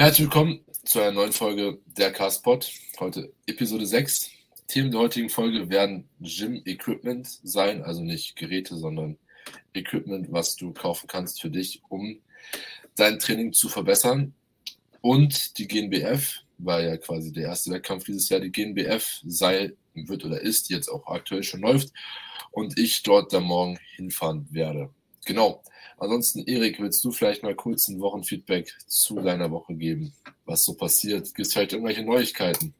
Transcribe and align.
Herzlich 0.00 0.26
willkommen 0.26 0.60
zu 0.84 1.00
einer 1.00 1.10
neuen 1.10 1.32
Folge 1.32 1.80
der 1.84 2.12
Castpod. 2.12 2.70
Heute 3.00 3.32
Episode 3.48 3.84
6. 3.84 4.30
Themen 4.68 4.92
der 4.92 5.00
heutigen 5.00 5.28
Folge 5.28 5.70
werden 5.70 6.08
Gym 6.20 6.62
Equipment 6.66 7.26
sein, 7.42 7.82
also 7.82 8.04
nicht 8.04 8.36
Geräte, 8.36 8.76
sondern 8.76 9.18
Equipment, 9.74 10.30
was 10.30 10.54
du 10.54 10.72
kaufen 10.72 11.08
kannst 11.08 11.40
für 11.40 11.50
dich, 11.50 11.82
um 11.88 12.20
dein 12.94 13.18
Training 13.18 13.52
zu 13.52 13.68
verbessern. 13.68 14.34
Und 15.00 15.58
die 15.58 15.66
GNBF, 15.66 16.42
war 16.58 16.80
ja 16.80 16.96
quasi 16.96 17.32
der 17.32 17.48
erste 17.48 17.72
Wettkampf 17.72 18.04
dieses 18.04 18.28
Jahr, 18.28 18.38
die 18.38 18.52
GNBF 18.52 19.20
sei, 19.26 19.72
wird 19.94 20.24
oder 20.24 20.40
ist 20.40 20.70
jetzt 20.70 20.88
auch 20.88 21.08
aktuell 21.08 21.42
schon 21.42 21.62
läuft 21.62 21.92
und 22.52 22.78
ich 22.78 23.02
dort 23.02 23.32
dann 23.32 23.42
morgen 23.42 23.80
hinfahren 23.96 24.46
werde. 24.52 24.90
Genau. 25.28 25.62
Ansonsten, 25.98 26.42
Erik, 26.46 26.80
willst 26.80 27.04
du 27.04 27.12
vielleicht 27.12 27.42
mal 27.42 27.54
kurz 27.54 27.86
ein 27.88 28.00
Wochenfeedback 28.00 28.74
zu 28.86 29.20
deiner 29.20 29.50
Woche 29.50 29.74
geben, 29.74 30.14
was 30.46 30.64
so 30.64 30.72
passiert? 30.72 31.26
Gibt 31.34 31.46
es 31.46 31.52
vielleicht 31.52 31.74
irgendwelche 31.74 32.02
Neuigkeiten? 32.02 32.72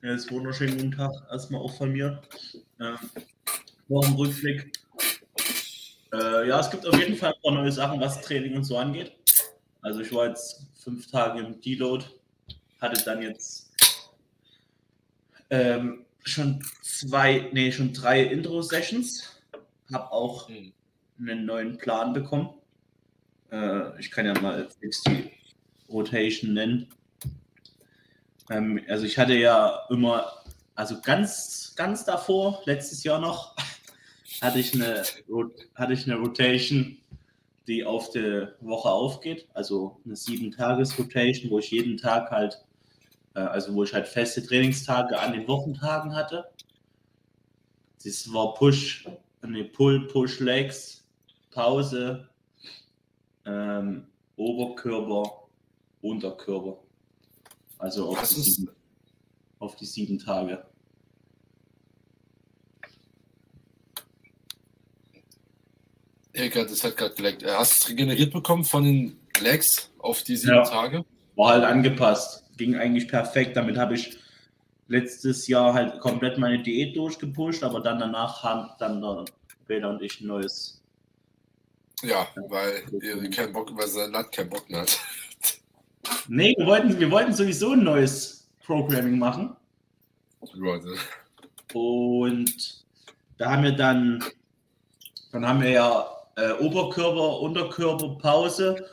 Ja, 0.00 0.14
ist 0.14 0.32
wunderschönen 0.32 0.78
guten 0.78 0.92
Tag 0.92 1.12
erstmal 1.30 1.60
auch 1.60 1.76
von 1.76 1.92
mir. 1.92 2.22
Ähm, 2.80 2.96
Wochenrückblick. 3.88 4.72
Äh, 6.14 6.48
ja, 6.48 6.58
es 6.58 6.70
gibt 6.70 6.86
auf 6.86 6.98
jeden 6.98 7.16
Fall 7.16 7.34
ein 7.34 7.42
paar 7.42 7.52
neue 7.52 7.70
Sachen, 7.70 8.00
was 8.00 8.22
Training 8.22 8.56
und 8.56 8.64
so 8.64 8.78
angeht. 8.78 9.12
Also 9.82 10.00
ich 10.00 10.10
war 10.10 10.28
jetzt 10.28 10.66
fünf 10.82 11.10
Tage 11.10 11.40
im 11.40 11.60
Deload, 11.60 12.06
hatte 12.80 13.04
dann 13.04 13.20
jetzt 13.20 13.70
ähm, 15.50 16.06
schon 16.22 16.64
zwei, 16.82 17.50
nee, 17.52 17.70
schon 17.70 17.92
drei 17.92 18.22
Intro-Sessions, 18.22 19.38
habe 19.92 20.10
auch 20.10 20.48
hm 20.48 20.72
einen 21.18 21.46
neuen 21.46 21.78
Plan 21.78 22.12
bekommen. 22.12 22.50
Äh, 23.50 23.98
ich 24.00 24.10
kann 24.10 24.26
ja 24.26 24.38
mal 24.40 24.68
jetzt 24.82 25.06
die 25.06 25.30
Rotation 25.88 26.54
nennen. 26.54 26.88
Ähm, 28.50 28.80
also 28.88 29.04
ich 29.04 29.18
hatte 29.18 29.34
ja 29.34 29.86
immer, 29.90 30.42
also 30.74 31.00
ganz, 31.00 31.74
ganz 31.76 32.04
davor, 32.04 32.62
letztes 32.66 33.04
Jahr 33.04 33.20
noch, 33.20 33.56
hatte 34.40 34.58
ich 34.58 34.74
eine, 34.74 35.02
hatte 35.74 35.92
ich 35.92 36.10
eine 36.10 36.16
Rotation, 36.18 36.98
die 37.66 37.84
auf 37.84 38.10
die 38.10 38.48
Woche 38.60 38.90
aufgeht. 38.90 39.48
Also 39.54 40.00
eine 40.04 40.16
sieben-Tages-Rotation, 40.16 41.50
wo 41.50 41.58
ich 41.58 41.70
jeden 41.70 41.96
Tag 41.96 42.30
halt, 42.30 42.62
äh, 43.34 43.40
also 43.40 43.74
wo 43.74 43.84
ich 43.84 43.94
halt 43.94 44.08
feste 44.08 44.44
Trainingstage 44.44 45.18
an 45.18 45.32
den 45.32 45.48
Wochentagen 45.48 46.14
hatte. 46.14 46.50
Das 48.04 48.30
war 48.32 48.52
Push, 48.54 49.08
ne, 49.42 49.64
Pull, 49.64 50.06
Push, 50.08 50.40
Legs, 50.40 51.03
Pause, 51.54 52.28
ähm, 53.46 54.08
Oberkörper, 54.36 55.48
Unterkörper. 56.02 56.78
Also 57.78 58.08
auf 58.10 58.28
die, 58.28 58.40
sieben, 58.40 58.70
auf 59.60 59.76
die, 59.76 59.86
sieben, 59.86 60.18
Tage. 60.18 60.64
Erika, 66.32 66.64
das 66.64 66.82
hat 66.82 66.96
gerade 66.96 67.14
geleckt. 67.14 67.44
Hast 67.44 67.72
du 67.72 67.84
es 67.84 67.90
regeneriert 67.90 68.32
bekommen 68.32 68.64
von 68.64 68.82
den 68.82 69.16
Legs 69.40 69.92
auf 69.98 70.24
die 70.24 70.36
sieben 70.36 70.56
ja. 70.56 70.64
Tage? 70.64 71.04
War 71.36 71.52
halt 71.52 71.64
angepasst. 71.64 72.44
Ging 72.56 72.74
eigentlich 72.74 73.06
perfekt. 73.06 73.56
Damit 73.56 73.76
habe 73.76 73.94
ich 73.94 74.18
letztes 74.88 75.46
Jahr 75.46 75.74
halt 75.74 76.00
komplett 76.00 76.38
meine 76.38 76.62
Diät 76.62 76.96
durchgepusht, 76.96 77.62
aber 77.62 77.80
dann 77.80 78.00
danach 78.00 78.42
haben 78.42 78.70
dann 78.78 79.00
der 79.00 79.24
Peter 79.66 79.90
und 79.90 80.02
ich 80.02 80.20
ein 80.20 80.26
neues 80.26 80.83
ja, 82.04 82.26
weil 82.48 82.84
ihr 83.02 83.30
keinen 83.30 83.52
Bock, 83.52 83.70
weil 83.76 83.88
sein 83.88 84.12
Land 84.12 84.32
keinen 84.32 84.50
Bock 84.50 84.68
mehr 84.68 84.82
hat. 84.82 85.00
Nee, 86.28 86.54
wir 86.58 86.66
wollten, 86.66 87.00
wir 87.00 87.10
wollten 87.10 87.32
sowieso 87.32 87.72
ein 87.72 87.82
neues 87.82 88.46
Programming 88.66 89.18
machen. 89.18 89.56
Leute. 90.52 90.96
Und 91.72 92.84
da 93.38 93.50
haben 93.50 93.62
wir 93.62 93.72
dann, 93.72 94.22
dann 95.32 95.48
haben 95.48 95.62
wir 95.62 95.70
ja 95.70 96.14
äh, 96.36 96.52
Oberkörper, 96.52 97.40
Unterkörper, 97.40 98.16
Pause, 98.18 98.86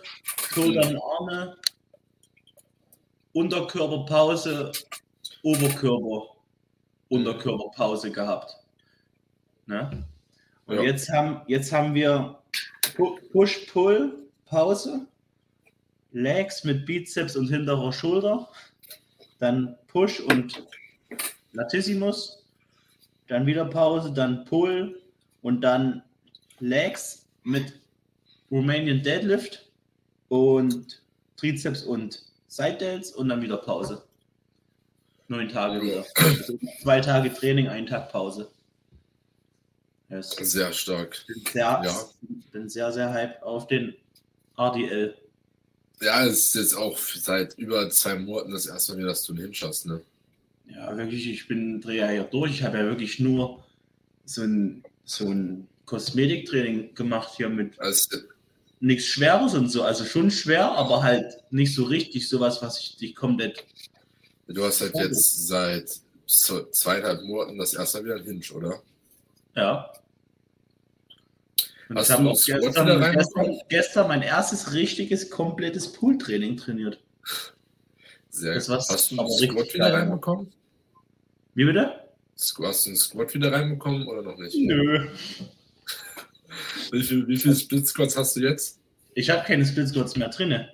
Schultern, 0.54 0.98
Arme, 1.20 1.58
Unterkörper, 3.34 4.06
Pause, 4.06 4.72
Oberkörper, 5.44 6.36
Unterkörperpause 7.10 8.12
gehabt. 8.12 8.58
Ne? 9.66 10.06
Und 10.66 10.76
ja. 10.76 10.84
jetzt, 10.84 11.10
haben, 11.12 11.42
jetzt 11.48 11.72
haben 11.72 11.94
wir 11.94 12.41
Push-Pull, 12.96 14.28
Pause, 14.46 15.08
Legs 16.12 16.64
mit 16.64 16.86
Bizeps 16.86 17.36
und 17.36 17.48
hinterer 17.48 17.92
Schulter, 17.94 18.50
dann 19.40 19.78
Push 19.88 20.20
und 20.20 20.66
Latissimus, 21.54 22.46
dann 23.28 23.46
wieder 23.46 23.66
Pause, 23.66 24.12
dann 24.14 24.46
Pull 24.46 25.02
und 25.42 25.62
dann 25.62 26.04
Legs 26.60 27.28
mit 27.44 27.80
Romanian 28.52 29.02
Deadlift 29.02 29.72
und 30.30 31.02
Trizeps 31.38 31.84
und 31.84 32.24
Side 32.48 32.78
Delts 32.78 33.12
und 33.12 33.30
dann 33.30 33.42
wieder 33.42 33.58
Pause. 33.58 34.04
Neun 35.28 35.48
Tage 35.48 35.82
wieder. 35.82 36.06
Also 36.16 36.60
zwei 36.82 37.00
Tage 37.00 37.34
Training, 37.34 37.70
ein 37.70 37.86
Tag 37.86 38.12
Pause. 38.12 38.52
Yes. 40.12 40.32
Sehr 40.42 40.74
stark. 40.74 41.24
Bin 41.26 41.44
sehr, 41.54 41.82
ja. 41.84 42.10
bin 42.52 42.70
sehr, 42.70 42.92
sehr 42.92 43.14
hype 43.14 43.42
auf 43.44 43.68
den 43.68 43.96
RDL. 44.58 45.16
Ja, 46.02 46.26
es 46.26 46.48
ist 46.48 46.56
jetzt 46.56 46.76
auch 46.76 46.98
seit 46.98 47.58
über 47.58 47.90
zwei 47.90 48.16
Monaten 48.16 48.52
das 48.52 48.66
erste 48.66 48.96
Mal 48.96 49.06
dass 49.06 49.24
du 49.24 49.34
ihn 49.34 49.40
hinschaust, 49.40 49.86
ne? 49.86 50.02
Ja, 50.68 50.96
wirklich, 50.98 51.28
ich 51.30 51.48
bin 51.48 51.80
drehe 51.80 52.14
ja 52.14 52.24
durch. 52.24 52.52
Ich 52.52 52.64
habe 52.64 52.80
ja 52.80 52.86
wirklich 52.86 53.20
nur 53.20 53.64
so 54.26 54.42
ein, 54.42 54.84
so 55.06 55.30
ein 55.30 55.68
Kosmetiktraining 55.86 56.94
gemacht 56.94 57.32
hier 57.38 57.50
mit 57.50 57.80
also, 57.80 58.18
nichts 58.80 59.06
Schweres 59.06 59.54
und 59.54 59.70
so. 59.70 59.84
Also 59.84 60.04
schon 60.04 60.30
schwer, 60.30 60.72
aber 60.72 61.04
halt 61.04 61.38
nicht 61.52 61.74
so 61.74 61.84
richtig 61.84 62.28
sowas, 62.28 62.62
was 62.62 62.80
ich 62.80 62.98
dich 62.98 63.16
komplett. 63.16 63.64
Du 64.48 64.64
hast 64.64 64.82
halt 64.82 64.96
jetzt 64.96 65.48
seit 65.48 65.90
zweieinhalb 66.26 67.24
Monaten 67.24 67.58
das 67.58 67.74
erste 67.74 68.00
Mal 68.00 68.06
wieder 68.06 68.16
ein 68.16 68.24
Hinge, 68.24 68.54
oder? 68.54 68.82
Ja. 69.56 69.92
Und 71.90 71.98
Hast 71.98 72.10
ich 72.10 72.16
habe 72.16 72.30
auch 72.30 72.34
gestern, 72.34 73.12
gestern, 73.12 73.60
gestern, 73.68 74.08
mein 74.08 74.22
erstes 74.22 74.74
richtiges, 74.74 75.30
komplettes 75.30 75.92
Pooltraining 75.92 76.56
trainiert. 76.56 77.02
Sehr 78.30 78.54
gut. 78.54 78.70
Hast 78.70 79.12
du 79.12 79.20
einen 79.20 79.30
Squat 79.30 79.74
wieder 79.74 79.94
reinbekommen? 79.94 80.54
Wie 81.54 81.66
bitte? 81.66 82.02
Hast 82.38 82.58
du 82.58 82.90
einen 82.90 82.98
Squat 82.98 83.34
wieder 83.34 83.52
reinbekommen 83.52 84.08
oder 84.08 84.22
noch 84.22 84.38
nicht? 84.38 84.56
Nö. 84.56 85.10
wie 86.92 87.04
viele 87.04 87.28
wie 87.28 87.38
viel 87.38 87.56
Split 87.56 87.88
Squats 87.88 88.16
hast 88.16 88.38
du 88.38 88.40
jetzt? 88.40 88.80
Ich 89.14 89.30
habe 89.30 89.46
keine 89.46 89.66
Split 89.66 89.90
Squats 89.90 90.16
mehr 90.16 90.30
drin. 90.30 90.66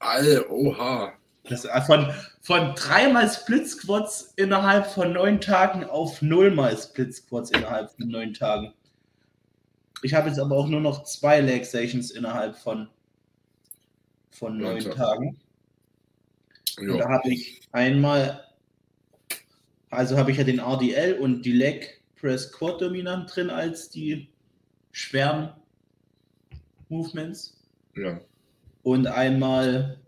All, 0.00 0.44
oha. 0.50 1.15
Das, 1.48 1.64
äh, 1.64 1.80
von, 1.82 2.12
von 2.40 2.74
dreimal 2.74 3.30
Split 3.30 3.68
Squats 3.68 4.32
innerhalb 4.36 4.86
von 4.86 5.12
neun 5.12 5.40
Tagen 5.40 5.84
auf 5.84 6.22
nullmal 6.22 6.76
Split 6.76 7.14
Squats 7.14 7.50
innerhalb 7.50 7.90
von 7.92 8.08
neun 8.08 8.34
Tagen. 8.34 8.72
Ich 10.02 10.14
habe 10.14 10.28
jetzt 10.28 10.38
aber 10.38 10.56
auch 10.56 10.68
nur 10.68 10.80
noch 10.80 11.04
zwei 11.04 11.40
Leg 11.40 11.64
Sessions 11.64 12.10
innerhalb 12.10 12.56
von, 12.56 12.88
von 14.30 14.58
neun 14.58 14.80
ja, 14.80 14.94
Tagen. 14.94 15.40
Und 16.78 16.98
da 16.98 17.08
habe 17.08 17.30
ich 17.30 17.62
einmal, 17.72 18.44
also 19.90 20.18
habe 20.18 20.30
ich 20.30 20.36
ja 20.36 20.44
den 20.44 20.58
RDL 20.58 21.18
und 21.18 21.42
die 21.42 21.52
Leg 21.52 22.02
Press 22.16 22.52
Quad 22.52 22.80
dominant 22.80 23.34
drin 23.34 23.50
als 23.50 23.88
die 23.88 24.28
schweren 24.92 25.52
Movements. 26.88 27.56
Ja. 27.94 28.20
Und 28.82 29.06
einmal 29.06 29.98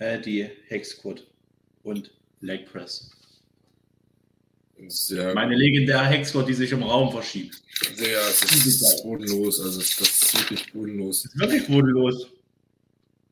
äh, 0.00 0.20
die 0.20 0.48
Hex 0.68 0.90
Squad 0.90 1.24
und 1.84 2.10
Leg 2.40 2.66
Press. 2.70 3.10
Sehr 4.88 5.34
Meine 5.34 5.54
legendäre 5.56 6.06
Hexgott, 6.06 6.48
die 6.48 6.54
sich 6.54 6.72
im 6.72 6.82
Raum 6.82 7.12
verschiebt. 7.12 7.62
Sehr, 7.96 8.18
das 8.18 8.42
ist, 8.42 8.80
das 8.80 8.94
ist 8.94 9.02
bodenlos. 9.02 9.60
Also 9.60 9.78
das 9.78 10.00
ist 10.00 10.38
wirklich 10.38 10.72
bodenlos. 10.72 11.22
Das 11.22 11.34
ist 11.34 11.40
wirklich 11.40 11.66
bodenlos. 11.66 12.28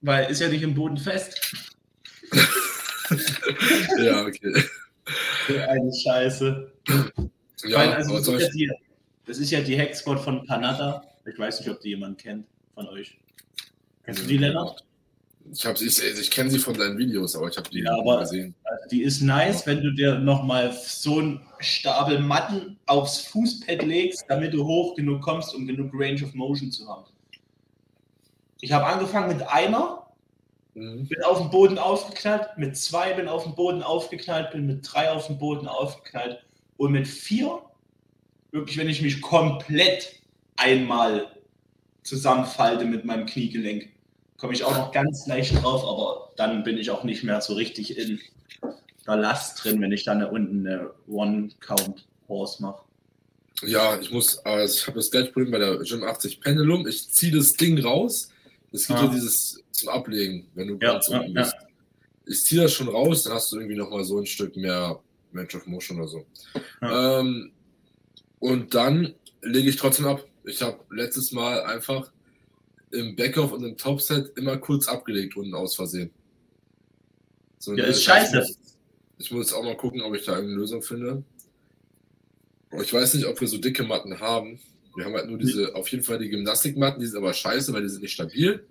Weil 0.02 0.30
ist 0.30 0.40
ja 0.40 0.48
nicht 0.48 0.62
im 0.62 0.74
Boden 0.74 0.98
fest. 0.98 1.40
ja, 3.98 4.26
okay. 4.26 4.62
Eine 5.68 5.92
Scheiße. 5.94 6.70
Ja, 7.64 7.78
Weil, 7.78 7.92
also 7.94 8.18
das, 8.18 8.28
ist 8.28 8.42
ja 8.42 8.48
die, 8.50 8.70
das 9.24 9.38
ist 9.38 9.50
ja 9.50 9.60
die 9.62 9.78
Hexgott 9.78 10.20
von 10.20 10.46
Kanada. 10.46 11.02
Ich 11.24 11.38
weiß 11.38 11.60
nicht, 11.60 11.70
ob 11.70 11.80
die 11.80 11.90
jemand 11.90 12.18
kennt 12.18 12.46
von 12.74 12.86
euch. 12.88 13.16
Kennst 14.04 14.22
du 14.22 14.26
die, 14.26 14.36
Lennart? 14.36 14.84
Ich, 15.52 15.64
ich, 15.64 16.20
ich 16.20 16.30
kenne 16.30 16.50
sie 16.50 16.58
von 16.58 16.74
deinen 16.74 16.98
Videos, 16.98 17.36
aber 17.36 17.48
ich 17.48 17.56
habe 17.56 17.68
die 17.70 17.80
ja, 17.80 17.92
aber 17.96 18.20
gesehen. 18.20 18.54
Die 18.90 19.02
ist 19.02 19.20
nice, 19.20 19.66
wenn 19.66 19.82
du 19.82 19.92
dir 19.92 20.18
nochmal 20.18 20.72
so 20.72 21.18
einen 21.18 21.40
Stapel 21.58 22.18
Matten 22.18 22.78
aufs 22.86 23.20
Fußpad 23.22 23.82
legst, 23.82 24.24
damit 24.28 24.54
du 24.54 24.64
hoch 24.64 24.94
genug 24.94 25.22
kommst, 25.22 25.54
um 25.54 25.66
genug 25.66 25.90
Range 25.94 26.22
of 26.22 26.34
Motion 26.34 26.70
zu 26.70 26.88
haben. 26.88 27.04
Ich 28.60 28.72
habe 28.72 28.86
angefangen 28.86 29.28
mit 29.28 29.46
einer 29.46 30.08
Mhm. 30.78 31.08
Bin 31.08 31.22
auf 31.24 31.38
dem 31.38 31.50
Boden 31.50 31.78
aufgeknallt, 31.78 32.56
mit 32.56 32.76
zwei 32.76 33.12
bin 33.12 33.28
auf 33.28 33.42
dem 33.42 33.54
Boden 33.54 33.82
aufgeknallt, 33.82 34.52
bin 34.52 34.66
mit 34.66 34.80
drei 34.82 35.10
auf 35.10 35.26
dem 35.26 35.38
Boden 35.38 35.66
aufgeknallt 35.66 36.44
und 36.76 36.92
mit 36.92 37.06
vier, 37.06 37.62
wirklich, 38.52 38.78
wenn 38.78 38.88
ich 38.88 39.02
mich 39.02 39.20
komplett 39.20 40.20
einmal 40.56 41.26
zusammenfalte 42.04 42.84
mit 42.84 43.04
meinem 43.04 43.26
Kniegelenk, 43.26 43.90
komme 44.38 44.54
ich 44.54 44.64
auch 44.64 44.76
noch 44.76 44.92
ganz 44.92 45.26
leicht 45.26 45.62
drauf, 45.62 45.84
aber 45.84 46.32
dann 46.36 46.62
bin 46.62 46.78
ich 46.78 46.90
auch 46.90 47.04
nicht 47.04 47.24
mehr 47.24 47.40
so 47.40 47.54
richtig 47.54 47.98
in 47.98 48.20
der 49.06 49.16
Last 49.16 49.62
drin, 49.62 49.80
wenn 49.80 49.92
ich 49.92 50.04
dann 50.04 50.20
da 50.20 50.26
unten 50.26 50.66
eine 50.66 50.90
One-Count-Horse 51.08 52.62
mache. 52.62 52.82
Ja, 53.62 53.98
ich 54.00 54.10
muss, 54.12 54.38
also 54.44 54.74
ich 54.74 54.86
habe 54.86 54.98
das 54.98 55.10
gleiche 55.10 55.32
Problem 55.32 55.50
bei 55.50 55.58
der 55.58 55.78
Gym 55.78 56.04
80 56.04 56.40
Pendulum. 56.40 56.86
Ich 56.86 57.10
ziehe 57.10 57.32
das 57.32 57.52
Ding 57.54 57.78
raus. 57.80 58.30
Es 58.70 58.86
gibt 58.86 59.00
ja 59.00 59.06
ah. 59.06 59.12
dieses 59.12 59.62
zum 59.72 59.88
Ablegen, 59.88 60.46
wenn 60.54 60.68
du 60.68 60.74
ja, 60.74 60.92
ganz 60.92 61.08
unten 61.08 61.34
ja, 61.34 61.42
bist. 61.42 61.54
Ja. 61.54 61.68
Ich 62.26 62.44
ziehe 62.44 62.62
das 62.62 62.72
schon 62.72 62.88
raus, 62.88 63.24
dann 63.24 63.32
hast 63.32 63.50
du 63.50 63.56
irgendwie 63.56 63.76
nochmal 63.76 64.04
so 64.04 64.18
ein 64.18 64.26
Stück 64.26 64.56
mehr 64.56 65.00
Range 65.34 65.48
of 65.54 65.66
Motion 65.66 65.98
oder 65.98 66.08
so. 66.08 66.26
Ähm, 66.82 67.50
und 68.38 68.74
dann 68.74 69.14
lege 69.42 69.70
ich 69.70 69.76
trotzdem 69.76 70.06
ab. 70.06 70.24
Ich 70.44 70.62
habe 70.62 70.78
letztes 70.90 71.32
Mal 71.32 71.62
einfach 71.62 72.10
im 72.92 73.16
Backoff 73.16 73.52
und 73.52 73.64
im 73.64 73.76
Topset 73.76 74.36
immer 74.36 74.56
kurz 74.58 74.88
abgelegt 74.88 75.36
unten 75.36 75.54
aus 75.54 75.76
Versehen. 75.76 76.10
So, 77.58 77.74
ja, 77.74 77.84
ist 77.84 78.04
scheiße. 78.04 78.46
Ich 79.18 79.30
muss 79.30 79.52
auch 79.52 79.64
mal 79.64 79.76
gucken, 79.76 80.00
ob 80.02 80.14
ich 80.14 80.24
da 80.24 80.36
eine 80.36 80.46
Lösung 80.46 80.82
finde. 80.82 81.24
Ich 82.80 82.92
weiß 82.92 83.14
nicht, 83.14 83.26
ob 83.26 83.40
wir 83.40 83.48
so 83.48 83.58
dicke 83.58 83.82
Matten 83.82 84.20
haben. 84.20 84.60
Wir 84.94 85.04
haben 85.04 85.14
halt 85.14 85.28
nur 85.28 85.38
diese, 85.38 85.74
auf 85.74 85.88
jeden 85.88 86.04
Fall 86.04 86.18
die 86.18 86.28
Gymnastikmatten, 86.28 87.00
die 87.00 87.06
sind 87.06 87.18
aber 87.18 87.32
scheiße, 87.32 87.72
weil 87.72 87.82
die 87.82 87.88
sind 87.88 88.02
nicht 88.02 88.12
stabil. 88.12 88.64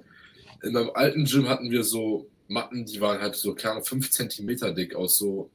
In 0.63 0.73
meinem 0.73 0.91
alten 0.93 1.25
Gym 1.25 1.47
hatten 1.47 1.69
wir 1.71 1.83
so 1.83 2.27
Matten, 2.47 2.85
die 2.85 3.01
waren 3.01 3.19
halt 3.19 3.35
so, 3.35 3.53
keine 3.53 3.83
5 3.83 4.09
cm 4.09 4.75
dick 4.75 4.95
aus 4.95 5.17
so, 5.17 5.49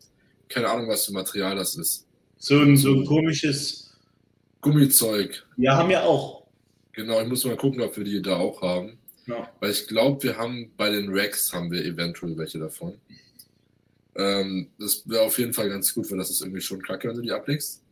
keine 0.48 0.68
Ahnung, 0.68 0.88
was 0.88 1.06
für 1.06 1.12
Material 1.12 1.56
das 1.56 1.76
ist. 1.76 2.06
So 2.38 2.58
ein, 2.58 2.76
so 2.76 2.92
ein 2.92 3.06
komisches 3.06 3.92
Gummizeug. 4.60 5.46
Ja, 5.56 5.76
haben 5.76 5.88
wir 5.88 6.02
auch. 6.02 6.41
Genau, 6.92 7.20
ich 7.20 7.28
muss 7.28 7.44
mal 7.44 7.56
gucken, 7.56 7.80
ob 7.80 7.96
wir 7.96 8.04
die 8.04 8.20
da 8.20 8.36
auch 8.36 8.60
haben. 8.62 8.98
Ja. 9.26 9.48
Weil 9.60 9.70
ich 9.70 9.86
glaube, 9.86 10.22
wir 10.22 10.36
haben 10.36 10.72
bei 10.76 10.90
den 10.90 11.08
Racks 11.10 11.52
haben 11.52 11.70
wir 11.70 11.84
eventuell 11.84 12.36
welche 12.36 12.58
davon. 12.58 12.94
Ähm, 14.14 14.68
das 14.78 15.08
wäre 15.08 15.22
auf 15.22 15.38
jeden 15.38 15.54
Fall 15.54 15.68
ganz 15.68 15.94
gut, 15.94 16.10
weil 16.10 16.18
das 16.18 16.30
ist 16.30 16.42
irgendwie 16.42 16.60
schon 16.60 16.82
kacke, 16.82 17.08
wenn 17.08 17.16
du 17.16 17.22
die 17.22 17.32
ablegst. 17.32 17.82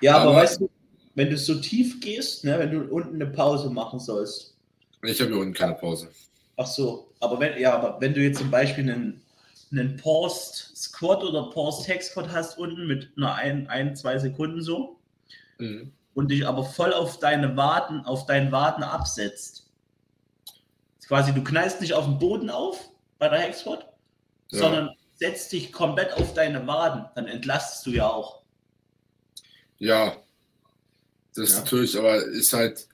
Ja, 0.00 0.16
aber, 0.16 0.30
aber 0.30 0.40
weißt 0.42 0.60
du, 0.60 0.70
wenn 1.14 1.28
du 1.28 1.36
so 1.36 1.56
tief 1.56 2.00
gehst, 2.00 2.44
ne, 2.44 2.58
wenn 2.58 2.70
du 2.70 2.80
unten 2.84 3.16
eine 3.16 3.26
Pause 3.26 3.68
machen 3.68 3.98
sollst. 3.98 4.56
Ich 5.02 5.20
habe 5.20 5.32
hier 5.32 5.40
unten 5.40 5.54
keine 5.54 5.74
Pause. 5.74 6.08
Ach 6.56 6.66
so, 6.66 7.12
aber 7.20 7.40
wenn, 7.40 7.60
ja, 7.60 7.74
aber 7.74 8.00
wenn 8.00 8.14
du 8.14 8.20
jetzt 8.20 8.38
zum 8.38 8.50
Beispiel 8.50 8.84
einen, 8.84 9.20
einen 9.70 9.96
Paused 9.96 10.72
Squat 10.76 11.22
oder 11.22 11.50
Paused 11.50 11.88
Hex 11.88 12.08
Squat 12.10 12.30
hast 12.30 12.58
unten 12.58 12.86
mit 12.86 13.16
nur 13.16 13.34
ein, 13.34 13.66
ein 13.68 13.96
zwei 13.96 14.18
Sekunden 14.18 14.62
so 14.62 14.98
mhm. 15.58 15.92
Und 16.14 16.30
dich 16.30 16.46
aber 16.46 16.64
voll 16.64 16.92
auf 16.92 17.18
deine 17.18 17.56
Waden, 17.56 18.04
auf 18.04 18.26
deinen 18.26 18.52
Waden 18.52 18.82
absetzt. 18.82 19.70
Quasi, 21.06 21.32
du 21.32 21.42
knallst 21.42 21.80
nicht 21.80 21.94
auf 21.94 22.04
den 22.04 22.18
Boden 22.18 22.50
auf 22.50 22.90
bei 23.18 23.28
der 23.28 23.40
Hex 23.40 23.60
Squat, 23.60 23.92
ja. 24.50 24.60
sondern 24.60 24.90
setzt 25.14 25.52
dich 25.52 25.72
komplett 25.72 26.12
auf 26.14 26.34
deine 26.34 26.66
Waden, 26.66 27.04
dann 27.14 27.26
entlastest 27.26 27.86
du 27.86 27.90
ja 27.90 28.08
auch. 28.08 28.42
Ja, 29.78 30.16
das 31.34 31.36
ja. 31.36 31.42
ist 31.42 31.56
natürlich, 31.56 31.98
aber 31.98 32.22
ist 32.24 32.52
halt 32.52 32.86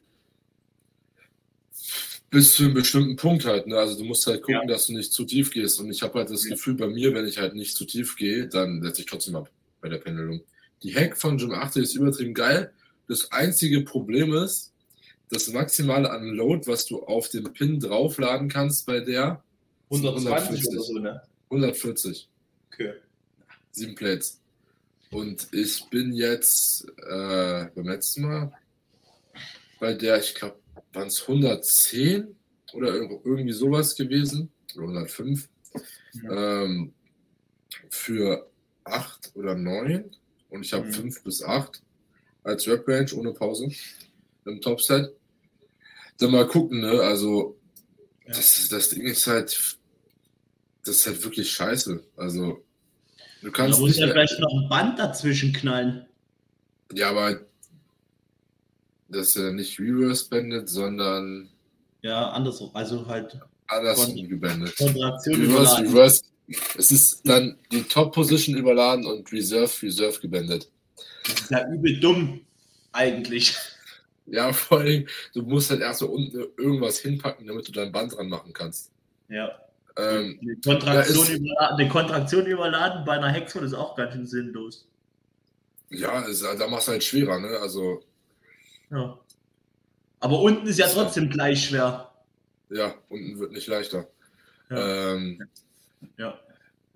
bis 2.31 2.55
zu 2.55 2.65
einem 2.65 2.75
bestimmten 2.75 3.17
Punkt 3.17 3.45
halt. 3.45 3.67
Ne? 3.67 3.79
Also 3.79 3.97
du 3.97 4.05
musst 4.05 4.27
halt 4.27 4.43
gucken, 4.43 4.69
ja. 4.69 4.75
dass 4.75 4.87
du 4.87 4.93
nicht 4.93 5.13
zu 5.13 5.25
tief 5.25 5.51
gehst. 5.51 5.81
Und 5.81 5.91
ich 5.91 6.03
habe 6.03 6.19
halt 6.19 6.31
das 6.31 6.45
ja. 6.45 6.51
Gefühl 6.51 6.75
bei 6.75 6.87
mir, 6.87 7.15
wenn 7.15 7.27
ich 7.27 7.39
halt 7.39 7.55
nicht 7.55 7.77
zu 7.77 7.85
tief 7.85 8.17
gehe, 8.17 8.49
dann 8.49 8.83
setze 8.83 9.01
ich 9.01 9.07
trotzdem 9.07 9.37
ab 9.37 9.51
bei 9.81 9.89
der 9.89 9.99
Pendelung. 9.99 10.43
Die 10.83 10.95
Hack 10.95 11.17
von 11.17 11.39
Gym 11.39 11.53
80 11.53 11.83
ist 11.83 11.95
übertrieben 11.95 12.35
geil. 12.35 12.73
Das 13.09 13.31
einzige 13.33 13.83
Problem 13.83 14.35
ist, 14.35 14.73
das 15.31 15.49
maximale 15.49 16.09
Unload, 16.17 16.67
was 16.67 16.87
du 16.87 17.03
auf 17.03 17.29
den 17.29 17.53
Pin 17.53 17.81
draufladen 17.81 18.49
kannst 18.49 18.87
bei 18.87 19.01
der 19.01 19.43
120 19.91 20.67
oder 20.69 20.81
so, 20.81 20.99
ne? 20.99 21.23
140. 21.51 22.29
Okay. 22.73 22.95
Sieben 23.73 23.95
Plates. 23.95 24.41
Und 25.11 25.49
ich 25.53 25.85
bin 25.91 26.13
jetzt 26.13 26.87
äh, 27.09 27.67
beim 27.75 27.89
letzten 27.89 28.23
Mal 28.23 28.53
bei 29.79 29.95
der, 29.95 30.19
ich 30.19 30.35
glaube, 30.35 30.59
waren 30.93 31.09
es 31.09 31.23
110 31.23 32.35
oder 32.73 32.95
irgendwie 32.95 33.53
sowas 33.53 33.95
gewesen, 33.95 34.51
oder 34.75 34.85
105, 34.89 35.49
ja. 36.23 36.63
ähm, 36.65 36.93
für 37.91 38.51
8 38.85 39.33
oder 39.35 39.55
9 39.55 40.11
und 40.51 40.65
ich 40.65 40.73
habe 40.73 40.87
mhm. 40.87 40.93
5 40.93 41.23
bis 41.23 41.43
8 41.43 41.83
als 42.47 42.67
Rap-Range 42.67 43.13
ohne 43.15 43.33
Pause 43.33 43.71
im 44.45 44.61
Topset. 44.61 45.13
Dann 46.19 46.31
mal 46.31 46.47
gucken, 46.47 46.81
ne? 46.81 47.01
Also, 47.01 47.59
ja. 48.27 48.35
das, 48.35 48.69
das 48.71 48.89
Ding 48.89 49.03
ist 49.03 49.27
halt, 49.27 49.79
das 50.85 50.97
ist 50.97 51.07
halt 51.07 51.25
wirklich 51.25 51.51
scheiße. 51.51 52.03
Also, 52.17 52.65
du 53.43 53.51
kannst. 53.51 53.79
Da 53.79 53.83
muss 53.83 53.99
ja 53.99 54.09
vielleicht 54.09 54.39
noch 54.39 54.53
ein 54.53 54.69
Band 54.69 54.99
dazwischen 54.99 55.53
knallen. 55.53 56.07
Ja, 56.95 57.11
aber 57.11 57.41
das 59.09 59.29
ist 59.29 59.37
ja 59.37 59.53
nicht 59.53 59.79
Reverse 59.79 60.29
Banded, 60.31 60.69
sondern. 60.69 61.51
Ja, 62.03 62.31
andersrum. 62.31 62.71
Also 62.73 63.07
halt. 63.07 63.39
Andersrum 63.67 64.29
gebandet. 64.29 64.75
Reverse, 64.81 65.83
Reverse. 65.83 66.23
Es 66.79 66.93
ist 66.93 67.23
dann 67.25 67.59
die 67.73 67.83
Top-Position 67.83 68.57
überladen 68.57 69.05
und 69.05 69.33
Reserve, 69.33 69.73
Reserve 69.83 70.21
gebandet. 70.21 70.71
Das 71.27 71.41
ist 71.41 71.51
ja 71.51 71.69
übel 71.69 71.99
dumm, 72.01 72.41
eigentlich. 72.93 73.57
Ja, 74.27 74.53
vor 74.53 74.81
allem, 74.81 75.07
du 75.35 75.43
musst 75.43 75.71
halt 75.71 75.81
erst 75.81 76.01
so 76.01 76.09
unten 76.09 76.37
irgendwas 76.57 76.99
hinpacken, 76.99 77.47
damit 77.47 77.69
du 77.69 77.73
dein 77.73 77.93
Band 77.93 78.17
dran 78.17 78.29
machen 78.29 78.53
kannst. 78.53 78.91
Ja. 79.29 79.53
Ähm, 79.97 80.39
die, 80.43 80.61
Kontraktion 80.61 81.27
ist, 81.27 81.31
überladen, 81.31 81.79
die 81.79 81.89
Kontraktion 81.89 82.47
überladen 82.47 83.05
bei 83.05 83.15
einer 83.15 83.31
Hexford 83.31 83.65
ist 83.65 83.75
auch 83.75 83.97
ganz 83.97 84.13
schön 84.13 84.27
sinnlos. 84.27 84.87
Ja, 85.91 86.21
ist, 86.23 86.43
da 86.43 86.67
machst 86.67 86.89
du 86.89 86.93
halt 86.93 87.05
schwerer, 87.05 87.39
ne? 87.39 87.59
Also. 87.61 88.03
Ja. 88.91 89.19
Aber 90.21 90.41
unten 90.41 90.67
ist 90.67 90.79
ja 90.79 90.89
trotzdem 90.89 91.31
gleich 91.31 91.67
schwer. 91.67 92.13
Ja, 92.71 92.95
unten 93.09 93.39
wird 93.39 93.53
nicht 93.53 93.69
leichter. 93.69 94.09
Ja. 94.71 95.15
Ähm, 95.15 95.49
ja. 96.19 96.39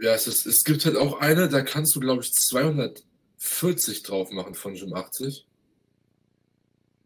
Ja, 0.01 0.15
es, 0.15 0.27
ist, 0.27 0.47
es 0.47 0.65
gibt 0.65 0.85
halt 0.85 0.97
auch 0.97 1.21
eine, 1.21 1.49
da 1.49 1.61
kannst 1.61 1.95
du, 1.95 2.01
glaube 2.01 2.23
ich, 2.23 2.33
240 3.41 4.03
drauf 4.03 4.31
machen 4.31 4.55
von 4.55 4.75
Gym 4.75 4.95
80. 4.95 5.47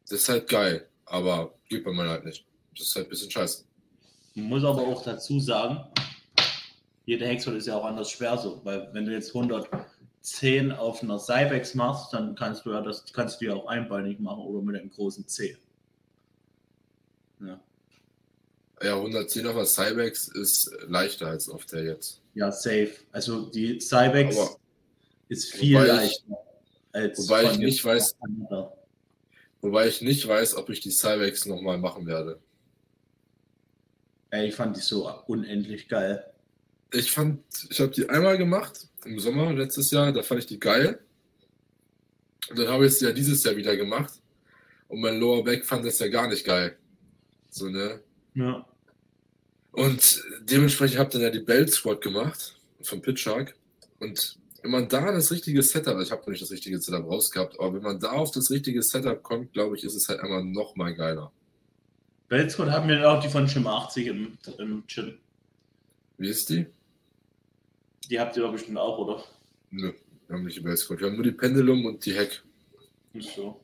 Das 0.03 0.21
ist 0.21 0.29
halt 0.29 0.49
geil, 0.49 0.89
aber 1.07 1.55
geht 1.69 1.85
bei 1.85 1.93
mir 1.93 2.09
halt 2.09 2.25
nicht. 2.25 2.45
Das 2.77 2.89
ist 2.89 2.97
halt 2.97 3.07
ein 3.07 3.11
bisschen 3.11 3.31
scheiße. 3.31 3.65
Man 4.35 4.49
muss 4.49 4.65
aber 4.65 4.83
auch 4.83 5.03
dazu 5.03 5.39
sagen, 5.39 5.85
jede 7.07 7.27
Hexol 7.27 7.57
ist 7.57 7.67
ja 7.67 7.77
auch 7.77 7.85
anders 7.85 8.11
schwer 8.11 8.37
so, 8.37 8.61
weil 8.65 8.89
wenn 8.93 9.05
du 9.05 9.13
jetzt 9.13 9.35
110 9.35 10.73
auf 10.73 11.03
einer 11.03 11.19
Cybex 11.19 11.75
machst, 11.75 12.13
dann 12.13 12.35
kannst 12.35 12.67
du 12.67 12.73
ja 12.73 12.81
das 12.81 13.05
kannst 13.13 13.41
du 13.41 13.47
ja 13.47 13.55
auch 13.55 13.67
einbeinig 13.67 14.19
machen 14.19 14.43
oder 14.43 14.61
mit 14.61 14.77
einem 14.77 14.91
großen 14.91 15.27
C. 15.29 15.57
Ja. 17.41 17.61
Ja, 18.83 18.97
110 18.97 19.47
auf 19.47 19.55
der 19.55 19.67
Cybex 19.67 20.29
ist 20.29 20.71
leichter 20.89 21.29
als 21.29 21.49
auf 21.49 21.65
der 21.67 21.85
jetzt. 21.85 22.21
Ja, 22.35 22.51
safe. 22.51 22.91
Also 23.13 23.47
die 23.47 23.81
Cybex 23.81 24.59
ist 25.29 25.55
viel 25.55 25.79
leichter. 25.79 26.25
Ich, 26.29 26.95
als 26.95 27.19
wobei 27.19 27.45
ich 27.45 27.59
nicht 27.59 27.85
weiß, 27.85 28.17
wobei 29.61 29.89
ich 29.89 30.01
nicht 30.03 30.27
weiß, 30.27 30.57
ob 30.57 30.71
ich 30.71 30.81
die 30.81 30.91
Cybex 30.91 31.47
nochmal 31.47 31.79
machen 31.79 32.07
werde. 32.07 32.41
Ey, 34.31 34.49
ich 34.49 34.55
fand 34.55 34.77
die 34.77 34.81
so 34.81 35.09
unendlich 35.27 35.89
geil. 35.89 36.25
Ich 36.93 37.11
fand, 37.11 37.43
ich 37.71 37.81
habe 37.81 37.91
die 37.91 38.09
einmal 38.09 38.39
gemacht, 38.39 38.89
im 39.05 39.19
Sommer 39.19 39.53
letztes 39.53 39.91
Jahr, 39.91 40.13
da 40.13 40.23
fand 40.23 40.41
ich 40.41 40.47
die 40.47 40.61
geil. 40.61 41.01
Und 42.51 42.59
dann 42.59 42.69
habe 42.69 42.87
ich 42.87 42.93
es 42.93 43.01
ja 43.01 43.13
dieses 43.13 43.43
Jahr 43.43 43.57
wieder 43.57 43.77
gemacht. 43.77 44.13
Und 44.89 45.01
mein 45.01 45.19
Lower 45.19 45.43
Back 45.43 45.65
fand 45.65 45.85
das 45.85 45.99
ja 45.99 46.09
gar 46.09 46.29
nicht 46.29 46.45
geil. 46.45 46.77
So, 47.51 47.69
ne? 47.69 48.01
Ja. 48.35 48.67
Und 49.73 50.23
dementsprechend 50.43 50.99
habe 50.99 51.09
ich 51.09 51.13
dann 51.15 51.23
ja 51.23 51.31
die 51.31 51.41
Belt 51.41 51.71
Squad 51.71 52.01
gemacht 52.01 52.61
von 52.83 53.01
Pitchshark. 53.01 53.55
Und 53.99 54.39
wenn 54.65 54.71
man 54.71 54.89
da 54.89 55.13
das 55.13 55.31
richtige 55.31 55.63
Setup, 55.63 56.01
ich 56.01 56.11
habe 56.11 56.23
noch 56.23 56.29
nicht 56.29 56.41
das 56.41 56.51
richtige 56.51 56.81
Setup 56.81 57.05
rausgehabt, 57.05 57.61
aber 57.61 57.75
wenn 57.75 57.83
man 57.83 58.01
da 58.01 58.13
auf 58.13 58.31
das 58.31 58.51
richtige 58.51 58.83
Setup 58.83 59.23
kommt, 59.23 59.53
glaube 59.53 59.77
ich, 59.77 59.85
ist 59.85 59.95
es 59.95 60.09
halt 60.09 60.21
einmal 60.21 60.43
noch 60.43 60.75
mal 60.75 60.95
geiler. 60.95 61.31
Weltscott 62.31 62.71
haben 62.71 62.89
wir 62.89 63.11
auch 63.11 63.21
die 63.21 63.29
von 63.29 63.47
Gym 63.47 63.67
80 63.67 64.07
im, 64.07 64.39
im 64.59 64.83
Gym. 64.87 65.19
Wie 66.17 66.31
ist 66.31 66.49
die? 66.49 66.65
Die 68.09 68.19
habt 68.19 68.39
ihr 68.39 68.43
doch 68.43 68.53
bestimmt 68.53 68.79
auch, 68.79 68.97
oder? 68.97 69.23
Nö, 69.71 69.93
wir 70.29 70.37
haben 70.37 70.45
nicht 70.45 70.57
die 70.57 70.65
Weltscott. 70.65 70.99
Wir 70.99 71.09
haben 71.09 71.17
nur 71.17 71.25
die 71.25 71.33
Pendulum 71.33 71.85
und 71.85 72.05
die 72.07 72.19
Hack. 72.19 72.43
Ist 73.13 73.35
so. 73.35 73.61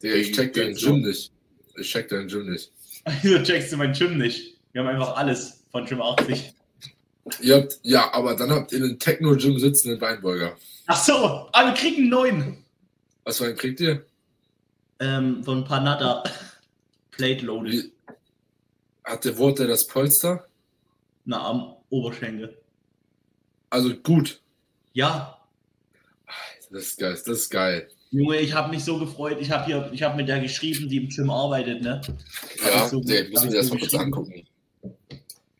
Digga, 0.00 0.14
ich 0.14 0.30
check 0.30 0.52
dein 0.52 0.74
Gym 0.74 1.00
nicht. 1.00 1.32
Ich 1.76 1.90
check 1.90 2.08
dein 2.08 2.28
Gym 2.28 2.48
nicht. 2.48 2.70
Wieso 3.22 3.42
checkst 3.42 3.72
du 3.72 3.76
mein 3.78 3.92
Gym 3.94 4.16
nicht? 4.16 4.56
Wir 4.70 4.82
haben 4.82 4.88
einfach 4.90 5.16
alles 5.16 5.64
von 5.72 5.84
Gym 5.86 6.00
80. 6.00 6.54
Ihr 7.40 7.56
habt, 7.56 7.78
ja, 7.82 8.12
aber 8.12 8.34
dann 8.34 8.50
habt 8.50 8.72
ihr 8.72 8.78
einen 8.78 8.98
Techno-Gym 8.98 9.58
sitzenden 9.58 10.00
Weinbeuger. 10.00 10.56
Ach 10.86 11.02
so, 11.02 11.48
alle 11.52 11.74
kriegen 11.74 12.02
einen 12.02 12.10
neuen. 12.10 12.64
Was 13.24 13.38
für 13.38 13.44
einen 13.44 13.56
kriegt 13.56 13.80
ihr? 13.80 14.04
Ähm, 14.98 15.44
von 15.44 15.64
Panada. 15.64 16.24
Plate 17.10 17.44
Loaded. 17.44 17.72
Wie, 17.72 17.92
hat 19.04 19.24
der 19.24 19.36
Wort 19.38 19.58
das 19.58 19.86
Polster? 19.86 20.46
Na, 21.24 21.46
am 21.46 21.74
Oberschenkel. 21.90 22.56
Also 23.68 23.94
gut. 23.94 24.40
Ja. 24.92 25.38
Das 26.70 26.82
ist 26.82 26.98
geil, 26.98 27.12
das 27.12 27.26
ist 27.26 27.50
geil. 27.50 27.88
Junge, 28.10 28.38
ich 28.38 28.52
habe 28.52 28.70
mich 28.70 28.84
so 28.84 28.98
gefreut. 28.98 29.38
Ich 29.40 29.50
habe 29.50 29.64
hier, 29.66 29.90
ich 29.92 30.02
habe 30.02 30.16
mit 30.16 30.28
der 30.28 30.40
geschrieben, 30.40 30.88
die 30.88 30.96
im 30.96 31.08
Gym 31.08 31.30
arbeitet, 31.30 31.82
ne? 31.82 32.00
Ja, 32.64 32.88
so, 32.88 33.00
den 33.00 33.30
müssen 33.30 33.50
wir 33.50 33.58
erstmal 33.58 33.80
kurz 33.80 33.94
angucken. 33.94 34.46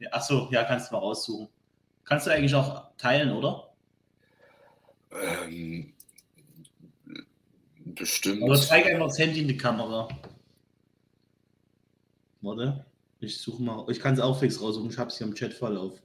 Ja, 0.00 0.12
achso, 0.12 0.48
ja, 0.50 0.64
kannst 0.64 0.90
du 0.90 0.94
mal 0.94 1.00
raussuchen. 1.00 1.48
Kannst 2.04 2.26
du 2.26 2.32
eigentlich 2.32 2.54
auch 2.54 2.88
teilen, 2.96 3.30
oder? 3.30 3.72
Ähm, 5.12 5.92
bestimmt. 7.84 8.42
Aber 8.42 8.56
zeig 8.56 8.86
einfach 8.86 9.06
das 9.06 9.18
Handy 9.18 9.40
in 9.40 9.48
die 9.48 9.56
Kamera. 9.56 10.08
Warte. 12.40 12.84
Ich 13.20 13.38
suche 13.38 13.62
mal. 13.62 13.84
Ich 13.90 14.00
kann 14.00 14.14
es 14.14 14.20
auch 14.20 14.38
fix 14.40 14.60
raussuchen. 14.60 14.90
Ich 14.90 14.98
habe 14.98 15.10
es 15.10 15.18
hier 15.18 15.26
im 15.26 15.34
Chatverlauf. 15.34 16.00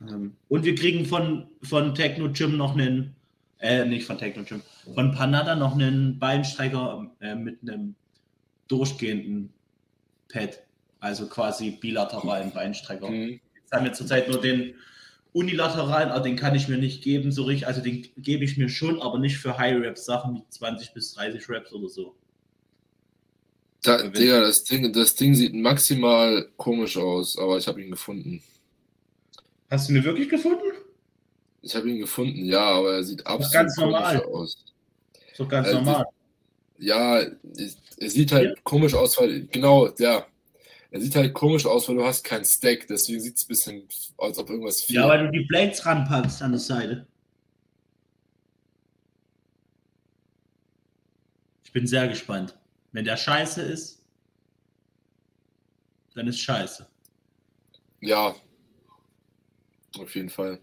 Ähm, 0.00 0.36
und 0.48 0.64
wir 0.64 0.74
kriegen 0.74 1.04
von, 1.04 1.50
von 1.62 1.94
Techno 1.94 2.32
Gym 2.32 2.56
noch 2.56 2.72
einen. 2.72 3.14
Äh, 3.58 3.84
nicht 3.84 4.06
von 4.06 4.16
Techno 4.16 4.42
Gym. 4.44 4.62
Von 4.94 5.12
Panada 5.12 5.54
noch 5.54 5.74
einen 5.74 6.18
Beinstrecker 6.18 7.10
äh, 7.20 7.34
mit 7.34 7.60
einem 7.62 7.94
durchgehenden 8.68 9.52
Pad. 10.28 10.60
Also 11.04 11.26
quasi 11.26 11.72
bilateralen 11.72 12.50
Beinstrecker. 12.50 13.10
Mhm. 13.10 13.38
Jetzt 13.60 13.72
haben 13.72 13.84
wir 13.84 13.92
zurzeit 13.92 14.26
nur 14.26 14.40
den 14.40 14.74
unilateralen, 15.34 16.08
aber 16.08 16.24
den 16.24 16.34
kann 16.34 16.54
ich 16.54 16.66
mir 16.66 16.78
nicht 16.78 17.04
geben, 17.04 17.30
so 17.30 17.42
richtig. 17.42 17.66
Also 17.66 17.82
den 17.82 18.08
gebe 18.16 18.42
ich 18.42 18.56
mir 18.56 18.70
schon, 18.70 19.02
aber 19.02 19.18
nicht 19.18 19.36
für 19.36 19.58
High-Rap-Sachen 19.58 20.36
wie 20.36 20.48
20 20.48 20.94
bis 20.94 21.12
30 21.12 21.46
Raps 21.50 21.74
oder 21.74 21.90
so. 21.90 22.14
Da, 23.82 24.08
Digga, 24.08 24.40
das 24.40 24.64
Ding, 24.64 24.90
das 24.94 25.14
Ding 25.14 25.34
sieht 25.34 25.52
maximal 25.52 26.48
komisch 26.56 26.96
aus, 26.96 27.36
aber 27.36 27.58
ich 27.58 27.68
habe 27.68 27.82
ihn 27.82 27.90
gefunden. 27.90 28.42
Hast 29.70 29.90
du 29.90 29.94
ihn 29.94 30.04
wirklich 30.04 30.30
gefunden? 30.30 30.72
Ich 31.60 31.76
habe 31.76 31.90
ihn 31.90 31.98
gefunden, 31.98 32.46
ja, 32.46 32.62
aber 32.62 32.94
er 32.94 33.04
sieht 33.04 33.26
absolut 33.26 33.52
ganz 33.52 33.76
normal. 33.76 34.24
aus. 34.24 34.64
So 35.34 35.46
ganz 35.46 35.68
äh, 35.68 35.74
normal. 35.74 36.06
Ja, 36.78 37.18
er 37.18 38.10
sieht 38.10 38.32
halt 38.32 38.56
ja. 38.56 38.62
komisch 38.64 38.94
aus, 38.94 39.18
weil, 39.18 39.46
genau, 39.48 39.90
ja. 39.98 40.26
Er 40.94 41.00
sieht 41.00 41.16
halt 41.16 41.34
komisch 41.34 41.66
aus, 41.66 41.88
weil 41.88 41.96
du 41.96 42.04
hast 42.04 42.22
keinen 42.22 42.44
Stack, 42.44 42.86
deswegen 42.86 43.20
sieht 43.20 43.36
es 43.36 43.42
ein 43.42 43.48
bisschen 43.48 43.88
als 44.16 44.38
ob 44.38 44.48
irgendwas 44.48 44.80
fehlt. 44.80 45.00
Ja, 45.00 45.08
weil 45.08 45.26
du 45.26 45.32
die 45.32 45.44
Blades 45.44 45.84
ranpackst 45.84 46.40
an 46.40 46.52
der 46.52 46.60
Seite. 46.60 47.08
Ich 51.64 51.72
bin 51.72 51.88
sehr 51.88 52.06
gespannt. 52.06 52.56
Wenn 52.92 53.04
der 53.04 53.16
scheiße 53.16 53.60
ist, 53.62 54.04
dann 56.14 56.28
ist 56.28 56.38
scheiße. 56.38 56.86
Ja, 58.00 58.36
auf 59.98 60.14
jeden 60.14 60.30
Fall. 60.30 60.60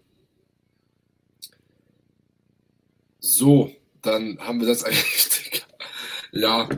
So, 3.20 3.70
dann 4.00 4.38
haben 4.38 4.60
wir 4.60 4.66
das 4.68 4.82
eigentlich. 4.84 5.62
ja. 6.32 6.70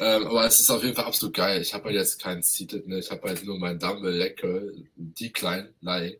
Ähm, 0.00 0.26
aber 0.26 0.46
es 0.46 0.58
ist 0.60 0.70
auf 0.70 0.82
jeden 0.82 0.96
Fall 0.96 1.04
absolut 1.04 1.36
geil. 1.36 1.60
Ich 1.60 1.74
habe 1.74 1.84
halt 1.84 1.94
jetzt 1.94 2.20
keinen 2.20 2.42
Seated, 2.42 2.88
ne? 2.88 2.98
Ich 2.98 3.10
habe 3.10 3.28
halt 3.28 3.44
nur 3.44 3.58
meinen 3.58 3.78
Dumble 3.78 4.10
Lecker, 4.10 4.62
die 4.96 5.30
kleinen 5.30 5.74
Lying. 5.80 6.16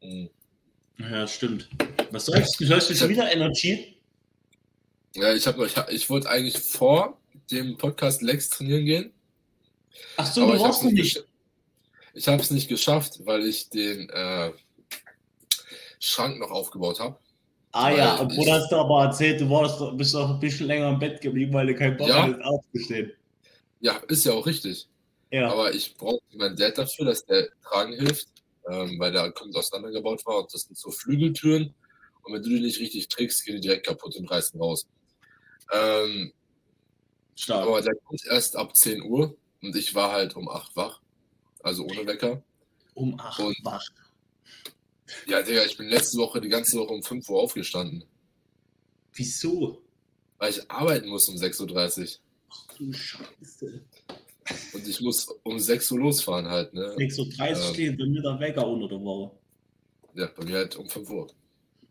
Mhm. 0.00 0.30
Ja, 0.98 1.26
stimmt. 1.26 1.68
Was 2.12 2.26
sollst 2.26 2.60
du? 2.60 2.66
Sollst 2.66 2.90
du 2.90 2.94
schon 2.94 3.08
wieder 3.08 3.30
Energy? 3.32 3.96
Ja, 5.14 5.32
ich 5.34 5.46
habe 5.46 5.66
ich, 5.66 5.76
ich 5.88 6.08
wollte 6.08 6.30
eigentlich 6.30 6.58
vor 6.58 7.20
dem 7.50 7.76
Podcast 7.76 8.22
Lex 8.22 8.48
trainieren 8.48 8.84
gehen. 8.84 9.12
Ach 10.16 10.32
so, 10.32 10.50
du 10.50 10.56
brauchst 10.56 10.84
nicht. 10.84 10.94
nicht. 10.94 11.24
Ich 12.14 12.28
habe 12.28 12.42
es 12.42 12.50
nicht 12.50 12.68
geschafft, 12.68 13.20
weil 13.24 13.44
ich 13.44 13.70
den 13.70 14.08
äh, 14.10 14.52
Schrank 16.00 16.38
noch 16.38 16.50
aufgebaut 16.50 17.00
habe. 17.00 17.18
Ah 17.72 17.90
ja, 17.90 18.20
obwohl 18.20 18.44
ich, 18.44 18.50
hast 18.50 18.72
du 18.72 18.76
aber 18.76 19.04
erzählt, 19.04 19.40
du 19.40 19.50
warst, 19.50 19.80
bist 19.96 20.16
auch 20.16 20.30
ein 20.30 20.40
bisschen 20.40 20.66
länger 20.66 20.88
im 20.88 20.98
Bett 20.98 21.20
geblieben, 21.20 21.52
weil 21.52 21.66
du 21.66 21.74
keinen 21.74 21.96
Bock 21.96 22.08
ja, 22.08 22.22
hattest 22.22 22.42
aufzustehen. 22.42 23.12
Ja, 23.80 23.96
ist 24.08 24.24
ja 24.24 24.32
auch 24.32 24.46
richtig. 24.46 24.88
Ja. 25.30 25.50
Aber 25.50 25.74
ich 25.74 25.94
brauche 25.96 26.20
meinen 26.34 26.56
Dad 26.56 26.78
dafür, 26.78 27.04
dass 27.04 27.24
der 27.26 27.48
tragen 27.62 27.92
hilft, 27.92 28.28
ähm, 28.70 28.98
weil 28.98 29.12
der 29.12 29.30
kommt 29.32 29.54
auseinandergebaut 29.54 30.24
war 30.24 30.38
und 30.38 30.52
das 30.52 30.62
sind 30.62 30.78
so 30.78 30.90
Flügeltüren. 30.90 31.74
Und 32.22 32.32
wenn 32.32 32.42
du 32.42 32.48
die 32.48 32.60
nicht 32.60 32.80
richtig 32.80 33.08
trägst, 33.08 33.44
gehen 33.44 33.56
die 33.56 33.60
direkt 33.60 33.86
kaputt 33.86 34.16
und 34.16 34.30
reißen 34.30 34.58
raus. 34.60 34.86
Ähm, 35.72 36.32
Stark. 37.36 37.66
Aber 37.66 37.80
der 37.80 37.94
kommt 38.04 38.24
erst 38.26 38.56
ab 38.56 38.74
10 38.74 39.02
Uhr 39.02 39.36
und 39.62 39.76
ich 39.76 39.94
war 39.94 40.12
halt 40.12 40.34
um 40.34 40.48
8 40.48 40.74
wach. 40.74 41.00
Also 41.62 41.84
ohne 41.84 42.06
Wecker. 42.06 42.42
Um 42.94 43.18
8 43.20 43.40
und, 43.40 43.56
wach. 43.62 43.84
Ja, 45.26 45.42
Digga, 45.42 45.64
ich 45.64 45.76
bin 45.76 45.88
letzte 45.88 46.18
Woche 46.18 46.40
die 46.40 46.48
ganze 46.48 46.78
Woche 46.78 46.92
um 46.92 47.02
5 47.02 47.28
Uhr 47.28 47.40
aufgestanden. 47.40 48.04
Wieso? 49.14 49.82
Weil 50.38 50.50
ich 50.50 50.70
arbeiten 50.70 51.08
muss 51.08 51.28
um 51.28 51.36
6.30 51.36 52.00
Uhr. 52.00 52.08
Ach 52.50 52.76
du 52.76 52.92
Scheiße. 52.92 53.80
Und 54.72 54.88
ich 54.88 55.00
muss 55.00 55.28
um 55.42 55.58
6 55.58 55.92
Uhr 55.92 55.98
losfahren 55.98 56.48
halt, 56.48 56.72
ne? 56.72 56.94
6.30 56.96 57.18
Uhr 57.18 57.46
ähm, 57.46 57.74
steht 57.74 57.98
bei 57.98 58.06
mir 58.06 58.22
der 58.22 58.40
Wecker 58.40 58.66
unter 58.66 58.88
der 58.88 59.00
Woche. 59.00 59.36
Ja, 60.14 60.30
bei 60.36 60.44
mir 60.44 60.56
halt 60.56 60.76
um 60.76 60.88
5 60.88 61.10
Uhr. 61.10 61.28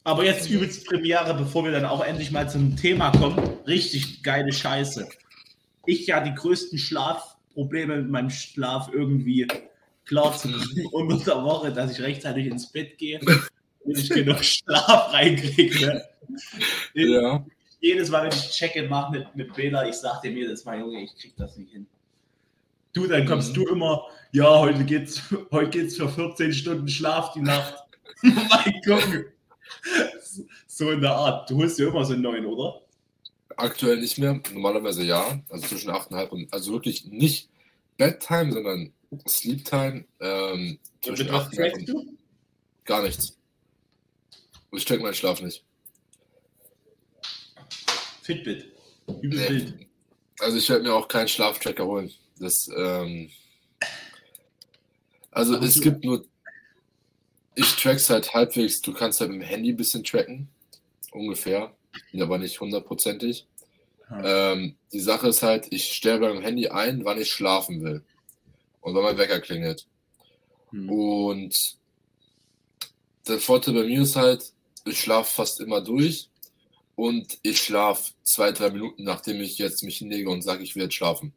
Aber 0.03 0.23
jetzt 0.23 0.49
übelst 0.49 0.85
Premiere, 0.85 1.33
bevor 1.33 1.65
wir 1.65 1.71
dann 1.71 1.85
auch 1.85 2.03
endlich 2.03 2.31
mal 2.31 2.49
zum 2.49 2.77
Thema 2.77 3.11
kommen. 3.11 3.39
Richtig 3.65 4.23
geile 4.23 4.53
Scheiße 4.53 5.07
ich 5.87 6.05
ja 6.07 6.19
die 6.19 6.35
größten 6.35 6.77
Schlafprobleme 6.77 7.97
mit 7.97 8.11
meinem 8.11 8.29
Schlaf 8.29 8.89
irgendwie 8.93 9.47
klar 10.07 10.35
zu 10.37 10.49
kriegen 10.49 10.87
unter 10.87 11.17
der 11.17 11.43
Woche, 11.43 11.71
dass 11.71 11.91
ich 11.91 12.01
rechtzeitig 12.01 12.47
ins 12.47 12.71
Bett 12.71 12.97
gehe 12.97 13.19
und 13.83 13.97
ich 13.97 14.09
genug 14.09 14.43
Schlaf 14.43 15.13
reinkriege. 15.13 16.03
Ja. 16.93 17.45
Jedes 17.79 18.09
Mal, 18.09 18.23
wenn 18.23 18.31
ich 18.31 18.49
Check-in 18.49 18.89
mache 18.89 19.11
mit, 19.11 19.35
mit 19.35 19.53
Bela, 19.53 19.87
ich 19.87 19.95
sage 19.95 20.29
dir 20.29 20.31
jedes 20.31 20.65
Mal, 20.65 20.79
Junge, 20.79 21.03
ich 21.03 21.15
krieg 21.15 21.33
das 21.37 21.57
nicht 21.57 21.71
hin. 21.71 21.85
Du, 22.93 23.05
dann 23.05 23.25
kommst 23.27 23.51
mhm. 23.51 23.53
du 23.53 23.67
immer, 23.67 24.07
ja, 24.31 24.59
heute 24.59 24.83
geht's, 24.83 25.21
heute 25.51 25.69
geht's 25.69 25.97
für 25.97 26.09
14 26.09 26.53
Stunden 26.53 26.87
Schlaf 26.87 27.33
die 27.33 27.41
Nacht. 27.41 27.75
mein 28.23 28.81
Gott. 28.85 29.25
So 30.65 30.91
in 30.91 31.01
der 31.01 31.11
Art. 31.11 31.49
Du 31.49 31.57
holst 31.57 31.77
dir 31.77 31.89
immer 31.89 32.03
so 32.05 32.13
einen 32.13 32.23
neuen, 32.23 32.45
oder? 32.45 32.81
Aktuell 33.55 33.97
nicht 33.97 34.17
mehr, 34.17 34.39
normalerweise 34.53 35.03
ja. 35.03 35.39
Also 35.49 35.67
zwischen 35.67 35.91
8,5 35.91 36.29
und, 36.29 36.53
also 36.53 36.71
wirklich 36.71 37.05
nicht 37.05 37.49
Bedtime, 37.97 38.51
sondern 38.51 38.93
Sleep 39.27 39.63
Time. 39.65 40.05
Ähm, 40.19 40.79
zwischen 41.01 41.29
8,5 41.29 41.93
und. 41.93 42.17
Gar 42.85 43.03
nichts. 43.03 43.37
Ich 44.71 44.85
check 44.85 45.01
meinen 45.01 45.13
Schlaf 45.13 45.41
nicht. 45.41 45.63
Fitbit. 48.21 48.71
Übel 49.21 49.63
nee. 49.77 49.87
Also 50.39 50.57
ich 50.57 50.69
werde 50.69 50.83
mir 50.83 50.93
auch 50.93 51.07
keinen 51.07 51.27
Schlaftracker 51.27 51.85
holen. 51.85 52.11
Das, 52.39 52.69
ähm, 52.75 53.31
also 55.31 55.55
Aber 55.55 55.65
es 55.65 55.81
gibt 55.81 56.03
nur, 56.03 56.25
ich 57.55 57.75
track's 57.75 58.09
halt 58.09 58.33
halbwegs, 58.33 58.81
du 58.81 58.93
kannst 58.93 59.21
halt 59.21 59.31
mit 59.31 59.41
dem 59.41 59.47
Handy 59.47 59.71
ein 59.71 59.77
bisschen 59.77 60.03
tracken, 60.03 60.47
ungefähr 61.11 61.73
aber 62.19 62.37
nicht 62.37 62.59
hundertprozentig. 62.59 63.47
Ähm, 64.23 64.77
die 64.93 64.99
Sache 64.99 65.27
ist 65.27 65.43
halt, 65.43 65.67
ich 65.71 65.93
stelle 65.93 66.19
beim 66.19 66.41
Handy 66.41 66.69
ein, 66.69 67.03
wann 67.03 67.19
ich 67.19 67.31
schlafen 67.31 67.81
will. 67.81 68.03
Und 68.87 68.95
wann 68.95 69.03
mein 69.03 69.17
Wecker 69.17 69.41
klingelt. 69.41 69.85
Hm. 70.69 70.89
Und 70.89 71.75
der 73.27 73.37
Vorteil 73.37 73.73
bei 73.73 73.83
mir 73.83 74.03
ist 74.03 74.15
halt, 74.15 74.53
ich 74.85 75.01
schlafe 75.01 75.29
fast 75.29 75.59
immer 75.59 75.81
durch 75.81 76.29
und 76.95 77.37
ich 77.41 77.59
schlafe 77.59 78.13
zwei, 78.23 78.53
drei 78.53 78.69
Minuten, 78.69 79.03
nachdem 79.03 79.41
ich 79.41 79.57
jetzt 79.57 79.83
mich 79.83 79.97
hinlege 79.97 80.29
und 80.29 80.41
sage, 80.41 80.63
ich 80.63 80.73
will 80.73 80.83
jetzt 80.83 80.95
schlafen. 80.95 81.33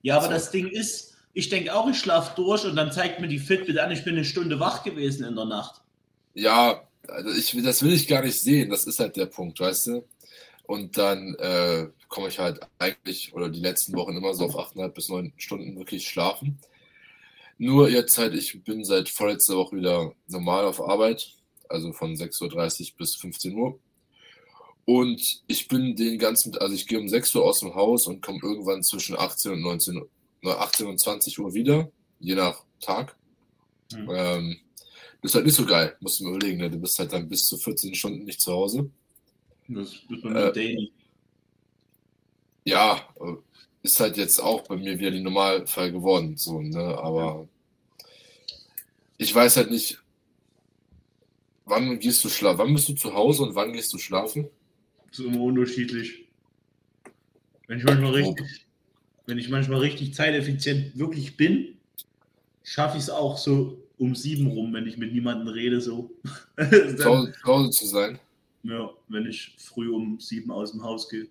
Ja, 0.00 0.16
aber 0.16 0.28
so. 0.28 0.32
das 0.32 0.50
Ding 0.52 0.68
ist, 0.68 1.12
ich 1.34 1.50
denke 1.50 1.74
auch, 1.74 1.86
ich 1.86 1.98
schlafe 1.98 2.34
durch 2.34 2.64
und 2.64 2.76
dann 2.76 2.90
zeigt 2.92 3.20
mir 3.20 3.28
die 3.28 3.38
Fitbit 3.38 3.78
an, 3.78 3.90
ich 3.90 4.02
bin 4.02 4.14
eine 4.14 4.24
Stunde 4.24 4.58
wach 4.58 4.84
gewesen 4.84 5.26
in 5.26 5.36
der 5.36 5.44
Nacht. 5.44 5.82
Ja, 6.32 6.88
also 7.06 7.28
ich, 7.28 7.54
das 7.62 7.82
will 7.82 7.92
ich 7.92 8.08
gar 8.08 8.22
nicht 8.22 8.40
sehen, 8.40 8.70
das 8.70 8.86
ist 8.86 9.00
halt 9.00 9.16
der 9.16 9.26
Punkt, 9.26 9.60
weißt 9.60 9.88
du? 9.88 10.08
Und 10.62 10.96
dann 10.96 11.34
äh, 11.34 11.88
komme 12.14 12.28
ich 12.28 12.38
halt 12.38 12.60
eigentlich 12.78 13.34
oder 13.34 13.48
die 13.48 13.60
letzten 13.60 13.92
Wochen 13.96 14.16
immer 14.16 14.34
so 14.34 14.44
auf 14.44 14.56
8,5 14.56 14.88
bis 14.90 15.08
9 15.08 15.32
Stunden 15.36 15.76
wirklich 15.76 16.06
schlafen. 16.06 16.60
Nur 17.58 17.88
jetzt 17.88 18.16
halt, 18.18 18.34
ich 18.34 18.62
bin 18.62 18.84
seit 18.84 19.08
vorletzter 19.08 19.56
Woche 19.56 19.76
wieder 19.76 20.12
normal 20.28 20.64
auf 20.64 20.80
Arbeit, 20.80 21.34
also 21.68 21.92
von 21.92 22.14
6.30 22.14 22.92
Uhr 22.92 22.96
bis 22.98 23.16
15 23.16 23.54
Uhr. 23.56 23.80
Und 24.84 25.42
ich 25.48 25.66
bin 25.66 25.96
den 25.96 26.18
ganzen, 26.18 26.56
also 26.58 26.74
ich 26.74 26.86
gehe 26.86 27.00
um 27.00 27.08
6 27.08 27.34
Uhr 27.34 27.44
aus 27.44 27.60
dem 27.60 27.74
Haus 27.74 28.06
und 28.06 28.22
komme 28.22 28.38
irgendwann 28.42 28.84
zwischen 28.84 29.18
18 29.18 29.52
und 29.52 29.62
19 29.62 30.02
18 30.44 30.86
und 30.86 31.00
20 31.00 31.38
Uhr 31.40 31.54
wieder, 31.54 31.90
je 32.20 32.34
nach 32.34 32.62
Tag. 32.80 33.16
Mhm. 33.92 34.10
Ähm, 34.10 34.56
ist 35.22 35.34
halt 35.34 35.46
nicht 35.46 35.54
so 35.54 35.64
geil, 35.64 35.96
musst 36.00 36.20
du 36.20 36.24
mir 36.24 36.36
überlegen. 36.36 36.58
Ne? 36.58 36.70
Du 36.70 36.78
bist 36.78 36.98
halt 36.98 37.12
dann 37.12 37.28
bis 37.28 37.44
zu 37.44 37.56
14 37.56 37.94
Stunden 37.94 38.24
nicht 38.24 38.40
zu 38.40 38.52
Hause. 38.52 38.90
Das 39.68 39.94
wird 40.08 40.22
man 40.22 40.36
äh, 40.36 40.52
daily. 40.52 40.92
Ja, 42.64 43.08
äh, 43.20 43.34
ist 43.82 44.00
halt 44.00 44.16
jetzt 44.16 44.40
auch 44.40 44.62
bei 44.62 44.76
mir 44.76 44.98
wieder 44.98 45.10
die 45.10 45.20
Normalfall 45.20 45.92
geworden. 45.92 46.36
So, 46.36 46.60
ne? 46.60 46.98
Aber 46.98 47.46
ich 49.18 49.34
weiß 49.34 49.58
halt 49.58 49.70
nicht, 49.70 50.02
wann 51.66 51.98
gehst 51.98 52.24
du 52.24 52.28
schlafen? 52.28 52.58
Wann 52.58 52.74
bist 52.74 52.88
du 52.88 52.94
zu 52.94 53.14
Hause 53.14 53.42
und 53.42 53.54
wann 53.54 53.72
gehst 53.72 53.92
du 53.92 53.98
schlafen? 53.98 54.48
Das 55.08 55.18
ist 55.18 55.26
immer 55.26 55.40
unterschiedlich. 55.40 56.24
Wenn 57.66 57.78
ich 57.78 57.84
manchmal 57.84 58.12
richtig, 58.12 58.66
wenn 59.26 59.38
ich 59.38 59.48
manchmal 59.48 59.80
richtig 59.80 60.14
zeiteffizient 60.14 60.98
wirklich 60.98 61.36
bin, 61.36 61.76
schaffe 62.62 62.96
ich 62.96 63.04
es 63.04 63.10
auch 63.10 63.38
so 63.38 63.78
um 63.98 64.14
sieben 64.14 64.48
rum, 64.48 64.72
wenn 64.72 64.86
ich 64.86 64.96
mit 64.96 65.12
niemandem 65.12 65.48
rede, 65.48 65.80
so. 65.80 66.10
zu 66.58 67.32
Hause 67.44 67.70
zu 67.70 67.86
sein. 67.86 68.18
Ja, 68.62 68.90
wenn 69.08 69.26
ich 69.26 69.54
früh 69.58 69.90
um 69.90 70.18
sieben 70.20 70.50
aus 70.50 70.72
dem 70.72 70.82
Haus 70.82 71.08
gehe. 71.08 71.28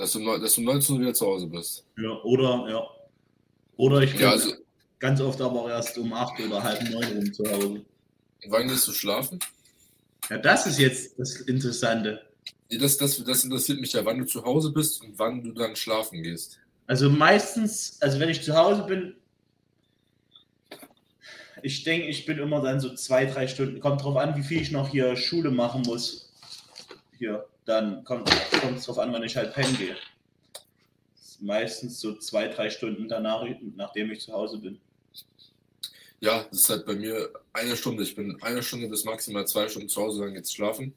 Dass 0.00 0.12
du, 0.12 0.38
dass 0.38 0.54
du 0.54 0.62
19 0.62 0.94
Uhr 0.94 1.02
wieder 1.02 1.12
zu 1.12 1.26
Hause 1.26 1.46
bist. 1.46 1.84
Ja, 1.98 2.10
oder, 2.22 2.66
ja. 2.70 2.82
Oder 3.76 4.00
ich 4.00 4.12
bin 4.12 4.22
ja, 4.22 4.30
also, 4.30 4.54
ganz 4.98 5.20
oft 5.20 5.38
aber 5.42 5.68
erst 5.68 5.98
um 5.98 6.10
acht 6.14 6.40
oder 6.40 6.62
halb 6.62 6.82
neun 6.88 7.04
rum 7.18 7.34
zu 7.34 7.44
Hause. 7.44 7.84
Wann 8.48 8.68
gehst 8.68 8.88
du 8.88 8.92
schlafen? 8.92 9.38
Ja, 10.30 10.38
das 10.38 10.66
ist 10.66 10.78
jetzt 10.78 11.18
das 11.18 11.42
Interessante. 11.42 12.22
Das, 12.70 12.96
das, 12.96 13.22
das 13.22 13.44
interessiert 13.44 13.78
mich 13.78 13.92
ja, 13.92 14.02
wann 14.02 14.20
du 14.20 14.24
zu 14.24 14.42
Hause 14.42 14.72
bist 14.72 15.02
und 15.02 15.18
wann 15.18 15.42
du 15.42 15.52
dann 15.52 15.76
schlafen 15.76 16.22
gehst. 16.22 16.58
Also 16.86 17.10
meistens, 17.10 17.98
also 18.00 18.18
wenn 18.20 18.30
ich 18.30 18.42
zu 18.42 18.56
Hause 18.56 18.84
bin, 18.84 19.16
ich 21.62 21.84
denke, 21.84 22.06
ich 22.06 22.24
bin 22.24 22.38
immer 22.38 22.62
dann 22.62 22.80
so 22.80 22.94
zwei, 22.94 23.26
drei 23.26 23.46
Stunden. 23.46 23.80
Kommt 23.80 24.02
drauf 24.02 24.16
an, 24.16 24.34
wie 24.34 24.42
viel 24.42 24.62
ich 24.62 24.70
noch 24.70 24.88
hier 24.88 25.14
Schule 25.16 25.50
machen 25.50 25.82
muss. 25.82 26.32
Hier, 27.18 27.44
dann 27.70 28.04
kommt 28.04 28.28
es 28.76 28.84
drauf 28.84 28.98
an, 28.98 29.12
wann 29.12 29.22
ich 29.22 29.36
halt 29.36 29.54
pennen 29.54 29.76
gehe. 29.78 29.96
Meistens 31.40 32.00
so 32.00 32.16
zwei, 32.18 32.48
drei 32.48 32.68
Stunden 32.68 33.08
danach, 33.08 33.46
nachdem 33.76 34.10
ich 34.10 34.20
zu 34.20 34.32
Hause 34.32 34.58
bin. 34.58 34.80
Ja, 36.18 36.44
das 36.50 36.60
ist 36.60 36.70
halt 36.70 36.84
bei 36.84 36.94
mir 36.94 37.30
eine 37.52 37.76
Stunde. 37.76 38.02
Ich 38.02 38.14
bin 38.14 38.36
eine 38.42 38.62
Stunde 38.62 38.88
bis 38.88 39.04
maximal 39.04 39.46
zwei 39.46 39.68
Stunden 39.68 39.88
zu 39.88 40.02
Hause, 40.02 40.20
dann 40.20 40.34
geht's 40.34 40.52
schlafen. 40.52 40.92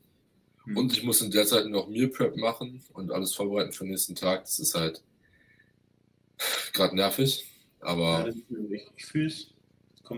Mhm. 0.66 0.78
Und 0.78 0.92
ich 0.92 1.04
muss 1.04 1.22
in 1.22 1.32
der 1.32 1.46
Zeit 1.46 1.68
noch 1.68 1.88
Meal 1.88 2.10
Prep 2.10 2.36
machen 2.36 2.84
und 2.94 3.12
alles 3.12 3.34
vorbereiten 3.34 3.72
für 3.72 3.86
den 3.86 3.92
nächsten 3.92 4.16
Tag. 4.16 4.42
Das 4.42 4.60
ist 4.60 4.76
halt 4.76 5.02
gerade 6.74 6.96
nervig. 6.96 7.46
Aber 7.80 8.28
ja, 8.28 8.34
ich 8.96 9.06
fühle 9.06 9.28
es. 9.28 9.48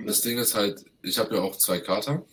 Das 0.06 0.22
Ding 0.22 0.38
ist 0.38 0.56
halt, 0.56 0.86
ich 1.04 1.20
habe 1.20 1.36
ja 1.36 1.42
auch 1.42 1.56
zwei 1.58 1.80
Kater. 1.80 2.26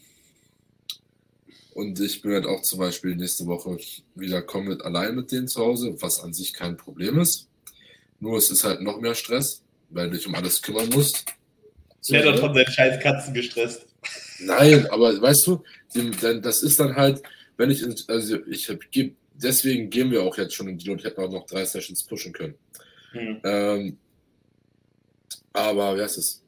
Und 1.75 1.99
ich 2.00 2.21
bin 2.21 2.33
halt 2.33 2.47
auch 2.47 2.62
zum 2.62 2.79
Beispiel 2.79 3.17
nächste 3.17 3.47
Woche 3.47 3.79
wieder 4.14 4.43
komplett 4.43 4.83
allein 4.83 5.14
mit 5.14 5.33
denen 5.33 5.49
zu 5.49 5.61
Hause, 5.61 5.97
was 6.00 6.21
an 6.21 6.33
sich 6.33 6.52
kein 6.52 6.76
Problem 6.76 7.19
ist. 7.19 7.49
Nur 8.21 8.37
es 8.37 8.50
ist 8.50 8.64
halt 8.64 8.83
noch 8.83 9.00
mehr 9.00 9.14
Stress, 9.14 9.62
weil 9.91 10.11
du 10.11 10.17
dich 10.17 10.26
um 10.26 10.35
alles 10.35 10.61
kümmern 10.61 10.88
musst. 10.91 11.25
So, 12.00 12.17
hat 12.17 12.38
von 12.38 12.55
seinen 12.55 12.67
scheiß 12.67 13.02
Katzen 13.02 13.33
gestresst. 13.33 13.87
Nein, 14.41 14.87
aber 14.91 15.21
weißt 15.21 15.47
du, 15.47 15.62
das 16.43 16.62
ist 16.62 16.81
dann 16.81 16.97
halt, 16.97 17.23
wenn 17.57 17.71
ich, 17.71 17.85
also 18.09 18.38
ich 18.47 18.69
hab, 18.69 18.79
deswegen 19.35 19.88
gehen 19.88 20.11
wir 20.11 20.23
auch 20.23 20.37
jetzt 20.37 20.55
schon 20.55 20.69
in 20.69 20.79
die 20.79 20.91
und 20.91 21.05
hätten 21.05 21.21
auch 21.21 21.31
noch 21.31 21.47
drei 21.47 21.64
Sessions 21.64 22.02
pushen 22.02 22.33
können. 22.33 22.55
Hm. 23.12 23.41
Ähm, 23.45 23.99
aber 25.52 25.97
wie 25.97 26.02
heißt 26.02 26.19
es? 26.19 26.43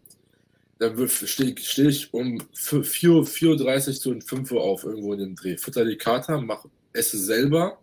Dann 0.91 1.09
stehe 1.09 1.55
steh 1.59 1.88
ich 1.88 2.12
um 2.12 2.38
4.30 2.38 3.88
Uhr 3.88 3.94
zu 3.94 4.20
5 4.20 4.53
Uhr 4.53 4.62
auf, 4.62 4.85
irgendwo 4.85 5.12
in 5.12 5.20
dem 5.20 5.35
Dreh. 5.35 5.57
Futter 5.57 5.85
die 5.85 5.97
Kater, 5.97 6.40
mach, 6.40 6.64
esse 6.92 7.18
selber, 7.18 7.79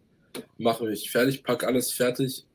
mache 0.57 0.85
mich 0.85 1.11
fertig, 1.11 1.43
pack 1.43 1.63
alles 1.63 1.91
fertig, 1.91 2.45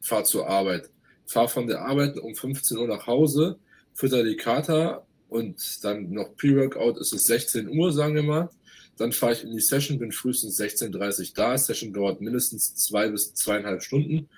fahr 0.00 0.24
zur 0.24 0.48
Arbeit. 0.48 0.90
Fahr 1.26 1.48
von 1.48 1.66
der 1.66 1.82
Arbeit 1.82 2.18
um 2.18 2.34
15 2.34 2.76
Uhr 2.78 2.88
nach 2.88 3.06
Hause, 3.06 3.58
fütter 3.94 4.22
die 4.24 4.36
Kater 4.36 5.06
und 5.28 5.84
dann 5.84 6.10
noch 6.10 6.36
Pre-Workout 6.36 6.98
ist 6.98 7.12
es 7.12 7.24
16 7.24 7.68
Uhr, 7.68 7.92
sagen 7.92 8.14
wir 8.14 8.22
mal. 8.22 8.50
Dann 8.98 9.12
fahre 9.12 9.32
ich 9.32 9.44
in 9.44 9.52
die 9.52 9.60
Session, 9.60 9.98
bin 9.98 10.12
frühestens 10.12 10.60
16.30 10.60 11.20
Uhr 11.20 11.34
da. 11.34 11.56
Session 11.56 11.92
dauert 11.92 12.20
mindestens 12.20 12.74
zwei 12.74 13.08
bis 13.08 13.32
zweieinhalb 13.34 13.82
Stunden. 13.82 14.28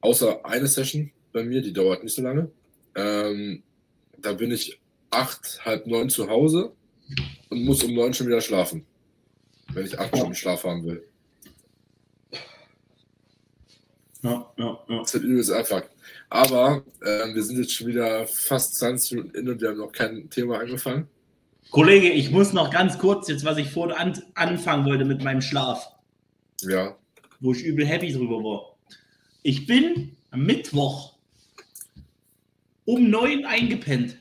Außer 0.00 0.44
eine 0.46 0.66
Session 0.66 1.12
bei 1.32 1.44
mir, 1.44 1.60
die 1.60 1.72
dauert 1.72 2.02
nicht 2.02 2.14
so 2.14 2.22
lange. 2.22 2.50
Ähm, 2.94 3.62
da 4.22 4.32
bin 4.32 4.50
ich 4.50 4.78
acht, 5.10 5.64
halb 5.64 5.86
neun 5.86 6.10
zu 6.10 6.28
Hause 6.28 6.72
und 7.50 7.64
muss 7.64 7.82
um 7.82 7.94
neun 7.94 8.14
schon 8.14 8.26
wieder 8.26 8.40
schlafen, 8.40 8.84
wenn 9.72 9.86
ich 9.86 9.98
acht 9.98 10.16
Stunden 10.16 10.34
Schlaf 10.34 10.64
haben 10.64 10.84
will. 10.84 11.02
Ja, 14.22 14.52
ja, 14.56 14.78
ja. 14.88 14.98
Das 14.98 15.14
ist 15.14 15.22
übelst 15.22 15.52
einfach. 15.52 15.84
Aber 16.30 16.82
äh, 17.00 17.34
wir 17.34 17.42
sind 17.42 17.58
jetzt 17.58 17.72
schon 17.72 17.86
wieder 17.86 18.26
fast 18.26 18.74
20 18.76 19.12
Minuten 19.12 19.36
in 19.36 19.48
und 19.48 19.60
wir 19.60 19.68
haben 19.68 19.78
noch 19.78 19.92
kein 19.92 20.28
Thema 20.30 20.58
angefangen. 20.58 21.08
Kollege, 21.70 22.10
ich 22.10 22.30
muss 22.30 22.52
noch 22.52 22.70
ganz 22.70 22.98
kurz 22.98 23.28
jetzt, 23.28 23.44
was 23.44 23.58
ich 23.58 23.70
vorhin 23.70 23.96
an, 23.96 24.22
anfangen 24.34 24.86
wollte 24.86 25.04
mit 25.04 25.22
meinem 25.22 25.42
Schlaf. 25.42 25.86
Ja. 26.62 26.96
Wo 27.40 27.52
ich 27.52 27.64
übel 27.64 27.86
happy 27.86 28.12
drüber 28.12 28.42
war. 28.42 28.76
Ich 29.42 29.66
bin 29.66 30.16
am 30.30 30.44
Mittwoch 30.44 31.15
um 32.86 33.10
neun 33.10 33.44
eingepennt. 33.44 34.16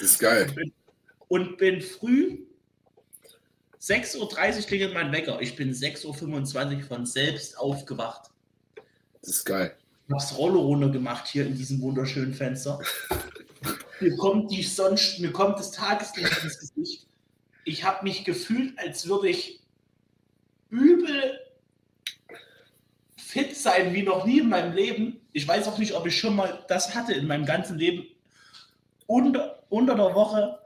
Das 0.00 0.10
ist 0.10 0.18
geil. 0.18 0.52
Und 1.28 1.58
bin 1.58 1.80
früh 1.80 2.38
6.30 3.80 4.18
Uhr 4.18 4.62
klingelt 4.66 4.94
mein 4.94 5.12
Wecker. 5.12 5.40
Ich 5.40 5.54
bin 5.54 5.72
6.25 5.72 6.76
Uhr 6.76 6.82
von 6.82 7.06
selbst 7.06 7.56
aufgewacht. 7.58 8.30
Das 9.20 9.30
ist 9.30 9.44
geil. 9.44 9.76
Ich 10.06 10.14
habe 10.14 10.22
das 10.22 10.36
Rollo 10.36 10.60
runter 10.60 10.90
gemacht 10.90 11.28
hier 11.28 11.46
in 11.46 11.56
diesem 11.56 11.80
wunderschönen 11.80 12.34
Fenster. 12.34 12.80
mir 14.00 14.16
kommt 14.16 14.50
die 14.50 14.62
Sonne, 14.62 14.98
mir 15.18 15.32
kommt 15.32 15.58
das 15.58 15.70
Tageslicht 15.70 16.42
ins 16.42 16.58
Gesicht. 16.58 17.06
Ich 17.64 17.84
habe 17.84 18.04
mich 18.04 18.24
gefühlt, 18.24 18.78
als 18.78 19.06
würde 19.06 19.28
ich 19.28 19.60
übel 20.70 21.40
fit 23.16 23.54
sein 23.56 23.92
wie 23.92 24.02
noch 24.02 24.24
nie 24.24 24.40
in 24.40 24.48
meinem 24.48 24.74
Leben. 24.74 25.20
Ich 25.38 25.46
weiß 25.46 25.68
auch 25.68 25.78
nicht, 25.78 25.94
ob 25.94 26.04
ich 26.04 26.18
schon 26.18 26.34
mal 26.34 26.64
das 26.66 26.96
hatte 26.96 27.12
in 27.12 27.28
meinem 27.28 27.46
ganzen 27.46 27.78
Leben. 27.78 28.08
Unter, 29.06 29.62
unter 29.68 29.94
der 29.94 30.12
Woche 30.14 30.58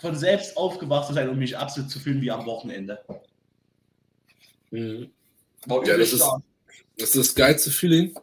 von 0.00 0.16
selbst 0.16 0.56
aufgewacht 0.56 1.06
zu 1.06 1.14
sein, 1.14 1.28
um 1.28 1.38
mich 1.38 1.56
absolut 1.56 1.90
zu 1.90 2.00
fühlen 2.00 2.20
wie 2.20 2.30
am 2.32 2.44
Wochenende. 2.44 2.98
Mhm. 4.72 5.10
Ja, 5.68 5.96
das 5.96 6.12
ist, 6.12 6.24
das 6.98 7.10
ist 7.10 7.16
das 7.16 7.34
geilste 7.36 7.70
Feeling. 7.70 8.14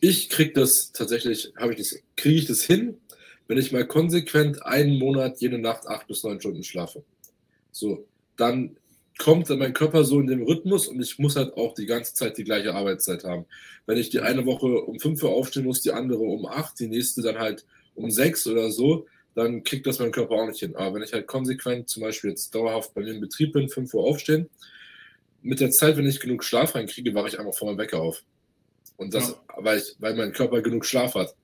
Ich 0.00 0.28
kriege 0.28 0.52
das 0.52 0.92
tatsächlich, 0.92 1.50
habe 1.56 1.72
ich 1.72 1.78
das, 1.78 1.98
kriege 2.14 2.36
ich 2.36 2.46
das 2.46 2.62
hin, 2.62 3.00
wenn 3.48 3.56
ich 3.56 3.72
mal 3.72 3.86
konsequent 3.86 4.62
einen 4.66 4.98
Monat 4.98 5.40
jede 5.40 5.58
Nacht 5.58 5.86
acht 5.86 6.06
bis 6.08 6.22
neun 6.22 6.38
Stunden 6.38 6.62
schlafe. 6.62 7.02
So, 7.72 8.06
dann 8.36 8.76
kommt 9.18 9.48
dann 9.48 9.58
mein 9.58 9.72
Körper 9.72 10.04
so 10.04 10.20
in 10.20 10.26
den 10.26 10.42
Rhythmus 10.42 10.88
und 10.88 11.00
ich 11.00 11.18
muss 11.18 11.36
halt 11.36 11.54
auch 11.56 11.74
die 11.74 11.86
ganze 11.86 12.14
Zeit 12.14 12.36
die 12.36 12.44
gleiche 12.44 12.74
Arbeitszeit 12.74 13.24
haben. 13.24 13.46
Wenn 13.86 13.98
ich 13.98 14.10
die 14.10 14.20
eine 14.20 14.44
Woche 14.46 14.66
um 14.66 14.98
5 14.98 15.22
Uhr 15.22 15.30
aufstehen 15.30 15.64
muss, 15.64 15.82
die 15.82 15.92
andere 15.92 16.20
um 16.20 16.46
8, 16.46 16.78
die 16.78 16.88
nächste 16.88 17.22
dann 17.22 17.38
halt 17.38 17.64
um 17.94 18.10
6 18.10 18.46
oder 18.48 18.70
so, 18.70 19.06
dann 19.34 19.64
kriegt 19.64 19.86
das 19.86 19.98
mein 19.98 20.12
Körper 20.12 20.34
auch 20.34 20.46
nicht 20.46 20.60
hin. 20.60 20.76
Aber 20.76 20.94
wenn 20.94 21.02
ich 21.02 21.12
halt 21.12 21.26
konsequent 21.26 21.88
zum 21.88 22.02
Beispiel 22.02 22.30
jetzt 22.30 22.54
dauerhaft 22.54 22.94
bei 22.94 23.02
mir 23.02 23.14
im 23.14 23.20
Betrieb 23.20 23.52
bin, 23.52 23.68
5 23.68 23.92
Uhr 23.94 24.04
aufstehen, 24.04 24.48
mit 25.42 25.60
der 25.60 25.70
Zeit, 25.70 25.96
wenn 25.96 26.06
ich 26.06 26.20
genug 26.20 26.44
Schlaf 26.44 26.74
reinkriege, 26.74 27.14
wache 27.14 27.28
ich 27.28 27.38
einfach 27.38 27.54
vor 27.54 27.68
meinem 27.68 27.78
Wecker 27.78 28.00
auf. 28.00 28.22
Und 28.96 29.14
das, 29.14 29.30
ja. 29.30 29.36
weil, 29.58 29.78
ich, 29.78 29.94
weil 29.98 30.14
mein 30.14 30.32
Körper 30.32 30.60
genug 30.60 30.84
Schlaf 30.84 31.14
hat. 31.14 31.34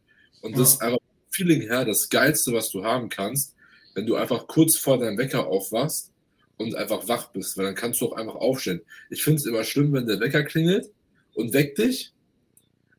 Und 0.41 0.53
ja. 0.53 0.59
das 0.59 0.75
ist 0.75 0.83
einfach 0.83 0.99
Feeling 1.31 1.63
her 1.63 1.85
das 1.85 2.09
Geilste, 2.09 2.53
was 2.53 2.71
du 2.71 2.85
haben 2.85 3.09
kannst, 3.09 3.55
wenn 3.95 4.07
du 4.07 4.17
einfach 4.17 4.47
kurz 4.47 4.77
vor 4.77 4.99
deinem 4.99 5.17
Wecker 5.19 5.47
aufwachst 5.47 6.12
und 6.59 6.75
einfach 6.75 7.09
wach 7.09 7.31
bist, 7.33 7.57
weil 7.57 7.67
dann 7.67 7.75
kannst 7.75 8.01
du 8.01 8.07
auch 8.07 8.17
einfach 8.17 8.37
aufstehen. 8.37 8.83
Ich 9.11 9.23
finde 9.23 9.41
es 9.41 9.47
immer 9.47 9.65
schlimm, 9.65 9.93
wenn 9.93 10.07
der 10.07 10.21
Wecker 10.21 10.45
klingelt 10.45 10.91
und 11.35 11.53
weckt 11.53 11.79
dich 11.79 12.12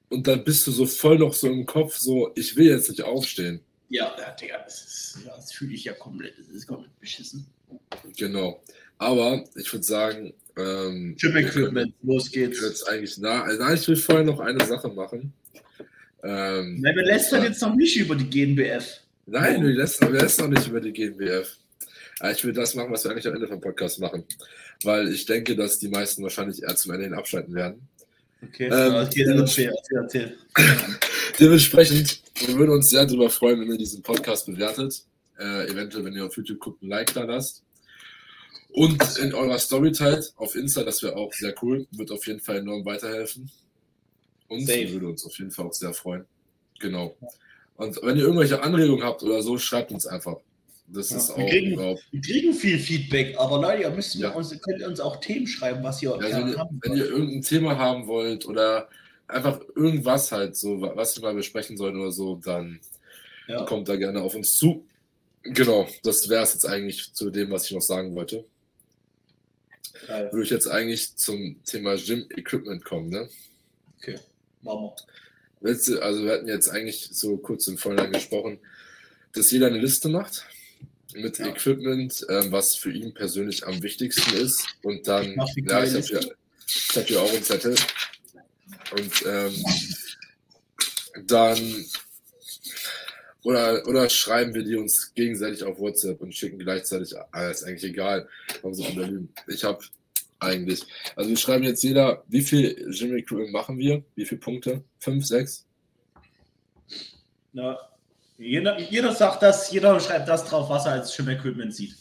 und 0.10 0.28
dann 0.28 0.44
bist 0.44 0.68
du 0.68 0.72
so 0.72 0.86
voll 0.86 1.18
noch 1.18 1.34
so 1.34 1.48
im 1.48 1.66
Kopf, 1.66 1.98
so, 1.98 2.32
ich 2.36 2.56
will 2.56 2.68
jetzt 2.68 2.90
nicht 2.90 3.04
aufstehen. 3.04 3.62
Ja, 3.90 4.16
Digga, 4.40 4.60
das, 4.64 5.18
das 5.26 5.54
fühle 5.54 5.74
ich 5.74 5.84
ja 5.84 5.94
komplett, 5.94 6.38
das 6.40 6.48
ist 6.48 6.68
komplett 6.68 7.00
beschissen. 7.00 7.46
Genau. 8.18 8.62
Aber 8.98 9.44
ich 9.56 9.72
würde 9.72 9.84
sagen, 9.84 10.34
ähm, 10.58 11.16
Chip 11.18 11.36
Equipment, 11.36 11.94
los 12.02 12.32
geht's. 12.32 12.62
Jetzt 12.62 12.88
eigentlich 12.88 13.18
nah, 13.18 13.44
also 13.44 13.74
ich 13.74 13.88
will 13.88 13.96
vorher 13.96 14.24
noch 14.24 14.40
eine 14.40 14.64
Sache 14.66 14.88
machen. 14.90 15.34
Ähm, 16.24 16.80
Nein, 16.80 16.96
wir 16.96 17.06
lästern 17.06 17.44
jetzt 17.44 17.62
noch 17.62 17.76
nicht 17.76 17.96
über 17.98 18.16
die 18.16 18.30
GNBF. 18.30 19.02
Nein, 19.26 19.64
wir 19.64 19.74
lästern, 19.74 20.14
wir 20.14 20.22
lästern 20.22 20.52
noch 20.52 20.60
nicht 20.60 20.70
über 20.70 20.80
die 20.80 20.94
GNBF. 20.94 21.58
Ich 22.32 22.44
will 22.44 22.54
das 22.54 22.76
machen, 22.76 22.92
was 22.92 23.04
wir 23.04 23.12
eigentlich 23.12 23.28
am 23.28 23.36
Ende 23.36 23.48
vom 23.48 23.60
Podcast 23.62 24.00
machen. 24.00 24.24
Weil 24.84 25.10
ich 25.10 25.26
denke, 25.26 25.56
dass 25.56 25.80
die 25.80 25.90
meisten 25.90 26.24
wahrscheinlich 26.24 26.64
eher 26.64 26.76
zum 26.76 26.94
Ende 26.94 27.06
hin 27.06 27.14
abschalten 27.14 27.54
werden. 27.54 27.88
Okay, 28.42 28.66
ähm, 28.66 28.72
erzähl, 28.72 29.40
erzähl, 29.40 29.74
erzähl. 29.92 30.38
Dementsprechend 31.40 32.24
wir 32.36 32.58
würden 32.58 32.72
uns 32.72 32.90
sehr 32.90 33.06
darüber 33.06 33.30
freuen, 33.30 33.62
wenn 33.62 33.72
ihr 33.72 33.78
diesen 33.78 34.02
Podcast 34.02 34.46
bewertet. 34.46 35.04
Äh, 35.40 35.70
eventuell, 35.70 36.06
wenn 36.06 36.14
ihr 36.14 36.26
auf 36.26 36.36
YouTube 36.36 36.60
guckt, 36.60 36.82
ein 36.82 36.90
Like 36.90 37.14
da 37.14 37.24
lasst. 37.24 37.64
Und 38.70 39.18
in 39.20 39.34
eurer 39.34 39.60
Story 39.60 39.92
teilt 39.92 40.34
auf 40.36 40.56
Insta, 40.56 40.84
das 40.84 41.04
wäre 41.04 41.16
auch 41.16 41.32
sehr 41.34 41.54
cool. 41.62 41.86
Wird 41.92 42.12
auf 42.12 42.26
jeden 42.26 42.40
Fall 42.40 42.58
enorm 42.58 42.86
weiterhelfen. 42.86 43.52
Und 44.48 44.66
Safe. 44.66 44.92
würde 44.92 45.08
uns 45.08 45.26
auf 45.26 45.38
jeden 45.38 45.52
Fall 45.52 45.68
auch 45.68 45.74
sehr 45.74 45.94
freuen. 45.94 46.26
Genau. 46.80 47.16
Und 47.76 48.00
wenn 48.04 48.18
ihr 48.18 48.24
irgendwelche 48.24 48.62
Anregungen 48.62 49.04
habt 49.04 49.22
oder 49.24 49.42
so, 49.42 49.58
schreibt 49.58 49.92
uns 49.92 50.08
einfach. 50.08 50.38
Das 50.94 51.10
ja, 51.10 51.18
ist 51.18 51.32
auch. 51.32 51.38
Wir 51.38 51.46
kriegen, 51.48 51.78
wir 51.78 52.22
kriegen, 52.22 52.54
viel 52.54 52.78
Feedback, 52.78 53.36
aber 53.38 53.60
Leute, 53.60 53.82
ihr 53.82 53.90
müsst 53.90 54.14
ja. 54.16 54.30
uns, 54.30 54.50
könnt 54.62 54.80
ihr 54.80 54.88
uns 54.88 55.00
auch 55.00 55.18
Themen 55.18 55.48
schreiben, 55.48 55.84
was 55.84 56.02
ihr 56.04 56.12
ja, 56.12 56.20
wenn, 56.20 56.50
ihr, 56.50 56.70
wenn 56.82 56.96
ihr 56.96 57.06
irgendein 57.06 57.42
Thema 57.42 57.78
haben 57.78 58.06
wollt 58.06 58.46
oder 58.46 58.90
einfach 59.28 59.60
irgendwas 59.76 60.32
halt 60.32 60.56
so, 60.56 60.82
was 60.82 61.18
wir 61.18 61.24
mal 61.24 61.34
besprechen 61.34 61.78
sollen 61.78 62.00
oder 62.00 62.12
so, 62.12 62.36
dann 62.36 62.80
ja. 63.48 63.66
kommt 63.66 63.90
da 63.90 63.96
gerne 63.96 64.22
auf 64.22 64.36
uns 64.36 64.56
zu. 64.56 64.86
Genau, 65.42 65.88
das 66.04 66.30
wäre 66.30 66.44
es 66.44 66.54
jetzt 66.54 66.66
eigentlich 66.66 67.12
zu 67.14 67.32
dem, 67.32 67.50
was 67.50 67.66
ich 67.66 67.72
noch 67.72 67.82
sagen 67.82 68.14
wollte. 68.16 68.46
Geil. 70.08 70.32
Würde 70.32 70.44
ich 70.44 70.52
jetzt 70.52 70.68
eigentlich 70.68 71.16
zum 71.16 71.62
Thema 71.64 71.96
Gym 71.96 72.28
Equipment 72.36 72.86
kommen, 72.86 73.10
ne? 73.10 73.30
Okay, 73.98 74.20
machen 74.62 74.92
wir. 75.62 76.04
Also 76.04 76.24
wir 76.26 76.34
hatten 76.34 76.48
jetzt 76.48 76.70
eigentlich 76.70 77.10
so 77.12 77.38
kurz 77.38 77.68
im 77.68 77.78
Vorhinein 77.78 78.12
gesprochen, 78.12 78.60
dass 79.34 79.50
jeder 79.50 79.68
eine 79.68 79.80
Liste 79.80 80.10
macht 80.10 80.46
mit 81.16 81.40
ja. 81.40 81.48
Equipment, 81.48 82.26
ähm, 82.30 82.52
was 82.52 82.76
für 82.76 82.92
ihn 82.92 83.14
persönlich 83.14 83.66
am 83.66 83.82
wichtigsten 83.82 84.36
ist. 84.36 84.66
Und 84.84 85.08
dann, 85.08 85.26
ich 85.56 85.66
ja, 85.66 85.84
ich 85.84 85.94
habe 85.94 86.06
ja, 86.08 86.22
hab 86.96 87.10
ja 87.10 87.20
auch 87.20 87.34
einen 87.34 87.44
Zettel. 87.44 87.76
Und 88.92 89.26
ähm, 89.26 89.66
dann 91.28 91.86
oder, 93.44 93.86
oder 93.88 94.10
schreiben 94.10 94.54
wir 94.54 94.64
die 94.64 94.76
uns 94.76 95.14
gegenseitig 95.14 95.64
auf 95.64 95.78
WhatsApp 95.78 96.22
und 96.22 96.34
schicken 96.34 96.60
gleichzeitig, 96.60 97.14
ah, 97.32 97.50
ist 97.50 97.64
eigentlich 97.64 97.92
egal, 97.92 98.28
warum 98.62 98.74
so 98.74 98.86
anonym. 98.86 99.30
Ich 99.48 99.64
habe 99.64 99.84
eigentlich, 100.40 100.84
also 101.16 101.30
wir 101.30 101.38
schreiben 101.38 101.64
jetzt 101.64 101.84
jeder, 101.84 102.24
wie 102.28 102.42
viel 102.42 102.74
Gym 102.92 103.16
Equipment 103.16 103.52
machen 103.52 103.78
wir? 103.78 104.04
Wie 104.16 104.26
viele 104.26 104.40
Punkte? 104.40 104.84
Fünf, 105.00 105.26
sechs? 105.26 105.66
Na, 107.52 107.78
jeder, 108.38 108.80
jeder 108.80 109.14
sagt 109.14 109.44
das, 109.44 109.72
jeder 109.72 110.00
schreibt 110.00 110.28
das 110.28 110.46
drauf, 110.46 110.70
was 110.70 110.86
er 110.86 110.94
als 110.94 111.16
Gym 111.16 111.30
Equipment 111.30 111.74
sieht. 111.74 111.96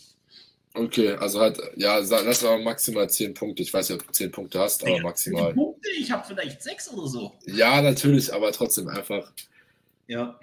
Okay, 0.75 1.13
also 1.13 1.41
halt, 1.41 1.61
ja, 1.77 1.99
lass 1.99 2.43
mal 2.43 2.59
maximal 2.63 3.09
10 3.09 3.35
Punkte. 3.35 3.63
Ich 3.63 3.75
weiß 3.75 3.91
ja, 3.91 3.97
ob 3.97 4.07
du 4.07 4.13
10 4.13 4.31
Punkte 4.31 4.59
hast, 4.59 4.83
aber 4.87 5.01
maximal. 5.01 5.53
Punkte? 5.53 5.91
Ich 5.99 6.11
habe 6.11 6.27
vielleicht 6.27 6.63
6 6.63 6.93
oder 6.95 7.09
so. 7.09 7.33
Ja, 7.47 7.83
natürlich, 7.83 8.33
aber 8.33 8.53
trotzdem 8.53 8.89
einfach. 8.89 9.31
Ja. 10.07 10.39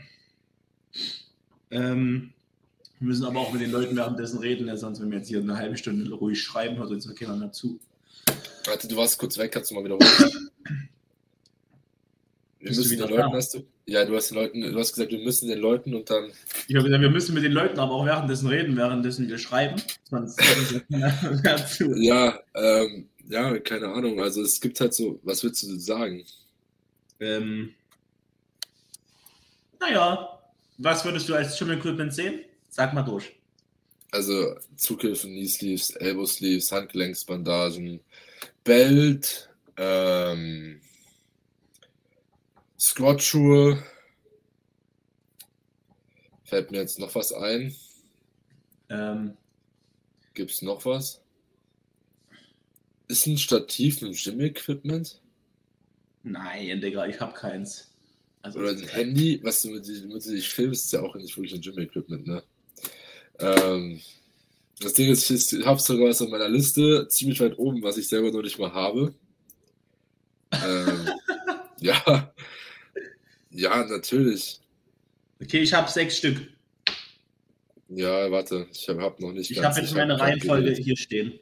Ähm, 1.71 2.31
wir 2.99 3.07
müssen 3.07 3.25
aber 3.25 3.39
auch 3.39 3.51
mit 3.51 3.61
den 3.61 3.71
Leuten 3.71 3.95
währenddessen 3.95 4.39
reden, 4.39 4.75
sonst, 4.77 5.01
wenn 5.01 5.09
wir 5.09 5.17
jetzt 5.17 5.29
hier 5.29 5.39
eine 5.39 5.57
halbe 5.57 5.77
Stunde 5.77 6.11
ruhig 6.13 6.41
schreiben, 6.41 6.77
hört 6.77 6.91
uns 6.91 7.11
keiner 7.15 7.35
mehr 7.35 7.51
zu. 7.51 7.79
Warte, 8.65 8.87
du 8.87 8.95
warst 8.97 9.17
kurz 9.17 9.37
weg, 9.37 9.51
kannst 9.51 9.71
du 9.71 9.75
mal 9.75 9.83
wiederholen? 9.83 10.49
Wir 12.59 12.75
müssen 12.75 12.97
den 12.97 13.09
Leuten, 13.09 13.33
hast 13.33 13.53
du? 13.53 13.65
Ja, 13.89 14.05
du 14.05 14.15
hast 14.15 14.29
den 14.29 14.35
Leuten, 14.35 14.61
du 14.61 14.77
hast 14.77 14.93
gesagt, 14.93 15.11
wir 15.11 15.19
müssen 15.19 15.49
den 15.49 15.57
Leuten 15.57 15.95
und 15.95 16.09
dann. 16.11 16.31
Ich 16.67 16.75
habe 16.75 16.85
gesagt, 16.85 17.01
wir 17.01 17.09
müssen 17.09 17.33
mit 17.33 17.43
den 17.43 17.53
Leuten 17.53 17.79
aber 17.79 17.93
auch 17.93 18.05
währenddessen 18.05 18.47
reden, 18.47 18.77
währenddessen 18.77 19.27
wir 19.27 19.39
schreiben. 19.39 19.81
Sonst 20.03 20.39
ja, 21.95 22.39
ähm, 22.53 23.09
ja, 23.27 23.57
keine 23.59 23.87
Ahnung. 23.87 24.21
Also 24.21 24.43
es 24.43 24.61
gibt 24.61 24.79
halt 24.79 24.93
so, 24.93 25.19
was 25.23 25.43
willst 25.43 25.63
du 25.63 25.75
sagen? 25.79 26.23
Ähm, 27.19 27.73
naja, 29.79 30.39
was 30.77 31.03
würdest 31.03 31.27
du 31.27 31.33
als 31.33 31.57
Gym 31.57 31.71
Equipment 31.71 32.13
sehen? 32.13 32.41
Sag 32.69 32.93
mal 32.93 33.01
durch. 33.01 33.35
Also 34.11 34.55
Zughilfen, 34.75 35.31
Knee 35.31 35.47
Sleeves, 35.47 35.89
Elbow 35.95 36.25
Sleeves, 36.25 36.71
Handgelenksbandagen, 36.71 38.01
Belt, 38.63 39.49
ähm, 39.77 40.79
Squat-Schuhe. 42.79 43.83
Fällt 46.45 46.71
mir 46.71 46.77
jetzt 46.79 46.99
noch 46.99 47.13
was 47.13 47.33
ein? 47.33 47.75
Ähm. 48.89 49.37
Gibt 50.33 50.51
es 50.51 50.61
noch 50.61 50.85
was? 50.85 51.21
Ist 53.07 53.27
ein 53.27 53.37
Stativ 53.37 54.01
ein 54.01 54.13
Gym-Equipment? 54.13 55.21
Nein, 56.23 56.79
Digga, 56.79 57.05
ich 57.07 57.19
habe 57.19 57.33
keins. 57.33 57.91
Also 58.41 58.59
Oder 58.59 58.71
ein 58.71 58.87
Handy, 58.87 59.39
was 59.43 59.61
du 59.61 59.69
mit, 59.69 59.85
mit 59.87 60.25
dich 60.25 60.49
filmst, 60.49 60.85
ist 60.85 60.93
ja 60.93 61.01
auch 61.01 61.15
nicht 61.15 61.35
wirklich 61.35 61.53
ein 61.53 61.61
Gym-Equipment, 61.61 62.25
ne? 62.25 62.43
Ähm, 63.39 64.01
das 64.79 64.93
Ding 64.93 65.09
ist, 65.09 65.29
ich 65.29 65.65
habe 65.65 65.79
sogar 65.79 66.09
was 66.09 66.21
auf 66.21 66.29
meiner 66.29 66.47
Liste, 66.47 67.07
ziemlich 67.09 67.39
weit 67.41 67.57
oben, 67.57 67.83
was 67.83 67.97
ich 67.97 68.07
selber 68.07 68.31
noch 68.31 68.41
nicht 68.41 68.57
mal 68.57 68.71
habe. 68.71 69.13
ähm, 70.51 71.09
ja, 71.79 72.33
ja, 73.59 73.83
natürlich. 73.85 74.59
Okay, 75.41 75.59
ich 75.59 75.73
habe 75.73 75.89
sechs 75.89 76.17
Stück. 76.17 76.49
Ja, 77.89 78.29
warte, 78.31 78.67
ich 78.71 78.87
habe 78.87 79.01
hab 79.01 79.19
noch 79.19 79.31
nicht. 79.31 79.51
Ich 79.51 79.61
habe 79.61 79.79
jetzt 79.79 79.95
meine 79.95 80.19
Reihenfolge 80.19 80.71
hier 80.73 80.95
stehen. 80.95 81.39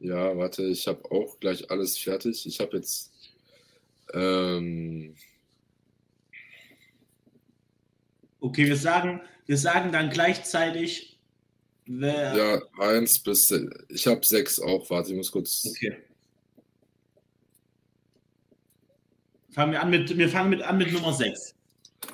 Ja, 0.00 0.36
warte, 0.36 0.64
ich 0.64 0.86
habe 0.86 1.10
auch 1.10 1.38
gleich 1.38 1.70
alles 1.70 1.98
fertig. 1.98 2.46
Ich 2.46 2.60
habe 2.60 2.76
jetzt. 2.78 3.12
Ähm, 4.14 5.14
okay, 8.40 8.66
wir 8.66 8.76
sagen, 8.76 9.20
wir 9.46 9.58
sagen 9.58 9.92
dann 9.92 10.10
gleichzeitig. 10.10 11.18
Wer... 11.86 12.34
Ja, 12.36 12.62
eins 12.84 13.22
bis. 13.22 13.52
Ich 13.88 14.06
habe 14.06 14.24
sechs 14.24 14.58
auch. 14.58 14.88
Warte, 14.90 15.10
ich 15.10 15.16
muss 15.16 15.30
kurz. 15.30 15.64
Okay. 15.66 15.96
Fangen 19.56 19.72
wir 19.72 19.82
an 19.82 19.88
mit, 19.88 20.18
wir 20.18 20.28
fangen 20.28 20.50
mit 20.50 20.60
an 20.60 20.76
mit 20.76 20.92
Nummer 20.92 21.14
6. 21.14 21.54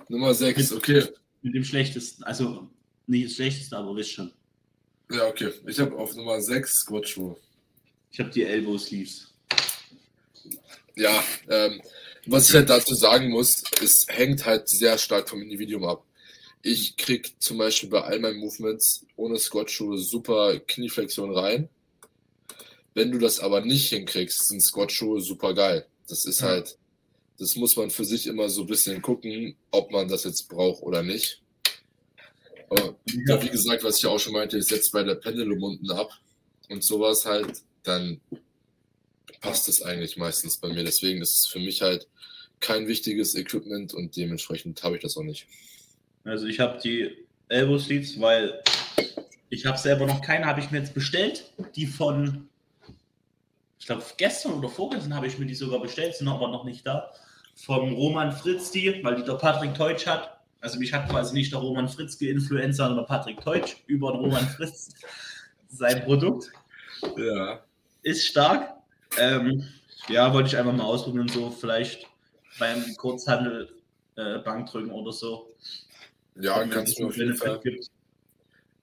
Nummer 0.09 0.33
6, 0.33 0.75
okay. 0.75 1.09
Mit 1.43 1.57
dem 1.57 1.65
schlechtesten, 1.65 2.23
also 2.23 2.69
nicht 3.09 3.27
das 3.27 3.33
schlechteste, 3.33 3.77
aber 3.77 3.97
wisst 3.97 4.13
schon. 4.13 4.33
Ja, 5.11 5.27
okay. 5.27 5.51
Ich 5.67 5.81
habe 5.81 5.97
auf 5.97 6.15
Nummer 6.15 6.41
6 6.41 6.73
Squat-Schuhe. 6.73 7.37
Ich 8.13 8.21
habe 8.21 8.31
die 8.31 8.45
Elbow 8.45 8.79
Sleeves. 8.79 9.35
Ja, 10.95 11.21
ähm, 11.49 11.83
was 12.27 12.49
ich 12.49 12.55
halt 12.55 12.71
dazu 12.71 12.95
sagen 12.95 13.31
muss, 13.31 13.65
es 13.83 14.07
hängt 14.09 14.47
halt 14.47 14.69
sehr 14.69 14.97
stark 14.97 15.29
vom 15.29 15.43
Individuum 15.43 15.85
ab. 15.85 16.05
Ich 16.63 16.97
krieg 16.97 17.35
zum 17.41 17.59
Beispiel 17.59 17.89
bei 17.89 18.03
all 18.03 18.21
meinen 18.21 18.39
Movements 18.39 19.05
ohne 19.17 19.37
Squat-Schuhe 19.37 19.99
super 19.99 20.61
Knieflexion 20.61 21.37
rein. 21.37 21.69
Wenn 22.95 23.11
du 23.11 23.19
das 23.19 23.41
aber 23.41 23.63
nicht 23.63 23.89
hinkriegst, 23.89 24.47
sind 24.47 24.63
Squat-Schuhe 24.63 25.21
super 25.21 25.55
geil. 25.55 25.87
Das 26.07 26.25
ist 26.25 26.43
halt, 26.43 26.79
das 27.43 27.57
muss 27.57 27.77
man 27.77 27.91
für 27.91 28.05
sich 28.05 28.29
immer 28.29 28.49
so 28.49 28.63
ein 28.63 28.69
bisschen 28.69 29.03
gucken, 29.03 29.57
ob 29.73 29.91
man 29.91 30.07
das 30.07 30.23
jetzt 30.23 30.49
braucht 30.49 30.83
oder 30.83 31.03
nicht. 31.03 31.43
Aber 32.71 32.97
wie 33.05 33.49
gesagt, 33.49 33.83
was 33.83 33.99
ich 33.99 34.07
auch 34.07 34.19
schon 34.19 34.33
meinte, 34.33 34.57
ich 34.57 34.67
setze 34.67 34.93
bei 34.93 35.03
der 35.03 35.17
Pendulum 35.17 35.63
unten 35.63 35.91
ab 35.91 36.11
und 36.71 36.85
sowas 36.85 37.27
halt, 37.27 37.63
dann 37.83 38.21
passt 39.41 39.69
es 39.69 39.83
eigentlich 39.83 40.17
meistens 40.17 40.57
bei 40.59 40.69
mir. 40.69 40.85
Deswegen 40.85 41.21
ist 41.21 41.35
es 41.35 41.47
für 41.47 41.59
mich 41.59 41.83
halt 41.83 42.07
kein 42.61 42.87
wichtiges 42.87 43.35
Equipment 43.35 43.93
und 43.93 44.17
dementsprechend 44.17 44.81
habe 44.85 44.97
ich 44.97 45.03
das 45.03 45.17
auch 45.17 45.25
nicht. 45.25 45.49
Also 46.23 46.47
ich 46.47 46.61
habe 46.61 46.81
die 46.81 47.27
Elbow 47.49 47.77
Sleeves, 47.77 48.21
weil 48.21 48.63
ich 49.51 49.67
habe 49.67 49.79
selber 49.79 50.07
noch 50.07 50.23
keine, 50.23 50.47
habe 50.47 50.61
ich 50.61 50.71
mir 50.71 50.79
jetzt 50.79 50.95
bestellt. 50.95 51.53
Die 51.75 51.87
von 51.87 52.49
ich 53.83 53.87
glaube, 53.87 54.05
gestern 54.17 54.53
oder 54.53 54.69
vorgestern 54.69 55.13
habe 55.13 55.27
ich 55.27 55.41
mir 55.41 55.47
die 55.47 55.57
sogar 55.57 55.81
bestellt, 55.81 56.15
sind 56.15 56.29
aber 56.29 56.47
noch 56.47 56.63
nicht 56.63 56.87
da. 56.87 57.13
Vom 57.55 57.95
Roman 57.95 58.33
Fritzki, 58.33 59.01
weil 59.03 59.17
die 59.17 59.25
der 59.25 59.35
Patrick 59.35 59.75
Teutsch 59.75 60.07
hat. 60.07 60.41
Also 60.61 60.79
mich 60.79 60.93
hat 60.93 61.09
quasi 61.09 61.35
nicht 61.35 61.53
der 61.53 61.61
Roman 61.61 61.89
Fritzki 61.89 62.31
Influencer, 62.31 62.87
sondern 62.87 62.99
der 62.99 63.05
Patrick 63.05 63.41
Teutsch 63.41 63.77
über 63.87 64.13
den 64.13 64.21
Roman 64.21 64.47
Fritz 64.49 64.91
sein 65.69 66.05
Produkt. 66.05 66.53
Ja. 67.17 67.61
Ist 68.03 68.27
stark. 68.27 68.75
Ähm, 69.19 69.65
ja, 70.09 70.33
wollte 70.33 70.49
ich 70.49 70.57
einfach 70.57 70.73
mal 70.73 70.85
ausprobieren, 70.85 71.29
so 71.29 71.51
vielleicht 71.51 72.07
beim 72.59 72.83
Kurzhandel 72.97 73.69
äh, 74.17 74.39
Bankdrücken 74.39 74.91
oder 74.91 75.13
so. 75.13 75.55
Ja, 76.41 76.67
kannst 76.67 76.99
du 76.99 77.07
auf 77.07 77.17
jeden 77.17 77.37
Fall 77.37 77.61
gibt. 77.61 77.91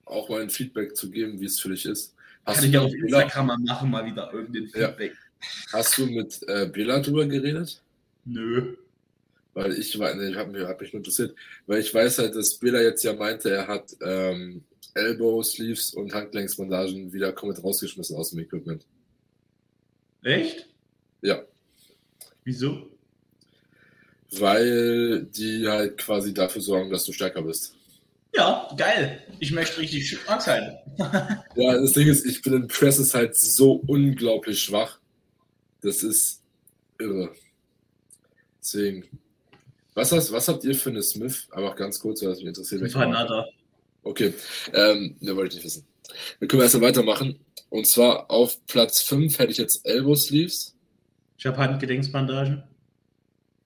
auch 0.04 0.28
mal 0.28 0.42
ein 0.42 0.50
Feedback 0.50 0.96
zu 0.96 1.10
geben, 1.10 1.40
wie 1.40 1.46
es 1.46 1.60
für 1.60 1.70
dich 1.70 1.84
ist. 1.84 2.14
Hast 2.44 2.56
Kann 2.56 2.64
ich 2.66 2.72
ja 2.72 2.80
auf 2.80 2.92
Instagram 2.92 3.46
mal 3.46 3.58
machen, 3.58 3.90
mal 3.90 4.04
wieder 4.04 4.32
irgendein 4.32 4.68
Feedback. 4.68 5.12
Ja. 5.12 5.78
Hast 5.78 5.98
du 5.98 6.06
mit 6.06 6.40
äh, 6.48 6.66
Bela 6.66 7.00
drüber 7.00 7.26
geredet? 7.26 7.82
Nö. 8.24 8.76
Weil 9.54 9.72
ich 9.72 9.98
war, 9.98 10.14
nee, 10.14 10.34
hab 10.34 10.50
mich, 10.52 10.62
hab 10.62 10.80
mich 10.80 10.92
nur 10.92 11.00
interessiert, 11.00 11.34
weil 11.66 11.80
ich 11.80 11.92
weiß 11.92 12.18
halt, 12.18 12.36
dass 12.36 12.58
Bela 12.58 12.80
jetzt 12.80 13.02
ja 13.02 13.12
meinte, 13.14 13.50
er 13.50 13.66
hat 13.66 13.96
ähm, 14.00 14.62
Elbow, 14.94 15.42
Sleeves 15.42 15.92
und 15.94 16.14
Handgelenksbandagen 16.14 17.12
wieder 17.12 17.32
komplett 17.32 17.62
rausgeschmissen 17.62 18.16
aus 18.16 18.30
dem 18.30 18.40
Equipment. 18.40 18.86
Echt? 20.22 20.68
Ja. 21.22 21.44
Wieso? 22.44 22.90
weil 24.38 25.24
die 25.24 25.66
halt 25.66 25.98
quasi 25.98 26.32
dafür 26.32 26.62
sorgen, 26.62 26.90
dass 26.90 27.04
du 27.04 27.12
stärker 27.12 27.42
bist. 27.42 27.74
Ja, 28.34 28.68
geil. 28.76 29.22
Ich 29.40 29.50
möchte 29.50 29.80
richtig 29.80 30.08
stark 30.08 30.40
sein. 30.40 30.78
ja, 30.98 31.78
das 31.80 31.92
Ding 31.92 32.06
ist, 32.06 32.24
ich 32.24 32.42
bin 32.42 32.52
in 32.52 32.68
Presses 32.68 33.12
halt 33.12 33.36
so 33.36 33.72
unglaublich 33.72 34.62
schwach. 34.62 35.00
Das 35.82 36.02
ist 36.02 36.42
irre. 36.98 37.32
Deswegen. 38.60 39.04
Was, 39.94 40.12
hast, 40.12 40.32
was 40.32 40.48
habt 40.48 40.64
ihr 40.64 40.74
für 40.74 40.90
eine 40.90 41.02
Smith? 41.02 41.48
Aber 41.50 41.74
ganz 41.74 41.98
kurz, 41.98 42.22
weil 42.22 42.30
es 42.30 42.38
mich 42.38 42.48
interessiert. 42.48 42.92
Panada. 42.92 43.46
Okay, 44.02 44.32
ähm, 44.72 45.16
ne, 45.20 45.36
wollte 45.36 45.48
ich 45.50 45.54
nicht 45.56 45.64
wissen. 45.64 45.86
Dann 46.38 46.48
können 46.48 46.60
wir 46.60 46.64
erstmal 46.64 46.88
weitermachen. 46.88 47.38
Und 47.68 47.86
zwar 47.86 48.30
auf 48.30 48.64
Platz 48.66 49.02
5 49.02 49.38
hätte 49.38 49.52
ich 49.52 49.58
jetzt 49.58 49.86
Elbow 49.86 50.14
Sleeves. 50.14 50.74
Ich 51.38 51.46
habe 51.46 51.58
Handgelenksbandagen. 51.58 52.62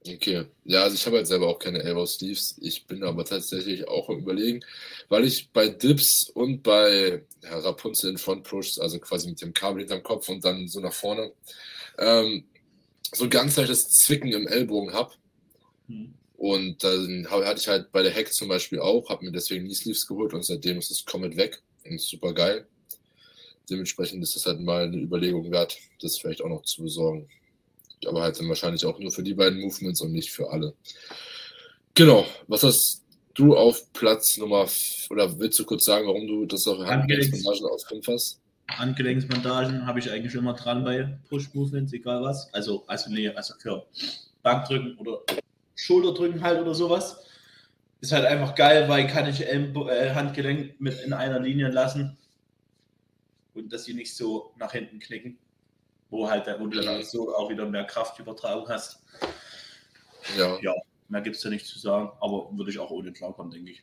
Okay, 0.07 0.45
ja, 0.65 0.83
also 0.83 0.95
ich 0.95 1.07
habe 1.07 1.17
halt 1.17 1.27
selber 1.27 1.49
auch 1.49 1.59
keine 1.59 1.83
Elbow 1.83 2.05
Sleeves. 2.05 2.59
Ich 2.61 2.87
bin 2.87 3.03
aber 3.03 3.25
tatsächlich 3.25 3.89
auch 3.89 4.11
am 4.11 4.19
Überlegen, 4.19 4.61
weil 5.09 5.25
ich 5.25 5.51
bei 5.51 5.69
Dips 5.69 6.31
und 6.35 6.63
bei 6.63 7.23
ja, 7.43 7.59
Rapunzel 7.59 8.11
in 8.11 8.19
Front 8.19 8.45
Push, 8.45 8.79
also 8.81 8.99
quasi 8.99 9.29
mit 9.31 9.41
dem 9.41 9.55
Kabel 9.55 9.81
hinterm 9.81 10.03
Kopf 10.03 10.29
und 10.29 10.45
dann 10.45 10.69
so 10.69 10.81
nach 10.81 10.93
vorne, 10.93 11.33
ähm, 11.99 12.45
so 13.15 13.29
ganz 13.29 13.57
leichtes 13.57 13.89
Zwicken 13.89 14.33
im 14.33 14.47
Ellbogen 14.47 14.93
habe. 14.93 15.13
Hm. 15.89 16.15
Und 16.37 16.85
dann 16.85 17.27
hatte 17.31 17.61
ich 17.61 17.69
halt 17.69 17.91
bei 17.93 18.03
der 18.03 18.15
Hack 18.15 18.33
zum 18.33 18.49
Beispiel 18.49 18.81
auch, 18.81 19.09
habe 19.09 19.25
mir 19.25 19.33
deswegen 19.33 19.65
Knee 19.65 19.75
Sleeves 19.75 20.07
geholt 20.07 20.35
und 20.35 20.45
seitdem 20.45 20.79
ist 20.79 20.91
das 20.91 21.05
Comet 21.05 21.37
weg 21.37 21.63
und 21.85 22.01
super 22.01 22.35
geil. 22.35 22.67
Dementsprechend 23.71 24.23
ist 24.23 24.37
das 24.37 24.45
halt 24.45 24.61
mal 24.61 24.85
eine 24.85 24.99
Überlegung 24.99 25.51
wert, 25.51 25.79
das 26.01 26.19
vielleicht 26.19 26.43
auch 26.43 26.49
noch 26.49 26.63
zu 26.63 26.83
besorgen. 26.83 27.29
Aber 28.05 28.21
halt 28.21 28.39
dann 28.39 28.49
wahrscheinlich 28.49 28.85
auch 28.85 28.99
nur 28.99 29.11
für 29.11 29.23
die 29.23 29.33
beiden 29.33 29.61
Movements 29.61 30.03
und 30.03 30.13
nicht 30.13 30.31
für 30.31 30.51
alle. 30.51 30.75
Genau. 31.95 32.27
Was 32.47 32.63
hast 32.63 33.03
du 33.35 33.57
auf 33.57 33.93
Platz 33.93 34.37
Nummer, 34.37 34.69
oder 35.09 35.39
willst 35.39 35.59
du 35.59 35.65
kurz 35.65 35.85
sagen, 35.85 36.07
warum 36.07 36.27
du 36.27 36.45
das 36.45 36.67
auf 36.67 36.79
Handgelenksbandagen 36.79 37.67
auf 37.67 37.83
5 37.89 38.07
hast? 38.09 38.41
Handgelenksbandagen 38.71 39.87
habe 39.87 39.99
ich 39.99 40.11
eigentlich 40.11 40.35
immer 40.35 40.55
dran 40.55 40.85
bei 40.85 41.19
Push-Movements, 41.29 41.93
egal 41.93 42.23
was. 42.23 42.53
Also, 42.55 42.85
also, 42.87 43.11
nee, 43.11 43.29
also 43.29 43.55
für 43.59 43.87
Bankdrücken 44.43 44.97
oder 44.99 45.21
Schulterdrücken 45.75 46.43
halt 46.43 46.61
oder 46.61 46.75
sowas. 46.75 47.25
Ist 48.01 48.13
halt 48.13 48.27
einfach 48.27 48.55
geil, 48.55 48.89
weil 48.89 49.07
kann 49.07 49.29
ich 49.29 49.43
äh, 49.43 50.15
Handgelenk 50.15 50.81
mit 50.81 51.01
in 51.01 51.13
einer 51.13 51.41
Linie 51.41 51.69
lassen 51.69 52.19
und 53.55 53.73
dass 53.73 53.85
sie 53.85 53.95
nicht 53.95 54.15
so 54.15 54.53
nach 54.59 54.73
hinten 54.73 54.99
knicken 54.99 55.39
wo 56.15 56.31
halt 56.31 56.47
wo 56.61 56.67
du 56.67 56.81
dann 56.81 57.03
so 57.03 57.35
auch 57.35 57.51
wieder 57.51 57.67
mehr 57.67 57.85
Kraftübertragung 57.85 58.69
hast. 58.69 59.03
Ja. 60.39 60.59
Ja, 60.61 60.75
mehr 61.09 61.21
gibt 61.21 61.37
es 61.37 61.43
ja 61.43 61.51
nicht 61.51 61.67
zu 61.67 61.79
sagen, 61.79 62.13
aber 62.21 62.49
würde 62.57 62.71
ich 62.71 62.79
auch 62.79 62.91
ohne 62.91 63.13
klarkommen, 63.13 63.53
denke 63.53 63.73
ich. 63.73 63.83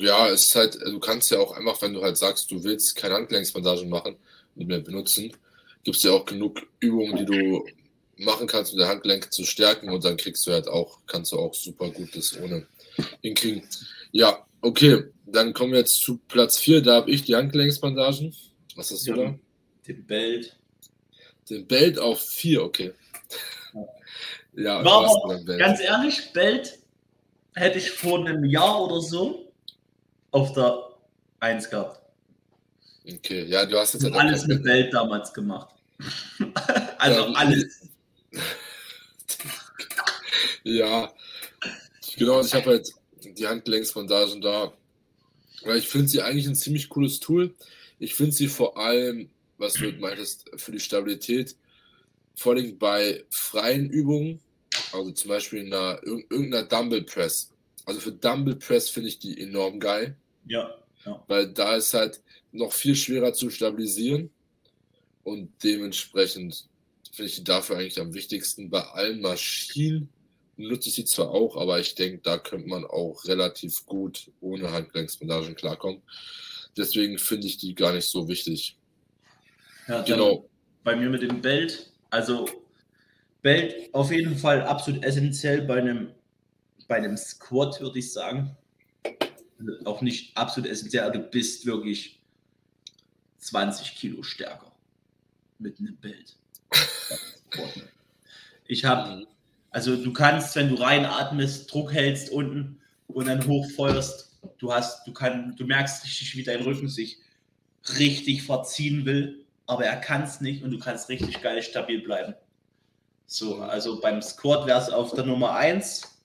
Ja, 0.00 0.28
es 0.28 0.46
ist 0.46 0.54
halt, 0.54 0.78
du 0.80 0.98
kannst 0.98 1.30
ja 1.30 1.38
auch 1.38 1.52
einfach, 1.52 1.80
wenn 1.82 1.94
du 1.94 2.02
halt 2.02 2.16
sagst, 2.16 2.50
du 2.50 2.62
willst 2.62 2.94
keine 2.96 3.14
Handgelenksbandagen 3.14 3.88
machen, 3.88 4.16
nicht 4.54 4.68
mehr 4.68 4.80
benutzen, 4.80 5.32
gibt 5.84 5.96
es 5.96 6.02
ja 6.02 6.12
auch 6.12 6.24
genug 6.24 6.60
Übungen, 6.80 7.16
die 7.16 7.24
du 7.24 7.66
machen 8.16 8.46
kannst, 8.46 8.72
um 8.72 8.78
dein 8.78 8.88
Handgelenk 8.88 9.32
zu 9.32 9.44
stärken 9.44 9.90
und 9.90 10.04
dann 10.04 10.16
kriegst 10.16 10.46
du 10.46 10.52
halt 10.52 10.68
auch, 10.68 10.98
kannst 11.06 11.32
du 11.32 11.38
auch 11.38 11.54
super 11.54 11.90
gut 11.90 12.14
das 12.16 12.38
ohne 12.38 12.66
hinkriegen. 13.22 13.62
Ja, 14.12 14.44
okay, 14.60 15.04
dann 15.26 15.52
kommen 15.52 15.72
wir 15.72 15.80
jetzt 15.80 16.02
zu 16.02 16.18
Platz 16.28 16.58
4, 16.58 16.82
da 16.82 16.96
habe 16.96 17.10
ich 17.10 17.24
die 17.24 17.36
Handgelenksbandagen. 17.36 18.34
Was 18.74 18.90
hast 18.90 19.06
du 19.06 19.10
ja, 19.12 19.16
da? 19.16 19.38
Den 19.86 20.06
Belt. 20.06 20.56
Den 21.48 21.66
Belt 21.66 21.98
auf 21.98 22.20
4, 22.20 22.62
okay. 22.62 22.92
ja, 24.54 24.84
War 24.84 25.44
ganz 25.56 25.80
ehrlich, 25.80 26.32
Belt 26.32 26.78
hätte 27.54 27.78
ich 27.78 27.90
vor 27.90 28.18
einem 28.18 28.44
Jahr 28.44 28.84
oder 28.84 29.00
so 29.00 29.47
auf 30.40 30.52
der 30.52 30.78
1 31.40 31.70
gehabt. 31.70 32.00
Okay, 33.06 33.44
ja, 33.44 33.64
du 33.64 33.78
hast 33.78 33.94
jetzt 33.94 34.04
halt 34.04 34.14
alles 34.14 34.46
mit 34.46 34.62
Belt 34.62 34.92
damals 34.92 35.32
gemacht. 35.32 35.74
also 36.98 37.20
ja, 37.20 37.32
alles. 37.32 37.88
ja, 40.64 41.12
genau, 42.16 42.36
also 42.36 42.48
ich 42.48 42.54
habe 42.54 42.70
halt 42.70 42.92
die 43.22 43.46
Handgelenksbandagen 43.46 44.40
da. 44.40 44.72
Weil 45.64 45.78
ich 45.78 45.88
finde 45.88 46.08
sie 46.08 46.22
eigentlich 46.22 46.46
ein 46.46 46.54
ziemlich 46.54 46.88
cooles 46.88 47.18
Tool. 47.18 47.54
Ich 47.98 48.14
finde 48.14 48.32
sie 48.32 48.46
vor 48.46 48.76
allem 48.76 49.30
was 49.58 49.74
du 49.74 49.90
meintest, 49.92 50.50
für 50.56 50.72
die 50.72 50.80
Stabilität, 50.80 51.56
vor 52.34 52.54
allem 52.54 52.78
bei 52.78 53.24
freien 53.30 53.90
Übungen, 53.90 54.40
also 54.92 55.10
zum 55.10 55.28
Beispiel 55.28 55.66
in 55.66 55.74
einer, 55.74 56.00
irgendeiner 56.04 56.64
Dumble 56.64 57.02
Press. 57.02 57.50
Also 57.84 58.00
für 58.00 58.12
Dumble 58.12 58.56
Press 58.56 58.88
finde 58.88 59.08
ich 59.08 59.18
die 59.18 59.40
enorm 59.40 59.80
geil. 59.80 60.16
Ja, 60.48 60.74
ja. 61.04 61.24
Weil 61.28 61.52
da 61.52 61.76
ist 61.76 61.94
halt 61.94 62.20
noch 62.52 62.72
viel 62.72 62.96
schwerer 62.96 63.32
zu 63.32 63.50
stabilisieren 63.50 64.30
und 65.22 65.52
dementsprechend 65.62 66.68
finde 67.12 67.30
ich 67.30 67.36
die 67.36 67.44
dafür 67.44 67.76
eigentlich 67.76 68.00
am 68.00 68.14
wichtigsten. 68.14 68.70
Bei 68.70 68.82
allen 68.82 69.20
Maschinen 69.20 70.08
nutze 70.56 70.88
ich 70.88 70.94
sie 70.96 71.04
zwar 71.04 71.30
auch, 71.30 71.56
aber 71.56 71.78
ich 71.78 71.94
denke, 71.94 72.20
da 72.22 72.38
könnte 72.38 72.68
man 72.68 72.84
auch 72.84 73.24
relativ 73.24 73.86
gut 73.86 74.30
ohne 74.40 74.72
Handgelenksbandagen 74.72 75.54
klarkommen. 75.54 76.02
Deswegen 76.76 77.18
finde 77.18 77.46
ich 77.46 77.58
die 77.58 77.74
gar 77.74 77.92
nicht 77.92 78.08
so 78.08 78.28
wichtig. 78.28 78.76
Ja, 79.86 80.02
genau. 80.02 80.48
Bei 80.84 80.96
mir 80.96 81.10
mit 81.10 81.22
dem 81.22 81.40
Belt, 81.40 81.90
also 82.10 82.48
Belt 83.42 83.92
auf 83.92 84.10
jeden 84.10 84.36
Fall 84.36 84.62
absolut 84.62 85.04
essentiell 85.04 85.62
bei 85.62 85.78
einem, 85.78 86.12
bei 86.86 86.96
einem 86.96 87.16
Squat, 87.16 87.80
würde 87.80 87.98
ich 87.98 88.12
sagen. 88.12 88.56
Auch 89.84 90.02
nicht 90.02 90.36
absolut 90.36 90.70
essentiell, 90.70 91.04
aber 91.04 91.18
du 91.18 91.24
bist 91.24 91.66
wirklich 91.66 92.20
20 93.38 93.94
Kilo 93.94 94.22
stärker 94.22 94.72
mit 95.58 95.78
einem 95.78 95.96
Belt. 95.96 96.36
Ich 98.66 98.84
habe, 98.84 99.26
also 99.70 99.96
du 99.96 100.12
kannst, 100.12 100.54
wenn 100.54 100.68
du 100.68 100.76
reinatmest, 100.76 101.72
Druck 101.72 101.92
hältst 101.92 102.30
unten 102.30 102.80
und 103.08 103.26
dann 103.26 103.46
hochfeuerst, 103.46 104.38
du 104.58 104.72
hast, 104.72 105.06
du 105.06 105.12
kannst, 105.12 105.58
du 105.58 105.64
merkst 105.64 106.04
richtig, 106.04 106.36
wie 106.36 106.44
dein 106.44 106.62
Rücken 106.62 106.88
sich 106.88 107.18
richtig 107.98 108.42
verziehen 108.42 109.06
will 109.06 109.44
aber 109.68 109.84
er 109.84 109.96
kann 109.96 110.22
es 110.22 110.40
nicht 110.40 110.64
und 110.64 110.70
du 110.70 110.78
kannst 110.78 111.08
richtig 111.10 111.40
geil 111.42 111.62
stabil 111.62 112.00
bleiben. 112.00 112.34
So, 113.26 113.56
also 113.56 114.00
beim 114.00 114.22
Squat 114.22 114.66
wäre 114.66 114.80
es 114.80 114.88
auf 114.88 115.12
der 115.12 115.26
Nummer 115.26 115.54
1 115.54 116.18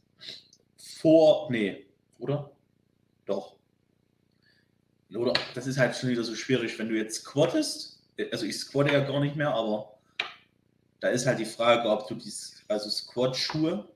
vor, 0.78 1.52
nee, 1.52 1.86
oder? 2.20 2.53
Doch. 3.26 3.56
Oder, 5.14 5.34
das 5.54 5.68
ist 5.68 5.78
halt 5.78 5.96
schon 5.96 6.10
wieder 6.10 6.24
so 6.24 6.36
schwierig, 6.36 6.78
wenn 6.80 6.90
du 6.90 6.96
jetzt 6.96 7.22
squattest, 7.22 8.02
also 8.32 8.46
ich 8.46 8.58
squatte 8.58 8.94
ja 8.94 9.02
gar 9.02 9.20
nicht 9.20 9.36
mehr, 9.36 9.54
aber 9.54 9.94
da 11.00 11.10
ist 11.10 11.28
halt 11.28 11.40
die 11.40 11.46
Frage, 11.46 11.90
ob 11.90 12.08
du 12.08 12.16
dies, 12.16 12.64
also 12.68 12.90
Squat-Schuhe, 12.90 13.88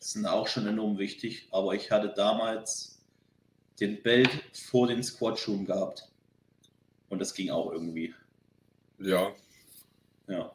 sind 0.00 0.26
auch 0.26 0.46
schon 0.46 0.66
enorm 0.66 0.98
wichtig, 0.98 1.48
aber 1.50 1.74
ich 1.74 1.90
hatte 1.90 2.12
damals 2.14 2.98
den 3.80 4.02
Belt 4.02 4.30
vor 4.70 4.86
den 4.86 5.02
Squat-Schuhen 5.02 5.66
gehabt. 5.66 6.08
Und 7.08 7.20
das 7.20 7.34
ging 7.34 7.50
auch 7.50 7.70
irgendwie. 7.72 8.14
Ja. 8.98 9.32
Ja. 10.28 10.52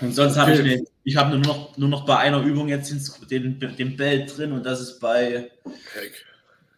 Und 0.00 0.12
sonst 0.12 0.32
okay. 0.32 0.40
habe 0.40 0.52
ich, 0.52 0.62
den, 0.62 0.86
ich 1.04 1.16
habe 1.16 1.36
nur 1.36 1.40
noch, 1.40 1.76
nur 1.76 1.88
noch 1.88 2.04
bei 2.04 2.16
einer 2.18 2.42
Übung 2.42 2.68
jetzt 2.68 2.90
den, 3.30 3.58
den, 3.60 3.76
den 3.76 3.96
Belt 3.96 4.36
drin 4.36 4.52
und 4.52 4.64
das 4.64 4.80
ist 4.80 4.98
bei 4.98 5.50
Hack. 5.64 6.24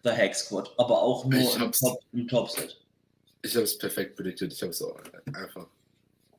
Der 0.05 0.17
Hack 0.17 0.35
Squad, 0.35 0.73
aber 0.79 1.01
auch 1.01 1.25
nur 1.25 1.41
im, 1.41 1.73
Top, 1.73 2.01
im 2.13 2.29
Topset. 2.29 2.81
Ich 3.43 3.55
habe 3.55 3.65
es 3.65 3.77
perfekt 3.77 4.17
prediktet, 4.17 4.53
ich 4.53 4.63
habe 4.63 4.71
es 4.71 4.83
auch 4.83 4.99
einfach. 5.33 5.67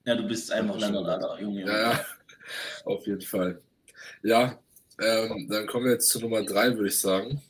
Ja, 0.05 0.15
du 0.15 0.27
bist 0.27 0.51
einfach 0.51 0.77
Landerlager, 0.79 1.39
Junge. 1.39 1.65
Ja, 1.65 1.91
ja, 1.91 2.05
auf 2.85 3.05
jeden 3.07 3.21
Fall. 3.21 3.61
Ja, 4.21 4.59
ähm, 4.99 5.47
dann 5.49 5.67
kommen 5.67 5.85
wir 5.85 5.93
jetzt 5.93 6.09
zu 6.09 6.19
Nummer 6.19 6.43
3, 6.43 6.75
würde 6.75 6.89
ich 6.89 6.99
sagen. 6.99 7.41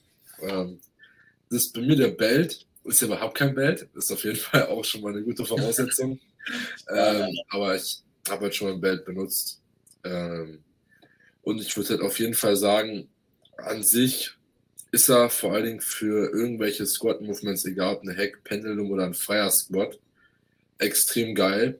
Ähm, 0.41 0.79
das 1.49 1.65
ist 1.65 1.73
bei 1.73 1.81
mir 1.81 1.95
der 1.95 2.09
Belt. 2.09 2.65
Ist 2.83 3.01
ja 3.01 3.07
überhaupt 3.07 3.37
kein 3.37 3.55
Belt. 3.55 3.87
Ist 3.95 4.11
auf 4.11 4.23
jeden 4.23 4.35
Fall 4.39 4.67
auch 4.67 4.83
schon 4.83 5.01
mal 5.01 5.13
eine 5.13 5.23
gute 5.23 5.45
Voraussetzung. 5.45 6.19
ähm, 6.89 7.29
aber 7.49 7.75
ich 7.75 8.01
habe 8.29 8.43
halt 8.43 8.55
schon 8.55 8.73
ein 8.73 8.81
Belt 8.81 9.05
benutzt. 9.05 9.61
Ähm, 10.03 10.63
und 11.41 11.59
ich 11.59 11.75
würde 11.75 11.89
halt 11.89 12.01
auf 12.01 12.19
jeden 12.19 12.33
Fall 12.33 12.55
sagen, 12.55 13.09
an 13.57 13.83
sich 13.83 14.31
ist 14.93 15.09
er 15.09 15.31
vor 15.31 15.53
allen 15.53 15.65
Dingen 15.65 15.81
für 15.81 16.31
irgendwelche 16.31 16.85
Squat-Movements, 16.85 17.65
egal 17.65 17.95
ob 17.95 18.03
eine 18.03 18.15
Hack, 18.15 18.43
Pendulum 18.43 18.91
oder 18.91 19.05
ein 19.05 19.15
freier 19.15 19.49
Squat, 19.49 19.97
extrem 20.77 21.33
geil, 21.33 21.79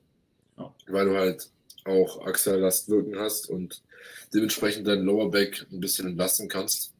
ja. 0.57 0.73
weil 0.87 1.05
du 1.05 1.15
halt 1.15 1.47
auch 1.85 2.25
Achsellast 2.25 2.89
wirken 2.89 3.19
hast 3.19 3.51
und 3.51 3.83
dementsprechend 4.33 4.87
dein 4.87 5.03
Lower 5.03 5.29
Back 5.29 5.63
ein 5.71 5.79
bisschen 5.79 6.07
entlasten 6.07 6.49
kannst. 6.49 6.91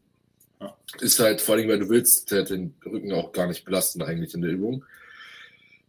Ja. 0.62 0.78
Ist 1.02 1.18
halt 1.18 1.42
vor 1.42 1.56
allem, 1.56 1.68
weil 1.68 1.80
du 1.80 1.90
willst 1.90 2.30
den 2.30 2.76
Rücken 2.86 3.12
auch 3.12 3.32
gar 3.32 3.48
nicht 3.48 3.66
belasten 3.66 4.04
eigentlich 4.04 4.36
in 4.36 4.42
der 4.42 4.52
Übung. 4.52 4.86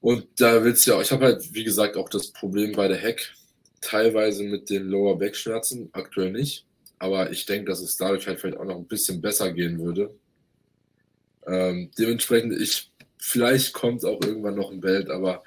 Und 0.00 0.26
da 0.38 0.64
willst 0.64 0.86
du 0.86 0.92
ja, 0.92 1.02
ich 1.02 1.12
habe 1.12 1.26
halt, 1.26 1.52
wie 1.52 1.64
gesagt, 1.64 1.98
auch 1.98 2.08
das 2.08 2.28
Problem 2.28 2.72
bei 2.72 2.88
der 2.88 3.00
Hack 3.00 3.34
teilweise 3.82 4.42
mit 4.42 4.70
den 4.70 4.88
Lower 4.88 5.18
Back 5.18 5.36
Schmerzen, 5.36 5.90
aktuell 5.92 6.32
nicht. 6.32 6.64
Aber 7.04 7.30
ich 7.30 7.44
denke, 7.44 7.70
dass 7.70 7.82
es 7.82 7.98
dadurch 7.98 8.26
halt 8.26 8.40
vielleicht 8.40 8.58
auch 8.58 8.64
noch 8.64 8.76
ein 8.76 8.86
bisschen 8.86 9.20
besser 9.20 9.52
gehen 9.52 9.78
würde. 9.78 10.14
Ähm, 11.46 11.90
dementsprechend, 11.98 12.58
ich, 12.58 12.90
vielleicht 13.18 13.74
kommt 13.74 14.02
auch 14.06 14.22
irgendwann 14.22 14.54
noch 14.54 14.72
ein 14.72 14.80
Belt, 14.80 15.10
aber 15.10 15.44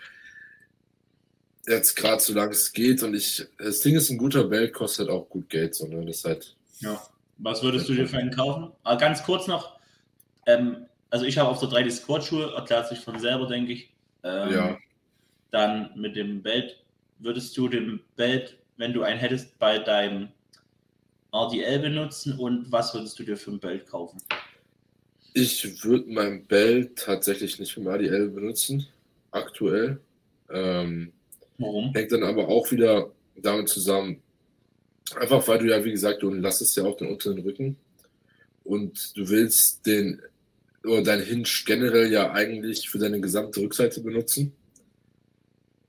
jetzt 1.67 1.95
gerade 1.95 2.21
solange 2.21 2.51
es 2.51 2.71
geht 2.71 3.01
und 3.01 3.15
ich, 3.15 3.43
das 3.57 3.79
Ding 3.79 3.95
ist, 3.95 4.11
ein 4.11 4.19
guter 4.19 4.43
Belt 4.43 4.71
kostet 4.71 5.09
auch 5.09 5.27
gut 5.27 5.49
Geld, 5.49 5.73
sondern 5.73 6.05
das 6.05 6.17
ist 6.17 6.25
halt. 6.25 6.55
Ja. 6.79 7.01
Was 7.39 7.63
würdest 7.63 7.89
du 7.89 7.95
dir 7.95 8.07
für 8.07 8.17
einen 8.17 8.35
kaufen? 8.35 8.65
Aber 8.83 8.95
ah, 8.95 8.95
ganz 8.95 9.23
kurz 9.23 9.47
noch, 9.47 9.79
ähm, 10.45 10.85
also 11.09 11.25
ich 11.25 11.39
habe 11.39 11.49
auf 11.49 11.59
der 11.59 11.69
3D 11.69 11.89
Squad 11.89 12.23
Schuhe, 12.23 12.53
erklärt 12.55 12.87
sich 12.87 12.99
von 12.99 13.17
selber, 13.19 13.47
denke 13.47 13.73
ich. 13.73 13.91
Ähm, 14.23 14.53
ja. 14.53 14.77
Dann 15.49 15.89
mit 15.95 16.15
dem 16.15 16.43
Belt, 16.43 16.83
würdest 17.17 17.57
du 17.57 17.67
den 17.67 17.99
Belt, 18.15 18.57
wenn 18.77 18.93
du 18.93 19.01
einen 19.01 19.19
hättest, 19.19 19.57
bei 19.57 19.79
deinem 19.79 20.29
RDL 21.31 21.79
benutzen 21.79 22.37
und 22.37 22.71
was 22.71 22.93
würdest 22.93 23.17
du 23.19 23.23
dir 23.23 23.37
für 23.37 23.51
ein 23.51 23.59
Belt 23.59 23.87
kaufen? 23.87 24.21
Ich 25.33 25.83
würde 25.83 26.09
mein 26.09 26.45
Belt 26.45 26.97
tatsächlich 26.97 27.59
nicht 27.59 27.73
für 27.73 27.81
ein 27.81 27.87
ADL 27.87 28.29
benutzen, 28.29 28.87
aktuell. 29.31 29.99
Ähm, 30.49 31.11
Warum? 31.57 31.93
Hängt 31.93 32.11
dann 32.11 32.23
aber 32.23 32.47
auch 32.47 32.71
wieder 32.71 33.11
damit 33.35 33.69
zusammen, 33.69 34.21
einfach 35.15 35.47
weil 35.47 35.59
du 35.59 35.69
ja, 35.69 35.83
wie 35.83 35.91
gesagt, 35.91 36.23
du 36.23 36.31
lastest 36.31 36.75
ja 36.77 36.83
auch 36.83 36.97
den 36.97 37.09
unteren 37.09 37.39
Rücken 37.39 37.77
und 38.63 39.17
du 39.17 39.29
willst 39.29 39.85
den 39.85 40.21
oder 40.83 41.03
dein 41.03 41.21
Hinge 41.21 41.47
generell 41.65 42.11
ja 42.11 42.31
eigentlich 42.31 42.89
für 42.89 42.97
deine 42.97 43.19
gesamte 43.19 43.61
Rückseite 43.61 44.01
benutzen. 44.01 44.53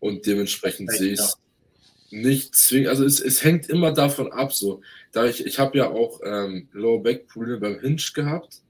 Und 0.00 0.26
dementsprechend 0.26 0.92
sehe 0.92 1.12
ich 1.12 1.20
es 1.20 1.36
nicht 2.10 2.54
zwingend. 2.54 2.88
Also 2.88 3.04
es, 3.04 3.20
es 3.20 3.44
hängt 3.44 3.68
immer 3.68 3.92
davon 3.92 4.32
ab. 4.32 4.52
So, 4.52 4.80
da 5.12 5.26
ich, 5.26 5.44
ich 5.44 5.58
habe 5.58 5.78
ja 5.78 5.90
auch 5.90 6.20
ähm, 6.24 6.68
Lower 6.72 7.02
Back 7.02 7.28
Probleme 7.28 7.58
beim 7.58 7.80
Hinge 7.80 8.02
gehabt. 8.14 8.62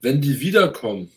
Wenn 0.00 0.20
die 0.20 0.40
wiederkommen 0.40 1.10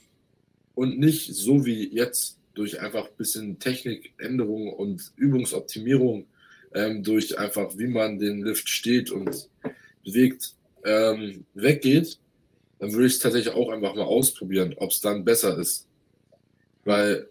und 0.76 1.00
nicht 1.00 1.34
so 1.34 1.66
wie 1.66 1.94
jetzt 1.94 2.38
durch 2.54 2.82
einfach 2.82 3.06
ein 3.06 3.18
bisschen 3.18 3.60
Technikänderung 3.60 4.74
und 4.74 5.12
Übungsoptimierung, 5.16 6.28
ähm, 6.74 7.04
durch 7.04 7.38
einfach 7.38 7.78
wie 7.78 7.88
man 7.88 8.20
den 8.20 8.44
Lift 8.44 8.70
steht 8.70 9.10
und 9.12 9.50
bewegt, 10.04 10.54
ähm, 10.86 11.46
weggeht, 11.54 12.20
dann 12.80 12.92
würde 12.92 13.08
ich 13.08 13.14
es 13.14 13.20
tatsächlich 13.20 13.54
auch 13.54 13.70
einfach 13.70 13.96
mal 13.96 14.04
ausprobieren, 14.04 14.76
ob 14.78 14.92
es 14.92 15.00
dann 15.00 15.24
besser 15.24 15.58
ist. 15.58 15.88
Weil 16.84 17.30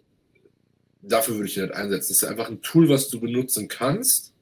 dafür 1.03 1.35
würde 1.35 1.47
ich 1.47 1.57
ihn 1.57 1.63
nicht 1.63 1.75
einsetzen. 1.75 2.09
Das 2.09 2.21
ist 2.21 2.23
einfach 2.23 2.49
ein 2.49 2.61
Tool, 2.61 2.89
was 2.89 3.09
du 3.09 3.19
benutzen 3.19 3.67
kannst, 3.67 4.33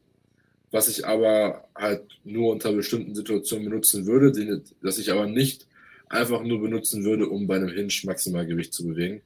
was 0.72 0.88
ich 0.88 1.06
aber 1.06 1.68
halt 1.76 2.04
nur 2.24 2.52
unter 2.52 2.72
bestimmten 2.72 3.16
Situationen 3.16 3.66
benutzen 3.66 4.06
würde, 4.06 4.32
den, 4.32 4.64
das 4.82 4.98
ich 4.98 5.12
aber 5.12 5.28
nicht 5.28 5.68
einfach 6.10 6.44
nur 6.44 6.62
benutzen 6.62 7.04
würde, 7.04 7.28
um 7.28 7.48
bei 7.48 7.56
einem 7.56 7.70
Hinge 7.70 7.94
maximal 8.04 8.46
Gewicht 8.46 8.74
zu 8.74 8.86
bewegen, 8.86 9.22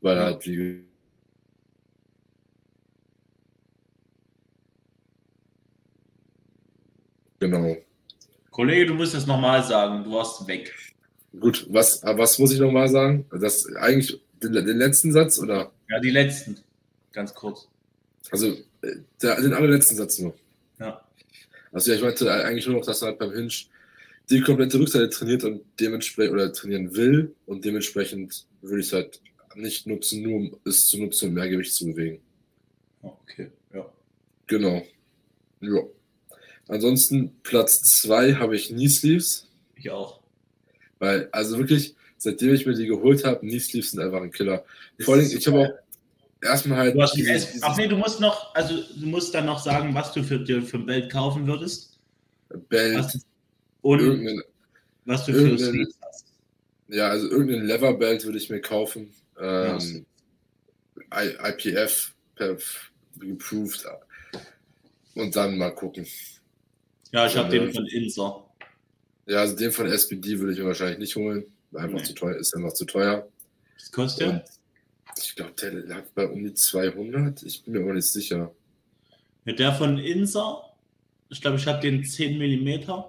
weil 0.00 0.18
halt 0.18 0.46
wie 0.46 0.84
Genau. 7.38 7.76
Kollege, 8.50 8.86
du 8.86 8.94
musst 8.94 9.14
es 9.14 9.26
nochmal 9.26 9.62
sagen, 9.62 10.04
du 10.04 10.12
warst 10.12 10.46
weg. 10.48 10.72
Gut, 11.38 11.66
was, 11.68 12.02
was 12.02 12.38
muss 12.38 12.52
ich 12.52 12.58
nochmal 12.58 12.88
sagen? 12.88 13.26
Das 13.30 13.66
eigentlich 13.76 14.18
den, 14.42 14.52
den, 14.52 14.78
letzten 14.78 15.12
Satz 15.12 15.38
oder? 15.38 15.70
Ja, 15.90 16.00
die 16.00 16.10
letzten. 16.10 16.56
Ganz 17.16 17.32
kurz. 17.32 17.66
Also 18.30 18.48
äh, 18.82 18.96
der, 19.22 19.40
den 19.40 19.54
allerletzten 19.54 19.96
Satz 19.96 20.18
nur. 20.18 20.34
Ja. 20.78 21.02
Also 21.72 21.90
ja, 21.90 21.96
ich 21.96 22.02
meinte 22.02 22.30
eigentlich 22.30 22.66
nur 22.66 22.76
noch, 22.76 22.84
dass 22.84 23.00
er 23.00 23.08
halt 23.08 23.18
beim 23.18 23.32
Hinge 23.32 23.48
die 24.28 24.42
komplette 24.42 24.78
Rückseite 24.78 25.08
trainiert 25.08 25.42
und 25.44 25.62
dementsprechend 25.80 26.34
oder 26.34 26.52
trainieren 26.52 26.94
will 26.94 27.34
und 27.46 27.64
dementsprechend 27.64 28.46
würde 28.60 28.80
ich 28.80 28.88
es 28.88 28.92
halt 28.92 29.22
nicht 29.54 29.86
nutzen, 29.86 30.24
nur 30.24 30.36
um 30.36 30.56
es 30.66 30.88
zu 30.88 30.98
nutzen, 30.98 31.28
um 31.28 31.34
mehr 31.34 31.48
Gewicht 31.48 31.72
zu 31.72 31.86
bewegen. 31.86 32.20
Okay, 33.00 33.50
ja. 33.72 33.90
Genau. 34.46 34.86
Ja. 35.62 35.82
Ansonsten 36.68 37.34
Platz 37.42 37.80
2 38.02 38.34
habe 38.34 38.56
ich 38.56 38.68
Knee 38.68 38.88
Sleeves. 38.88 39.48
Ich 39.74 39.88
auch. 39.88 40.20
Weil, 40.98 41.30
also 41.32 41.56
wirklich, 41.56 41.94
seitdem 42.18 42.52
ich 42.52 42.66
mir 42.66 42.74
die 42.74 42.86
geholt 42.86 43.24
habe, 43.24 43.40
Knee 43.40 43.58
Sleeves 43.58 43.92
sind 43.92 44.00
einfach 44.00 44.20
ein 44.20 44.32
Killer. 44.32 44.66
Vor 45.00 45.14
allem, 45.14 45.24
ich 45.24 45.46
habe 45.46 45.60
auch 45.60 45.85
erstmal 46.40 46.78
halt. 46.78 46.94
Du 46.94 47.02
hast 47.02 47.14
dieses, 47.14 47.62
ach 47.62 47.76
nee, 47.76 47.88
du 47.88 47.96
musst 47.96 48.20
noch, 48.20 48.54
also 48.54 48.74
du 48.98 49.06
musst 49.06 49.34
dann 49.34 49.46
noch 49.46 49.58
sagen, 49.58 49.94
was 49.94 50.12
du 50.12 50.22
für, 50.22 50.38
dir 50.38 50.62
für 50.62 50.78
ein 50.78 50.86
Belt 50.86 51.10
kaufen 51.10 51.46
würdest. 51.46 51.98
Belt. 52.68 52.98
Was, 52.98 53.26
und 53.82 54.42
was 55.04 55.26
du 55.26 55.32
für 55.32 55.58
Sleeves 55.58 55.98
hast. 56.02 56.26
Ja, 56.88 57.08
also 57.08 57.28
irgendein 57.28 57.66
Lever 57.66 57.94
Belt 57.94 58.24
würde 58.24 58.38
ich 58.38 58.50
mir 58.50 58.60
kaufen. 58.60 59.12
Ähm, 59.38 60.06
IPF, 61.12 62.14
geproved. 63.18 63.86
Und 65.14 65.34
dann 65.34 65.56
mal 65.56 65.70
gucken. 65.70 66.06
Ja, 67.12 67.26
ich 67.26 67.36
habe 67.36 67.48
den 67.48 67.72
von 67.72 67.86
Inser. 67.86 68.44
Ja, 69.26 69.40
also 69.40 69.56
den 69.56 69.72
von 69.72 69.86
SPD 69.86 70.38
würde 70.38 70.52
ich 70.52 70.58
mir 70.58 70.66
wahrscheinlich 70.66 70.98
nicht 70.98 71.16
holen. 71.16 71.44
Einfach 71.74 71.98
nee. 71.98 72.04
zu 72.04 72.14
teuer, 72.14 72.36
ist 72.36 72.54
einfach 72.54 72.72
zu 72.72 72.84
teuer. 72.84 73.28
Was 73.76 73.92
kostet 73.92 74.26
der? 74.28 74.44
Ich 75.18 75.34
glaube, 75.34 75.52
der 75.60 75.72
lag 75.72 76.04
bei 76.14 76.26
um 76.26 76.44
die 76.44 76.54
200. 76.54 77.42
Ich 77.42 77.64
bin 77.64 77.74
mir 77.74 77.80
aber 77.80 77.94
nicht 77.94 78.08
sicher. 78.08 78.52
Ja, 79.44 79.52
der 79.52 79.72
von 79.72 79.98
Inser, 79.98 80.62
ich 81.30 81.40
glaube, 81.40 81.56
ich 81.56 81.66
habe 81.66 81.80
den 81.80 82.04
10 82.04 82.38
mm, 82.38 83.04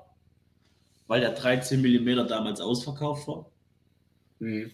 weil 1.08 1.22
der 1.22 1.32
13 1.32 1.82
mm 1.82 2.28
damals 2.28 2.62
ausverkauft 2.62 3.28
war. 3.28 3.50
Mhm. 4.40 4.72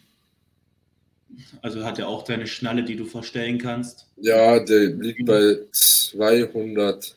Also 1.62 1.84
hat 1.84 1.98
er 1.98 2.08
auch 2.08 2.24
deine 2.24 2.46
Schnalle, 2.46 2.84
die 2.84 2.96
du 2.96 3.06
verstellen 3.06 3.58
kannst. 3.58 4.08
Ja, 4.18 4.60
der 4.60 4.88
liegt 4.88 5.26
bei 5.26 5.58
200. 5.72 7.16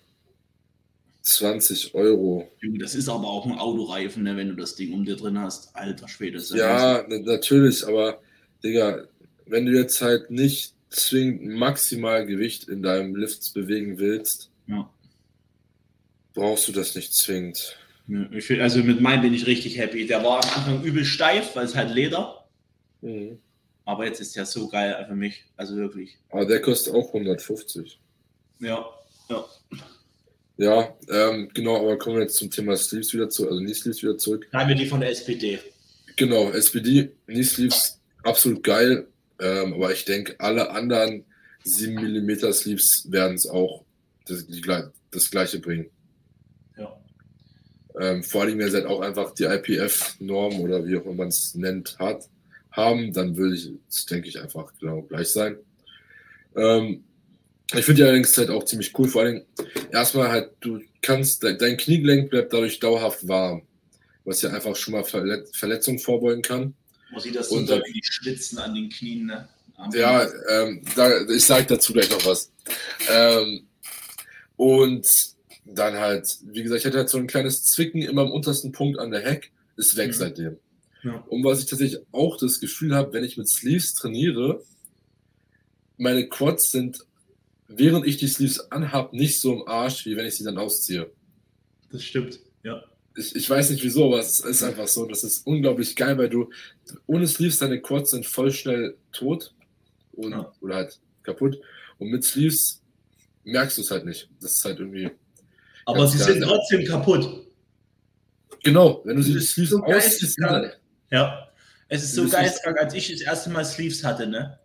20 1.26 1.92
Euro. 1.94 2.48
Das 2.78 2.94
ist 2.94 3.08
aber 3.08 3.26
auch 3.26 3.46
ein 3.46 3.58
Autoreifen, 3.58 4.22
ne, 4.22 4.36
wenn 4.36 4.48
du 4.48 4.54
das 4.54 4.76
Ding 4.76 4.92
um 4.92 5.04
dir 5.04 5.16
drin 5.16 5.38
hast. 5.40 5.74
Alter 5.74 6.06
Schwede. 6.06 6.38
Ja, 6.54 7.04
natürlich, 7.08 7.84
aber 7.84 8.20
Digga, 8.62 9.04
wenn 9.46 9.66
du 9.66 9.72
jetzt 9.72 10.00
halt 10.02 10.30
nicht 10.30 10.74
zwingend 10.90 11.46
maximal 11.46 12.26
Gewicht 12.26 12.68
in 12.68 12.82
deinem 12.82 13.14
Lift 13.14 13.54
bewegen 13.54 13.98
willst, 13.98 14.50
ja. 14.66 14.90
brauchst 16.34 16.68
du 16.68 16.72
das 16.72 16.94
nicht 16.94 17.14
zwingend. 17.14 17.76
Find, 18.06 18.60
also 18.60 18.82
mit 18.82 19.00
meinem 19.00 19.22
bin 19.22 19.34
ich 19.34 19.46
richtig 19.46 19.78
happy. 19.78 20.06
Der 20.06 20.22
war 20.22 20.44
am 20.44 20.50
Anfang 20.50 20.84
übel 20.84 21.04
steif, 21.04 21.56
weil 21.56 21.64
es 21.64 21.74
halt 21.74 21.92
Leder. 21.92 22.46
Mhm. 23.00 23.38
Aber 23.84 24.04
jetzt 24.04 24.20
ist 24.20 24.36
der 24.36 24.46
so 24.46 24.68
geil 24.68 25.04
für 25.08 25.14
mich. 25.14 25.44
Also 25.56 25.76
wirklich. 25.76 26.16
Aber 26.30 26.44
der 26.44 26.60
kostet 26.60 26.94
auch 26.94 27.08
150. 27.08 27.98
Ja, 28.60 28.84
ja. 29.28 29.44
Ja, 30.58 30.96
ähm, 31.10 31.50
genau, 31.52 31.76
aber 31.76 31.98
kommen 31.98 32.16
wir 32.16 32.22
jetzt 32.22 32.36
zum 32.36 32.50
Thema 32.50 32.76
Sleeves 32.76 33.12
wieder 33.12 33.28
zurück, 33.28 33.50
also 33.50 33.62
Knee 33.62 33.74
Sleeves 33.74 34.02
wieder 34.02 34.16
zurück. 34.16 34.48
Nein, 34.52 34.68
wir 34.68 34.74
die 34.74 34.86
von 34.86 35.00
der 35.00 35.10
SPD. 35.10 35.58
Genau, 36.16 36.50
SPD, 36.50 37.10
Knee 37.26 37.42
Sleeves, 37.42 38.00
absolut 38.22 38.62
geil, 38.62 39.06
ähm, 39.40 39.74
aber 39.74 39.92
ich 39.92 40.04
denke, 40.04 40.36
alle 40.38 40.70
anderen 40.70 41.24
7 41.64 41.94
mm 41.94 42.52
Sleeves 42.52 43.06
werden 43.10 43.34
es 43.34 43.46
auch 43.46 43.84
das, 44.26 44.46
die, 44.46 44.62
das 45.10 45.30
gleiche 45.30 45.58
bringen. 45.58 45.90
Ja. 46.76 46.96
Ähm, 48.00 48.22
vor 48.22 48.42
allem, 48.42 48.58
wenn 48.58 48.70
sie 48.70 48.76
halt 48.76 48.86
auch 48.86 49.00
einfach 49.00 49.34
die 49.34 49.44
IPF-Norm 49.44 50.60
oder 50.60 50.86
wie 50.86 50.96
auch 50.96 51.04
immer 51.04 51.14
man 51.14 51.28
es 51.28 51.54
nennt, 51.54 51.98
hat, 51.98 52.28
haben, 52.70 53.12
dann 53.12 53.36
würde 53.36 53.56
ich, 53.56 53.70
denke 54.06 54.28
ich, 54.28 54.40
einfach 54.40 54.72
genau 54.78 55.02
gleich 55.02 55.28
sein. 55.28 55.56
Ähm, 56.54 57.04
ich 57.74 57.84
finde 57.84 57.94
die 57.94 58.02
allerdings 58.04 58.36
halt 58.36 58.50
auch 58.50 58.64
ziemlich 58.64 58.96
cool. 58.98 59.08
Vor 59.08 59.22
allem, 59.22 59.42
erstmal 59.90 60.30
halt, 60.30 60.52
du 60.60 60.80
kannst, 61.02 61.42
dein 61.42 61.76
Kniegelenk 61.76 62.30
bleibt 62.30 62.52
dadurch 62.52 62.78
dauerhaft 62.78 63.26
warm, 63.26 63.62
was 64.24 64.42
ja 64.42 64.50
einfach 64.50 64.76
schon 64.76 64.92
mal 64.92 65.04
Verlet 65.04 65.54
Verletzungen 65.54 65.98
vorbeugen 65.98 66.42
kann. 66.42 66.74
Man 67.10 67.20
sieht 67.20 67.36
das 67.36 67.48
so 67.48 67.56
und, 67.56 67.68
wie 67.68 67.92
die 67.92 68.04
Schlitzen 68.04 68.58
an 68.58 68.74
den 68.74 68.88
Knien, 68.88 69.26
ne? 69.26 69.48
Ja, 69.92 70.26
ähm, 70.48 70.82
da, 70.94 71.26
ich 71.28 71.44
sage 71.44 71.66
dazu 71.66 71.92
gleich 71.92 72.10
noch 72.10 72.24
was. 72.24 72.50
Ähm, 73.10 73.66
und 74.56 75.06
dann 75.66 75.96
halt, 75.96 76.26
wie 76.44 76.62
gesagt, 76.62 76.80
ich 76.80 76.86
hatte 76.86 76.98
halt 76.98 77.10
so 77.10 77.18
ein 77.18 77.26
kleines 77.26 77.64
Zwicken 77.64 78.00
immer 78.00 78.22
am 78.22 78.30
untersten 78.30 78.72
Punkt 78.72 78.98
an 78.98 79.10
der 79.10 79.20
Heck, 79.20 79.52
ist 79.76 79.96
weg 79.96 80.08
mhm. 80.08 80.12
seitdem. 80.14 80.58
Ja. 81.02 81.22
Und 81.28 81.44
was 81.44 81.60
ich 81.60 81.66
tatsächlich 81.66 82.00
auch 82.10 82.38
das 82.38 82.58
Gefühl 82.58 82.94
habe, 82.94 83.12
wenn 83.12 83.24
ich 83.24 83.36
mit 83.36 83.48
Sleeves 83.48 83.92
trainiere, 83.92 84.62
meine 85.98 86.26
Quads 86.26 86.70
sind 86.70 87.06
während 87.68 88.06
ich 88.06 88.16
die 88.16 88.28
Sleeves 88.28 88.70
anhab, 88.70 89.12
nicht 89.12 89.40
so 89.40 89.52
im 89.52 89.68
Arsch, 89.68 90.06
wie 90.06 90.16
wenn 90.16 90.26
ich 90.26 90.36
sie 90.36 90.44
dann 90.44 90.58
ausziehe. 90.58 91.10
Das 91.90 92.02
stimmt. 92.02 92.40
Ich, 93.16 93.34
ich 93.34 93.48
weiß 93.48 93.70
nicht 93.70 93.82
wieso, 93.82 94.06
aber 94.06 94.20
es 94.20 94.40
ist 94.40 94.62
einfach 94.62 94.86
so. 94.88 95.06
Das 95.06 95.24
ist 95.24 95.46
unglaublich 95.46 95.96
geil, 95.96 96.18
weil 96.18 96.28
du 96.28 96.50
ohne 97.06 97.26
Sleeves 97.26 97.58
deine 97.58 97.80
Quads 97.80 98.10
sind 98.10 98.26
voll 98.26 98.52
schnell 98.52 98.96
tot 99.12 99.54
und, 100.12 100.32
ja. 100.32 100.52
oder 100.60 100.76
halt 100.76 100.98
kaputt. 101.22 101.58
Und 101.98 102.10
mit 102.10 102.24
Sleeves 102.24 102.82
merkst 103.44 103.78
du 103.78 103.82
es 103.82 103.90
halt 103.90 104.04
nicht. 104.04 104.28
Das 104.40 104.52
ist 104.52 104.64
halt 104.64 104.78
irgendwie. 104.78 105.10
Aber 105.86 106.06
sie 106.06 106.18
geil. 106.18 106.34
sind 106.34 106.42
trotzdem 106.42 106.84
kaputt. 106.84 107.46
Genau, 108.62 109.00
wenn 109.04 109.16
du 109.16 109.22
sie 109.22 109.40
Sleeves 109.40 109.70
so 109.70 109.82
ausziehst. 109.82 110.36
Ja, 111.10 111.48
es 111.88 112.02
ist 112.02 112.14
so 112.14 112.28
geistkrank, 112.28 112.78
als 112.78 112.94
ich 112.94 113.10
das 113.12 113.20
erste 113.20 113.50
Mal 113.50 113.64
Sleeves 113.64 114.02
hatte, 114.02 114.26
ne? 114.26 114.58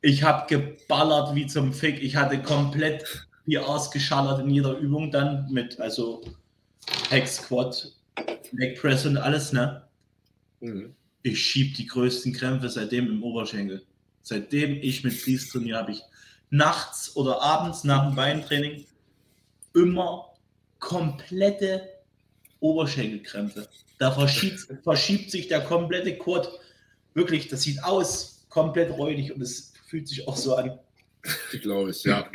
Ich 0.00 0.22
habe 0.22 0.46
geballert 0.46 1.34
wie 1.34 1.46
zum 1.46 1.72
Fick. 1.72 2.00
Ich 2.00 2.16
hatte 2.16 2.40
komplett 2.40 3.04
hier 3.44 3.68
ausgeschallert 3.68 4.40
in 4.40 4.50
jeder 4.50 4.78
Übung 4.78 5.10
dann 5.10 5.50
mit, 5.50 5.80
also 5.80 6.22
Hack 7.10 7.26
Squat, 7.28 7.92
Leg 8.52 8.80
Press 8.80 9.06
und 9.06 9.16
alles, 9.16 9.52
ne? 9.52 9.82
Mhm. 10.60 10.94
Ich 11.22 11.42
schieb 11.42 11.76
die 11.76 11.86
größten 11.86 12.32
Krämpfe 12.32 12.68
seitdem 12.68 13.06
im 13.08 13.22
Oberschenkel. 13.22 13.84
Seitdem 14.22 14.78
ich 14.82 15.04
mit 15.04 15.12
Sleeves 15.12 15.50
trainiere, 15.50 15.78
habe 15.78 15.92
ich 15.92 16.02
nachts 16.50 17.14
oder 17.16 17.40
abends 17.42 17.84
nach 17.84 18.06
dem 18.06 18.16
Beintraining 18.16 18.86
immer 19.74 20.34
komplette 20.78 21.88
Oberschenkelkrämpfe. 22.60 23.68
Da 23.98 24.10
verschiebt, 24.10 24.66
verschiebt 24.82 25.30
sich 25.30 25.48
der 25.48 25.60
komplette 25.62 26.16
Quad. 26.16 26.48
Wirklich, 27.14 27.48
das 27.48 27.62
sieht 27.62 27.82
aus 27.82 28.46
komplett 28.48 28.90
räudig 28.90 29.32
und 29.32 29.42
es 29.42 29.72
fühlt 29.86 30.08
sich 30.08 30.26
auch 30.26 30.36
so 30.36 30.56
an. 30.56 30.78
Glaube 31.50 31.90
ich, 31.90 32.02
ja. 32.04 32.30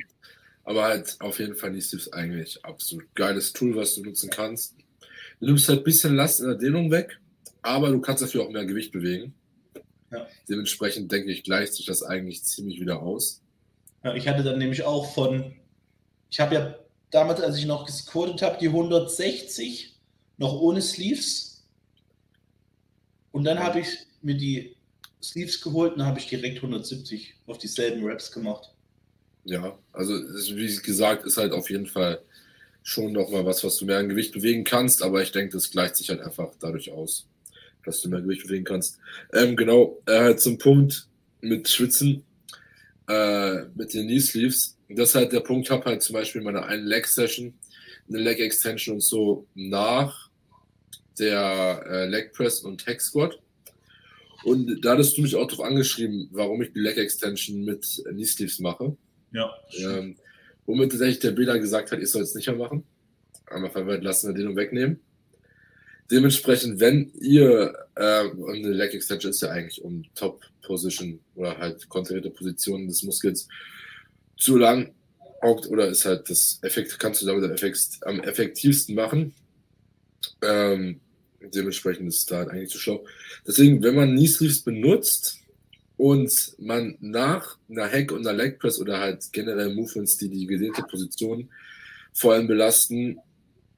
Aber 0.66 0.84
halt 0.84 1.16
auf 1.20 1.40
jeden 1.40 1.56
Fall 1.56 1.76
ist 1.76 1.94
es 1.94 2.12
eigentlich 2.12 2.64
absolut 2.66 3.14
geiles 3.16 3.54
Tool, 3.54 3.76
was 3.76 3.96
du 3.96 4.04
nutzen 4.04 4.30
kannst. 4.30 4.76
Du 5.40 5.46
nimmst 5.46 5.70
halt 5.70 5.80
ein 5.80 5.84
bisschen 5.84 6.16
Last 6.16 6.40
in 6.40 6.48
der 6.48 6.56
Dehnung 6.56 6.92
weg, 6.92 7.20
aber 7.62 7.90
du 7.90 8.02
kannst 8.02 8.24
dafür 8.24 8.44
auch 8.44 8.50
mehr 8.50 8.66
Gewicht 8.66 8.92
bewegen. 8.92 9.34
Ja. 10.12 10.28
Dementsprechend 10.50 11.12
denke 11.12 11.32
ich, 11.32 11.44
gleicht 11.44 11.74
sich 11.74 11.86
das 11.86 12.02
eigentlich 12.04 12.44
ziemlich 12.44 12.80
wieder 12.80 13.02
aus. 13.02 13.42
Ja, 14.04 14.16
ich 14.16 14.28
hatte 14.28 14.44
dann 14.44 14.58
nämlich 14.58 14.84
auch 14.84 15.14
von, 15.14 15.56
ich 16.30 16.40
habe 16.40 16.56
ja 16.56 16.76
damals, 17.12 17.42
als 17.42 17.58
ich 17.58 17.66
noch 17.66 17.86
gesquattet 17.86 18.42
habe, 18.42 18.58
die 18.60 18.68
160 18.68 19.96
noch 20.38 20.54
ohne 20.60 20.82
Sleeves. 20.82 21.64
Und 23.32 23.44
dann 23.44 23.60
habe 23.60 23.82
ich 23.82 23.88
mir 24.22 24.36
die 24.36 24.76
Sleeves 25.22 25.62
geholt 25.62 25.94
und 25.94 26.00
dann 26.00 26.08
habe 26.08 26.20
ich 26.20 26.28
direkt 26.28 26.58
170 26.58 27.36
auf 27.48 27.58
dieselben 27.58 28.06
Raps 28.06 28.32
gemacht. 28.32 28.75
Ja, 29.46 29.78
also 29.94 30.14
wie 30.14 30.76
gesagt, 30.78 31.26
ist 31.26 31.38
halt 31.38 31.54
auf 31.54 31.70
jeden 31.70 31.86
Fall 31.86 32.20
schon 32.82 33.14
nochmal 33.14 33.46
was, 33.46 33.64
was 33.64 33.78
du 33.78 33.86
mehr 33.86 34.00
an 34.00 34.10
Gewicht 34.10 34.34
bewegen 34.34 34.64
kannst, 34.64 35.04
aber 35.04 35.22
ich 35.22 35.32
denke, 35.32 35.54
das 35.54 35.72
gleicht 35.72 35.96
sich 35.96 36.10
halt 36.10 36.22
einfach 36.22 36.52
dadurch 36.60 36.92
aus, 36.92 37.28
dass 37.84 38.02
du 38.02 38.10
mehr 38.10 38.22
Gewicht 38.22 38.44
bewegen 38.44 38.66
kannst. 38.66 39.00
Ähm, 39.34 39.56
genau, 39.56 40.02
äh, 40.08 40.36
zum 40.36 40.58
Punkt 40.58 41.08
mit 41.42 41.70
Schwitzen 41.70 42.24
äh, 43.08 43.64
mit 43.76 43.94
den 43.94 44.08
Knee 44.08 44.20
Sleeves. 44.20 44.78
Das 44.90 45.10
ist 45.10 45.16
halt 45.16 45.32
der 45.32 45.40
Punkt, 45.42 45.70
habe 45.70 45.86
halt 45.86 46.04
zum 46.04 46.14
Beispiel 46.14 46.42
meine 46.42 46.66
einen 46.66 46.86
Leg 46.86 47.06
Session, 47.08 47.54
eine 48.10 48.20
Leg 48.20 48.40
Extension 48.40 48.96
und 48.96 49.02
so 49.02 49.48
nach 49.56 50.30
der 51.20 51.84
äh, 51.88 52.06
Leg 52.08 52.34
Press 52.34 52.62
und 52.62 52.84
Tech 52.84 53.02
Squat. 53.02 53.40
Und 54.44 54.82
da 54.82 54.92
hattest 54.92 55.18
du 55.18 55.22
mich 55.22 55.36
auch 55.36 55.48
darauf 55.48 55.66
angeschrieben, 55.66 56.30
warum 56.32 56.62
ich 56.62 56.72
die 56.74 56.80
Leg 56.80 56.98
Extension 56.98 57.64
mit 57.64 58.04
Knee 58.08 58.26
Sleeves 58.26 58.60
mache. 58.60 58.96
Ja. 59.36 59.54
Ähm, 59.78 60.16
womit 60.66 60.92
tatsächlich 60.92 61.20
der 61.20 61.32
Bilder 61.32 61.60
gesagt 61.60 61.92
hat, 61.92 62.00
ich 62.00 62.10
soll 62.10 62.24
es 62.24 62.36
nicht 62.36 62.48
mehr 62.48 62.56
machen. 62.56 62.84
Einmal 63.48 63.70
verwirrt 63.70 64.04
lassen 64.04 64.30
wir 64.30 64.34
den 64.34 64.48
und 64.48 64.56
wegnehmen. 64.56 65.00
Dementsprechend, 66.10 66.80
wenn 66.80 67.12
ihr, 67.20 67.74
äh, 67.96 68.02
eine 68.02 68.70
Leg 68.70 68.94
Extension 68.94 69.32
ist 69.32 69.42
ja 69.42 69.50
eigentlich 69.50 69.84
um 69.84 70.04
Top 70.14 70.44
Position 70.62 71.20
oder 71.36 71.58
halt 71.58 71.90
kontrahierte 71.90 72.30
Positionen 72.30 72.88
des 72.88 73.04
Muskels 73.04 73.48
zu 74.38 74.58
lang 74.58 74.94
hockt 75.42 75.68
oder 75.68 75.88
ist 75.88 76.06
halt 76.06 76.30
das 76.30 76.60
Effekt, 76.62 76.98
kannst 77.00 77.22
du 77.22 77.26
damit 77.26 77.44
am, 77.44 77.52
effekt, 77.52 77.80
am 78.02 78.20
effektivsten 78.22 78.96
machen. 78.96 79.34
Ähm, 80.42 81.00
dementsprechend 81.42 82.08
ist 82.08 82.18
es 82.20 82.26
da 82.26 82.38
halt 82.38 82.50
eigentlich 82.50 82.70
zu 82.70 82.80
schlau. 82.80 83.06
Deswegen, 83.46 83.84
wenn 83.84 83.96
man 83.96 84.16
Knee 84.16 84.28
Sleeves 84.28 84.62
benutzt 84.62 85.40
und 85.98 86.56
man 86.60 86.98
nach 87.00 87.58
einer 87.70 87.90
Hack 87.90 88.12
und 88.12 88.28
einer 88.28 88.38
Leg 88.38 88.60
Press 88.60 88.80
oder 88.80 89.00
halt 89.00 89.32
generell 89.32 89.74
Movements, 89.74 90.18
die 90.18 90.30
die 90.30 90.46
gedehnte 90.46 90.84
Position 90.84 91.50
vor 92.14 92.34
allem 92.34 92.48
belasten, 92.48 93.20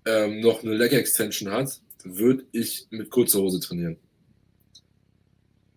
ähm, 0.06 0.40
noch 0.40 0.64
eine 0.64 0.76
Leg 0.76 0.94
Extension 0.94 1.52
hat, 1.52 1.80
würde 2.04 2.46
ich 2.52 2.88
mit 2.90 3.10
kurzer 3.10 3.40
Hose 3.40 3.60
trainieren. 3.60 3.98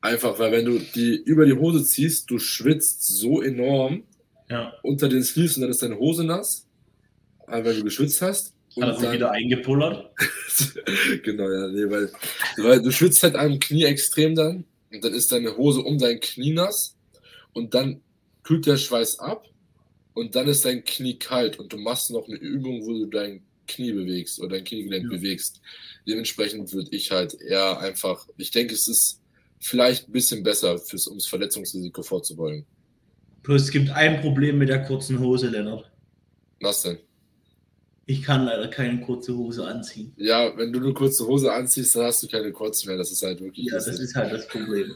Einfach, 0.01 0.39
weil 0.39 0.53
wenn 0.53 0.65
du 0.65 0.79
die 0.79 1.17
über 1.17 1.45
die 1.45 1.53
Hose 1.53 1.85
ziehst, 1.85 2.31
du 2.31 2.39
schwitzt 2.39 3.05
so 3.05 3.43
enorm 3.43 4.05
ja. 4.49 4.73
unter 4.83 5.09
den 5.09 5.23
Sleeves 5.23 5.57
und 5.57 5.63
dann 5.63 5.71
ist 5.71 5.83
deine 5.83 5.99
Hose 5.99 6.25
nass, 6.25 6.67
weil 7.47 7.77
du 7.77 7.85
geschwitzt 7.85 8.23
hast. 8.23 8.55
Und 8.77 8.85
Hat 8.85 8.95
er 8.95 9.01
sich 9.01 9.13
wieder 9.13 9.33
eingepullert? 9.33 10.11
genau, 11.23 11.51
ja, 11.51 11.67
nee, 11.69 11.91
weil, 11.91 12.11
weil 12.59 12.81
du 12.81 12.91
schwitzt 12.93 13.23
halt 13.23 13.35
am 13.35 13.59
Knie 13.59 13.85
extrem 13.85 14.35
dann 14.35 14.65
und 14.93 15.05
dann 15.05 15.15
ist 15.15 15.33
deine 15.33 15.57
Hose 15.57 15.81
um 15.81 15.99
dein 15.99 16.21
Knie 16.21 16.53
nass 16.53 16.97
und 17.53 17.75
dann 17.75 18.03
kühlt 18.43 18.67
der 18.67 18.77
Schweiß 18.77 19.19
ab 19.19 19.47
und 20.15 20.35
dann 20.35 20.49
ist 20.49 20.65
dein 20.65 20.85
Knie 20.85 21.19
kalt 21.19 21.59
und 21.59 21.73
du 21.73 21.77
machst 21.77 22.11
noch 22.11 22.27
eine 22.27 22.37
Übung, 22.37 22.85
wo 22.85 22.93
du 22.93 23.07
dein 23.07 23.43
Knie 23.67 23.93
bewegst 23.93 24.41
oder 24.41 24.57
dein 24.57 24.65
Kniegelenk 24.65 25.05
ja. 25.05 25.17
bewegst. 25.17 25.61
Dementsprechend 26.07 26.73
würde 26.73 26.91
ich 26.95 27.11
halt 27.11 27.41
eher 27.41 27.79
einfach, 27.79 28.27
ich 28.37 28.51
denke, 28.51 28.75
es 28.75 28.89
ist 28.89 29.21
vielleicht 29.61 30.09
ein 30.09 30.13
bisschen 30.13 30.43
besser, 30.43 30.79
fürs, 30.79 31.07
um 31.07 31.19
das 31.19 31.27
Verletzungsrisiko 31.27 32.03
vorzubeugen. 32.03 32.67
Plus 33.43 33.63
es 33.63 33.71
gibt 33.71 33.91
ein 33.91 34.21
Problem 34.21 34.59
mit 34.59 34.69
der 34.69 34.85
kurzen 34.85 35.19
Hose, 35.21 35.49
Lennart. 35.49 35.91
Was 36.61 36.83
denn? 36.83 36.99
Ich 38.07 38.23
kann 38.23 38.45
leider 38.45 38.69
keine 38.69 39.01
kurze 39.01 39.37
Hose 39.37 39.67
anziehen. 39.67 40.13
Ja, 40.17 40.57
wenn 40.57 40.73
du 40.73 40.81
eine 40.81 40.93
kurze 40.93 41.27
Hose 41.27 41.53
anziehst, 41.53 41.95
dann 41.95 42.05
hast 42.05 42.23
du 42.23 42.29
keine 42.29 42.51
kurze 42.51 42.89
mehr. 42.89 42.97
Das 42.97 43.13
ist 43.13 43.23
halt 43.23 43.41
wirklich. 43.41 43.67
Ja, 43.67 43.75
das, 43.75 43.87
ist 43.87 44.15
halt 44.15 44.33
das 44.33 44.49
Problem. 44.49 44.95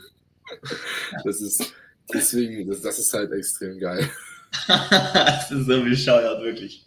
das 1.24 1.40
ist 1.40 1.72
deswegen, 2.12 2.68
das, 2.68 2.80
das 2.80 2.98
ist 2.98 3.12
halt 3.12 3.32
extrem 3.32 3.78
geil. 3.78 4.09
das 4.68 5.50
ist 5.50 5.66
so 5.66 5.82
bescheuert, 5.82 6.42
wirklich. 6.42 6.86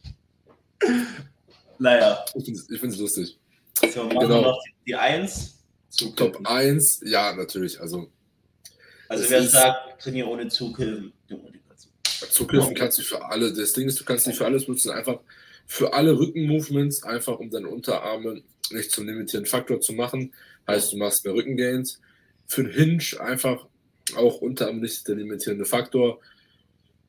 Naja. 1.79 2.25
Ich 2.35 2.45
finde 2.79 2.93
es 2.93 2.99
lustig. 2.99 3.37
So, 3.93 4.03
machen 4.05 4.19
genau. 4.19 4.29
wir 4.29 4.41
noch 4.41 4.63
die 4.85 4.95
1. 4.95 5.53
Top 6.15 6.39
1, 6.43 7.01
ja, 7.05 7.33
natürlich. 7.33 7.79
Also, 7.79 8.09
also 9.07 9.29
wer 9.29 9.43
sagt, 9.43 10.01
trainiere 10.01 10.27
ohne 10.27 10.47
Zughilfen. 10.47 11.13
Zughilfen 12.29 12.75
kannst 12.75 12.97
du 12.97 13.03
für 13.03 13.23
alle. 13.23 13.53
Das 13.53 13.73
Ding 13.73 13.87
ist, 13.87 13.99
du 13.99 14.03
kannst 14.03 14.27
nicht 14.27 14.37
für 14.37 14.45
alles 14.45 14.67
nutzen. 14.67 14.91
Einfach 14.91 15.19
für 15.67 15.93
alle 15.93 16.17
Rückenmovements, 16.17 17.03
einfach 17.03 17.37
um 17.39 17.49
deine 17.49 17.67
Unterarme 17.67 18.41
nicht 18.71 18.91
zum 18.91 19.05
limitierenden 19.05 19.49
Faktor 19.49 19.79
zu 19.81 19.93
machen. 19.93 20.33
Heißt, 20.67 20.93
du 20.93 20.97
machst 20.97 21.25
mehr 21.25 21.33
Rückengains. 21.33 21.99
Für 22.47 22.63
den 22.63 22.73
Hinge 22.73 23.19
einfach 23.19 23.67
auch 24.15 24.41
Unterarm 24.41 24.79
nicht 24.79 25.07
der 25.07 25.15
limitierende 25.15 25.65
Faktor. 25.65 26.19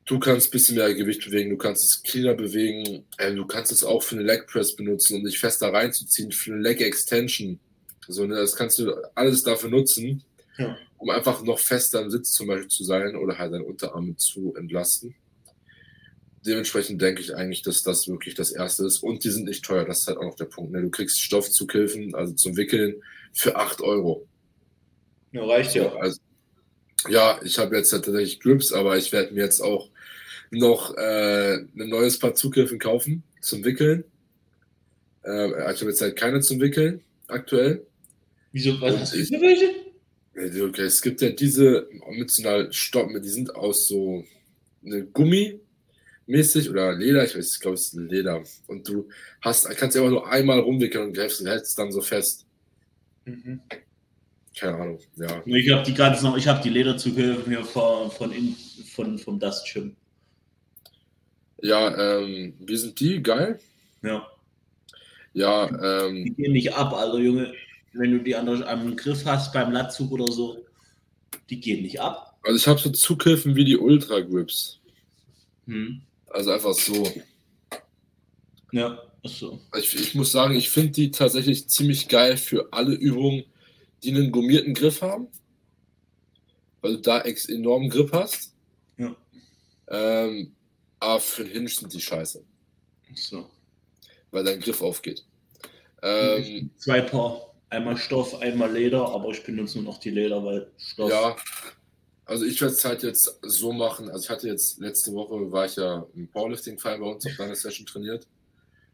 Du 0.05 0.19
kannst 0.19 0.47
ein 0.47 0.51
bisschen 0.51 0.75
mehr 0.75 0.93
Gewicht 0.93 1.23
bewegen, 1.23 1.51
du 1.51 1.57
kannst 1.57 1.83
es 1.85 2.03
cleaner 2.03 2.33
bewegen, 2.33 3.05
äh, 3.17 3.33
du 3.33 3.45
kannst 3.45 3.71
es 3.71 3.83
auch 3.83 4.01
für 4.01 4.15
eine 4.15 4.25
Leg 4.25 4.47
Press 4.47 4.75
benutzen, 4.75 5.17
um 5.17 5.23
dich 5.23 5.39
fester 5.39 5.71
reinzuziehen, 5.71 6.31
für 6.31 6.51
eine 6.51 6.61
Leg 6.61 6.81
Extension. 6.81 7.59
So, 8.07 8.25
ne, 8.25 8.35
das 8.35 8.55
kannst 8.55 8.79
du 8.79 8.91
alles 9.13 9.43
dafür 9.43 9.69
nutzen, 9.69 10.23
ja. 10.57 10.75
um 10.97 11.11
einfach 11.11 11.43
noch 11.43 11.59
fester 11.59 12.01
im 12.01 12.09
Sitz 12.09 12.31
zum 12.31 12.47
Beispiel 12.47 12.67
zu 12.69 12.83
sein 12.83 13.15
oder 13.15 13.37
halt 13.37 13.53
deine 13.53 13.63
Unterarme 13.63 14.15
zu 14.15 14.55
entlasten. 14.55 15.13
Dementsprechend 16.45 17.01
denke 17.01 17.21
ich 17.21 17.35
eigentlich, 17.35 17.63
dass 17.63 17.83
das 17.83 18.07
wirklich 18.07 18.33
das 18.33 18.51
Erste 18.51 18.85
ist. 18.85 19.03
Und 19.03 19.23
die 19.23 19.29
sind 19.29 19.45
nicht 19.45 19.63
teuer, 19.63 19.85
das 19.85 20.01
ist 20.01 20.07
halt 20.07 20.17
auch 20.17 20.23
noch 20.23 20.35
der 20.35 20.45
Punkt. 20.45 20.71
Ne? 20.71 20.81
Du 20.81 20.89
kriegst 20.89 21.21
Stoff 21.21 21.49
zu 21.51 21.67
Kilfen, 21.67 22.15
also 22.15 22.33
zum 22.33 22.55
Wickeln, 22.55 23.01
für 23.33 23.55
8 23.55 23.81
Euro. 23.81 24.25
Ja, 25.31 25.43
reicht 25.45 25.75
ja. 25.75 25.93
Also, 25.95 26.19
ja, 27.09 27.39
ich 27.43 27.57
habe 27.59 27.77
jetzt 27.77 27.91
tatsächlich 27.91 28.39
Grips, 28.39 28.71
aber 28.71 28.97
ich 28.97 29.11
werde 29.11 29.33
mir 29.33 29.43
jetzt 29.43 29.61
auch 29.61 29.89
noch 30.51 30.95
äh, 30.97 31.55
ein 31.57 31.89
neues 31.89 32.17
Paar 32.17 32.35
Zugriffen 32.35 32.79
kaufen 32.79 33.23
zum 33.41 33.63
Wickeln. 33.63 34.03
Äh, 35.23 35.73
ich 35.73 35.81
habe 35.81 35.91
jetzt 35.91 36.01
halt 36.01 36.15
keine 36.15 36.39
zum 36.41 36.59
Wickeln 36.59 37.01
aktuell. 37.27 37.85
Wieso? 38.51 38.79
Was 38.81 38.97
hast 38.97 39.13
du 39.13 39.25
für 39.25 39.41
welche? 39.41 39.75
Okay, 40.35 40.83
es 40.83 41.01
gibt 41.01 41.21
ja 41.21 41.29
diese 41.29 41.87
mit 42.11 42.31
so 42.31 42.47
einer 42.47 42.71
Stopp, 42.71 43.09
die 43.21 43.29
sind 43.29 43.53
aus 43.55 43.87
so 43.87 44.23
eine 44.85 45.03
Gummi 45.05 45.59
mäßig 46.29 46.69
oder 46.69 46.95
Leder, 46.95 47.23
ich 47.25 47.35
weiß, 47.35 47.53
ich 47.55 47.59
glaube, 47.59 47.75
es 47.75 47.93
ist 47.93 47.93
Leder. 47.95 48.43
Und 48.67 48.87
du 48.87 49.09
hast, 49.41 49.69
kannst 49.77 49.95
ja 49.95 50.03
auch 50.03 50.09
nur 50.09 50.29
einmal 50.29 50.59
rumwickeln 50.59 51.09
und 51.09 51.17
hältst 51.17 51.41
es 51.41 51.75
dann 51.75 51.91
so 51.91 52.01
fest. 52.01 52.45
Mhm. 53.25 53.61
Keine 54.57 54.75
Ahnung, 54.75 54.99
ja. 55.15 55.41
Ich 55.45 55.71
habe 55.71 55.83
die 55.83 55.93
ganz 55.93 56.21
noch, 56.21 56.37
ich 56.37 56.47
habe 56.47 56.61
die 56.61 56.69
Lederzüge 56.69 57.43
hier 57.45 57.63
von, 57.63 58.11
von, 58.11 58.31
in, 58.31 58.55
von, 58.95 59.17
vom 59.17 59.39
Dust 59.39 59.69
Gym. 59.71 59.95
Ja, 61.61 62.19
ähm, 62.19 62.53
wie 62.59 62.77
sind 62.77 62.99
die? 62.99 63.21
Geil? 63.21 63.59
Ja. 64.01 64.27
Ja, 65.33 66.05
ähm. 66.07 66.23
Die 66.25 66.33
gehen 66.33 66.53
nicht 66.53 66.73
ab, 66.73 66.93
also 66.93 67.19
Junge 67.19 67.53
wenn 67.93 68.11
du 68.11 68.19
die 68.19 68.35
an 68.35 68.63
am 68.63 68.95
Griff 68.95 69.25
hast 69.25 69.53
beim 69.53 69.71
Latzug 69.71 70.11
oder 70.11 70.31
so, 70.31 70.65
die 71.49 71.59
gehen 71.59 71.83
nicht 71.83 71.99
ab. 71.99 72.37
Also 72.43 72.57
ich 72.57 72.67
habe 72.67 72.79
so 72.79 72.89
Zugriffen 72.89 73.55
wie 73.55 73.65
die 73.65 73.77
Ultra 73.77 74.19
Grips. 74.21 74.79
Hm. 75.65 76.01
Also 76.29 76.51
einfach 76.51 76.73
so. 76.73 77.11
Ja. 78.71 79.01
Achso. 79.23 79.59
Ich, 79.77 79.95
ich 79.95 80.15
muss 80.15 80.31
sagen, 80.31 80.55
ich 80.55 80.69
finde 80.69 80.91
die 80.91 81.11
tatsächlich 81.11 81.67
ziemlich 81.67 82.07
geil 82.07 82.37
für 82.37 82.71
alle 82.71 82.93
Übungen, 82.93 83.43
die 84.03 84.09
einen 84.09 84.31
gummierten 84.31 84.73
Griff 84.73 85.01
haben. 85.01 85.27
Weil 86.81 86.95
du 86.95 87.01
da 87.01 87.19
enormen 87.19 87.89
Grip 87.89 88.13
hast. 88.13 88.53
Ja. 88.97 89.15
Ähm, 89.89 90.55
aber 90.99 91.19
für 91.19 91.43
den 91.43 91.53
Hinge 91.53 91.69
sind 91.69 91.93
die 91.93 91.99
scheiße. 91.99 92.43
So. 93.15 93.49
Weil 94.31 94.43
dein 94.45 94.61
Griff 94.61 94.81
aufgeht. 94.81 95.25
Ähm, 96.01 96.69
Zwei 96.77 97.01
Paar. 97.01 97.53
Einmal 97.71 97.97
Stoff, 97.97 98.41
einmal 98.41 98.71
Leder, 98.73 99.07
aber 99.09 99.29
ich 99.29 99.43
benutze 99.43 99.77
nur 99.77 99.91
noch 99.93 99.99
die 99.99 100.09
Leder, 100.09 100.43
weil 100.43 100.71
Stoff. 100.79 101.11
Ja, 101.11 101.35
also 102.29 102.45
ich 102.45 102.61
werde 102.61 102.75
es 102.75 102.85
halt 102.85 103.01
jetzt 103.01 103.39
so 103.41 103.71
machen. 103.73 104.09
Also 104.09 104.25
ich 104.25 104.29
hatte 104.29 104.47
jetzt 104.47 104.79
letzte 104.79 105.11
Woche 105.13 105.51
war 105.51 105.65
ich 105.65 105.75
ja 105.75 106.05
im 106.13 106.27
Powerlifting-Fall 106.27 106.99
bei 106.99 107.05
uns 107.05 107.25
auf 107.25 107.35
deiner 107.37 107.55
Session 107.55 107.87
trainiert 107.87 108.27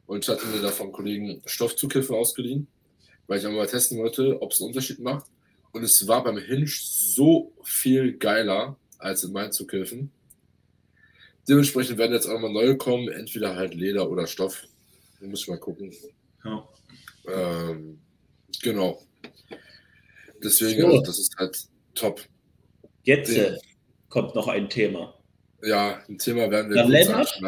und 0.07 0.23
ich 0.23 0.29
hatte 0.29 0.45
mir 0.47 0.61
da 0.61 0.69
vom 0.69 0.93
Kollegen 0.93 1.41
Stoffzugkiffe 1.45 2.15
ausgeliehen, 2.15 2.67
weil 3.27 3.39
ich 3.39 3.45
einmal 3.45 3.65
mal 3.65 3.69
testen 3.69 3.97
wollte, 3.97 4.41
ob 4.41 4.53
es 4.53 4.61
einen 4.61 4.69
Unterschied 4.69 4.99
macht. 4.99 5.25
Und 5.73 5.83
es 5.83 6.07
war 6.07 6.23
beim 6.23 6.37
Hinge 6.37 6.67
so 6.67 7.51
viel 7.61 8.13
geiler 8.17 8.77
als 8.99 9.25
in 9.25 9.33
meinen 9.33 9.51
Zugkiffen. 9.51 10.11
Dementsprechend 11.49 11.97
werden 11.97 12.13
jetzt 12.13 12.27
auch 12.27 12.39
mal 12.39 12.51
neue 12.51 12.77
kommen, 12.77 13.09
entweder 13.09 13.55
halt 13.55 13.73
Leder 13.73 14.09
oder 14.09 14.27
Stoff. 14.27 14.63
Da 15.19 15.27
muss 15.27 15.41
ich 15.41 15.49
mal 15.49 15.59
gucken. 15.59 15.93
Ja. 16.45 16.69
Ähm, 17.27 17.99
genau. 18.61 19.01
Deswegen, 20.41 20.81
so. 20.81 20.87
also 20.87 21.01
das 21.01 21.19
ist 21.19 21.35
halt 21.37 21.59
top. 21.93 22.21
Jetzt 23.05 23.35
Den, 23.35 23.57
kommt 24.09 24.33
noch 24.35 24.47
ein 24.47 24.69
Thema. 24.69 25.13
Ja, 25.63 26.01
ein 26.09 26.17
Thema 26.17 26.49
werden 26.49 26.69
wir 26.69 26.75
der 26.75 26.85
Lennart, 26.85 27.41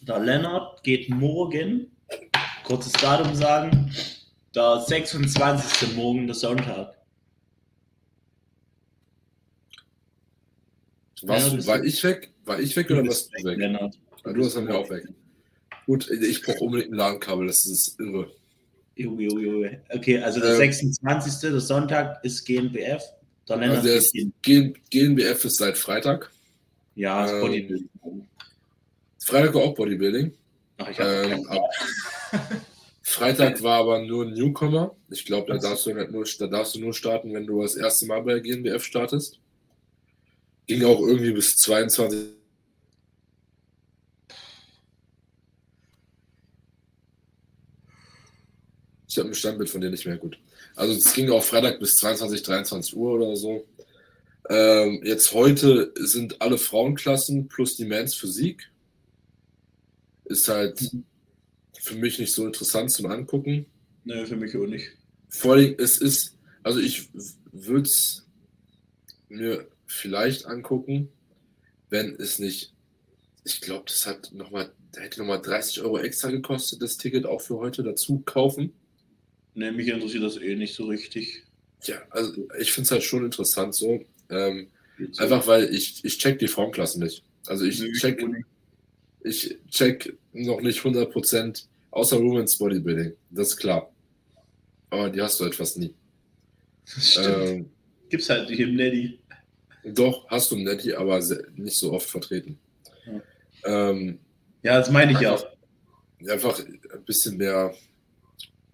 der 0.00 0.18
Lennart 0.18 0.82
geht 0.82 1.10
morgen, 1.10 1.90
kurzes 2.64 2.92
Datum 2.92 3.34
sagen, 3.34 3.92
der 4.54 4.80
26. 4.80 5.94
morgen, 5.94 6.26
der 6.26 6.34
Sonntag. 6.34 6.94
Warst 11.22 11.52
ja, 11.52 11.56
du, 11.56 11.66
war 11.66 11.84
ich 11.84 12.02
weg? 12.04 12.32
War 12.44 12.58
ich 12.58 12.74
weg 12.74 12.90
oder 12.90 13.06
warst 13.06 13.30
du 13.36 13.44
weg? 13.44 13.58
Lennart. 13.58 13.98
Du, 14.24 14.32
du 14.32 14.42
warst 14.42 14.56
dann 14.56 14.68
ja 14.68 14.74
auch 14.74 14.88
weg. 14.88 15.06
Gut, 15.84 16.10
ich 16.10 16.42
brauche 16.42 16.60
unbedingt 16.60 16.92
ein 16.92 16.96
Ladenkabel, 16.96 17.46
das 17.46 17.66
ist 17.66 17.98
irre. 18.00 18.30
Okay, 19.90 20.18
also 20.18 20.40
der 20.40 20.50
ähm, 20.50 20.56
26. 20.56 21.40
der 21.40 21.60
Sonntag 21.60 22.24
ist 22.24 22.44
GNBF. 22.46 23.02
Der 23.48 23.70
also 23.70 23.88
ist, 23.88 24.14
GNBF 24.42 25.44
ist 25.44 25.56
seit 25.56 25.78
Freitag. 25.78 26.30
Ja, 26.94 27.30
ähm, 27.30 27.40
Bodybuilding. 27.40 27.88
Freitag 29.18 29.54
war 29.54 29.62
auch 29.62 29.74
Bodybuilding. 29.74 30.34
Ach, 30.78 30.88
ähm, 30.98 31.46
Freitag 33.02 33.62
war 33.62 33.80
aber 33.80 34.02
nur 34.02 34.26
ein 34.26 34.34
Newcomer. 34.34 34.94
Ich 35.10 35.24
glaube, 35.24 35.52
da, 35.52 35.58
darfst 35.58 35.86
du 35.86 35.94
halt 35.94 36.12
nur, 36.12 36.24
da 36.38 36.46
darfst 36.46 36.74
du 36.74 36.80
nur 36.80 36.92
starten, 36.92 37.32
wenn 37.32 37.46
du 37.46 37.62
das 37.62 37.74
erste 37.74 38.06
Mal 38.06 38.22
bei 38.22 38.38
GNBF 38.40 38.84
startest. 38.84 39.38
Ging 40.66 40.84
auch 40.84 41.00
irgendwie 41.00 41.32
bis 41.32 41.56
22. 41.56 42.37
Ich 49.08 49.18
habe 49.18 49.28
ein 49.28 49.34
Standbild 49.34 49.70
von 49.70 49.80
dir 49.80 49.90
nicht 49.90 50.06
mehr 50.06 50.18
gut. 50.18 50.38
Also 50.76 50.94
es 50.94 51.14
ging 51.14 51.30
auch 51.30 51.42
Freitag 51.42 51.80
bis 51.80 51.96
22, 51.96 52.42
23 52.42 52.96
Uhr 52.96 53.12
oder 53.12 53.36
so. 53.36 53.66
Ähm, 54.50 55.00
jetzt 55.02 55.32
heute 55.32 55.92
sind 55.96 56.40
alle 56.40 56.58
Frauenklassen 56.58 57.48
plus 57.48 57.76
die 57.76 57.84
Mans 57.84 58.14
Physik. 58.14 58.70
Ist 60.24 60.48
halt 60.48 60.90
für 61.80 61.94
mich 61.94 62.18
nicht 62.18 62.32
so 62.32 62.46
interessant 62.46 62.90
zum 62.90 63.06
Angucken. 63.06 63.66
Nee, 64.04 64.26
für 64.26 64.36
mich 64.36 64.54
auch 64.56 64.66
nicht. 64.66 64.90
Vor 65.28 65.54
allem, 65.54 65.74
es 65.78 65.98
ist, 65.98 66.36
also 66.62 66.78
ich 66.80 67.08
würde 67.52 67.88
es 67.88 68.26
mir 69.28 69.68
vielleicht 69.86 70.46
angucken, 70.46 71.08
wenn 71.90 72.14
es 72.16 72.38
nicht, 72.38 72.74
ich 73.44 73.60
glaube, 73.60 73.84
das 73.86 74.06
hat 74.06 74.32
nochmal, 74.32 74.72
da 74.92 75.00
hätte 75.00 75.20
nochmal 75.20 75.40
30 75.40 75.80
Euro 75.82 75.98
extra 75.98 76.30
gekostet, 76.30 76.82
das 76.82 76.98
Ticket 76.98 77.26
auch 77.26 77.40
für 77.40 77.56
heute 77.56 77.82
dazu 77.82 78.22
kaufen. 78.24 78.72
Ne, 79.58 79.72
mich 79.72 79.88
interessiert 79.88 80.22
das 80.22 80.36
eh 80.36 80.54
nicht 80.54 80.76
so 80.76 80.86
richtig. 80.86 81.42
Ja, 81.82 81.96
also 82.10 82.32
ich 82.60 82.70
finde 82.70 82.84
es 82.84 82.90
halt 82.92 83.02
schon 83.02 83.24
interessant 83.24 83.74
so. 83.74 84.04
Ähm, 84.30 84.68
einfach 85.16 85.44
weil 85.48 85.74
ich, 85.74 86.04
ich 86.04 86.16
check 86.16 86.38
die 86.38 86.46
Formklasse 86.46 87.00
nicht. 87.00 87.24
Also 87.44 87.64
ich 87.64 87.80
nee, 87.80 87.90
check, 87.94 88.24
ich 89.24 89.56
check 89.68 90.16
noch 90.32 90.60
nicht 90.60 90.78
100%, 90.78 91.64
außer 91.90 92.22
Women's 92.22 92.56
Bodybuilding, 92.56 93.14
das 93.30 93.48
ist 93.48 93.56
klar. 93.56 93.92
Aber 94.90 95.10
die 95.10 95.20
hast 95.20 95.40
du 95.40 95.44
etwas 95.44 95.74
nie. 95.74 95.92
Das 96.94 97.10
stimmt. 97.10 97.48
Ähm, 97.48 97.70
Gibt's 98.10 98.30
halt 98.30 98.48
nicht 98.48 98.60
im 98.60 98.76
Netty. 98.76 99.18
Doch, 99.86 100.30
hast 100.30 100.52
du 100.52 100.56
im 100.56 100.62
Netty, 100.62 100.92
aber 100.92 101.18
nicht 101.56 101.76
so 101.76 101.92
oft 101.92 102.08
vertreten. 102.08 102.60
Ja, 103.64 103.90
ähm, 103.90 104.20
ja 104.62 104.78
das 104.78 104.88
meine 104.92 105.12
ich 105.12 105.20
ja. 105.20 105.36
Einfach 106.28 106.60
ein 106.60 107.04
bisschen 107.04 107.36
mehr 107.36 107.74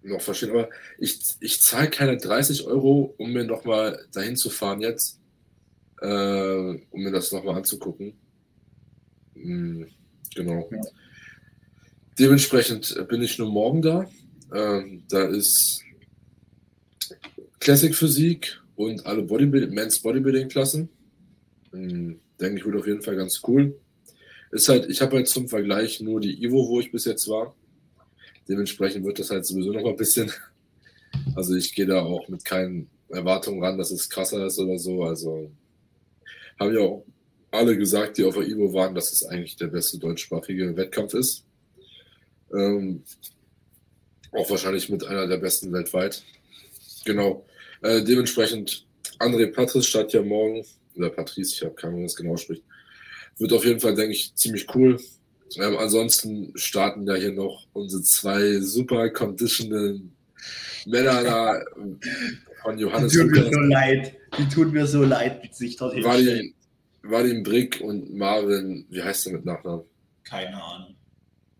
noch 0.05 0.21
verstehen, 0.21 0.51
aber 0.51 0.69
ich, 0.97 1.19
ich 1.39 1.61
zahle 1.61 1.89
keine 1.89 2.17
30 2.17 2.65
Euro, 2.65 3.13
um 3.17 3.33
mir 3.33 3.43
nochmal 3.43 4.05
dahin 4.13 4.37
zu 4.37 4.49
fahren 4.49 4.81
jetzt, 4.81 5.19
äh, 6.01 6.07
um 6.07 7.01
mir 7.01 7.11
das 7.11 7.31
nochmal 7.31 7.55
anzugucken. 7.55 8.13
Hm, 9.33 9.87
genau. 10.35 10.69
Ja. 10.71 10.81
Dementsprechend 12.17 13.07
bin 13.07 13.21
ich 13.21 13.37
nur 13.37 13.51
morgen 13.51 13.81
da. 13.81 14.09
Ähm, 14.53 15.03
da 15.09 15.25
ist 15.25 15.83
Classic 17.59 17.93
Physik 17.95 18.61
und 18.75 19.05
alle 19.05 19.23
Bodybuilding, 19.23 19.73
Men's 19.73 19.99
Bodybuilding 19.99 20.47
Klassen. 20.49 20.89
Hm, 21.71 22.19
denke 22.39 22.59
ich, 22.59 22.65
wird 22.65 22.75
auf 22.75 22.87
jeden 22.87 23.01
Fall 23.01 23.15
ganz 23.15 23.41
cool. 23.47 23.77
Ist 24.51 24.69
halt, 24.69 24.89
ich 24.89 25.01
habe 25.01 25.17
halt 25.17 25.27
zum 25.27 25.49
Vergleich 25.49 25.99
nur 25.99 26.21
die 26.21 26.41
Ivo, 26.43 26.67
wo 26.69 26.79
ich 26.79 26.91
bis 26.91 27.05
jetzt 27.05 27.27
war. 27.27 27.55
Dementsprechend 28.47 29.05
wird 29.05 29.19
das 29.19 29.31
halt 29.31 29.45
sowieso 29.45 29.71
noch 29.71 29.85
ein 29.85 29.95
bisschen. 29.95 30.31
Also 31.35 31.55
ich 31.55 31.73
gehe 31.73 31.85
da 31.85 32.01
auch 32.01 32.27
mit 32.27 32.43
keinen 32.43 32.89
Erwartungen 33.09 33.63
ran, 33.63 33.77
dass 33.77 33.91
es 33.91 34.09
krasser 34.09 34.45
ist 34.45 34.59
oder 34.59 34.77
so. 34.77 35.03
Also 35.03 35.49
haben 36.59 36.73
ja 36.73 36.81
auch 36.81 37.05
alle 37.51 37.77
gesagt, 37.77 38.17
die 38.17 38.23
auf 38.23 38.35
der 38.35 38.47
Ivo 38.47 38.73
waren, 38.73 38.95
dass 38.95 39.11
es 39.11 39.25
eigentlich 39.25 39.55
der 39.55 39.67
beste 39.67 39.97
deutschsprachige 39.97 40.75
Wettkampf 40.75 41.13
ist. 41.13 41.45
Ähm, 42.53 43.03
auch 44.31 44.49
wahrscheinlich 44.49 44.89
mit 44.89 45.05
einer 45.05 45.27
der 45.27 45.37
besten 45.37 45.71
weltweit. 45.71 46.23
Genau. 47.05 47.45
Äh, 47.81 48.03
dementsprechend, 48.03 48.85
André 49.19 49.51
Patrice 49.51 49.87
startet 49.87 50.13
ja 50.13 50.21
morgen, 50.21 50.65
oder 50.95 51.09
Patrice, 51.09 51.53
ich 51.53 51.61
habe 51.63 51.75
keine 51.75 51.91
Ahnung, 51.91 52.01
wie 52.01 52.07
das 52.07 52.15
genau 52.15 52.37
spricht. 52.37 52.63
Wird 53.37 53.53
auf 53.53 53.65
jeden 53.65 53.79
Fall, 53.79 53.95
denke 53.95 54.13
ich, 54.13 54.33
ziemlich 54.35 54.73
cool. 54.75 54.97
Ähm, 55.57 55.77
ansonsten 55.77 56.51
starten 56.55 57.07
ja 57.07 57.15
hier 57.15 57.31
noch 57.31 57.67
unsere 57.73 58.01
zwei 58.03 58.59
super 58.59 59.09
conditional 59.09 59.99
Männer 60.85 61.23
da 61.23 61.61
von 62.61 62.77
Johannes. 62.77 63.13
Die 63.13 63.19
tut 63.19 63.31
mir 63.31 63.51
so 63.51 63.59
leid. 63.59 64.15
Die 64.37 64.49
tut 64.49 64.73
mir 64.73 64.87
so 64.87 65.03
leid, 65.03 65.43
wie 65.43 65.53
sich 65.53 65.77
dort 65.77 65.95
Vadim, 66.03 66.53
Vadim 67.03 67.43
Brick 67.43 67.81
und 67.81 68.13
Marvin, 68.15 68.85
wie 68.89 69.01
heißt 69.01 69.25
der 69.25 69.33
mit 69.33 69.45
Nachnamen? 69.45 69.85
Keine 70.23 70.61
Ahnung. 70.61 70.95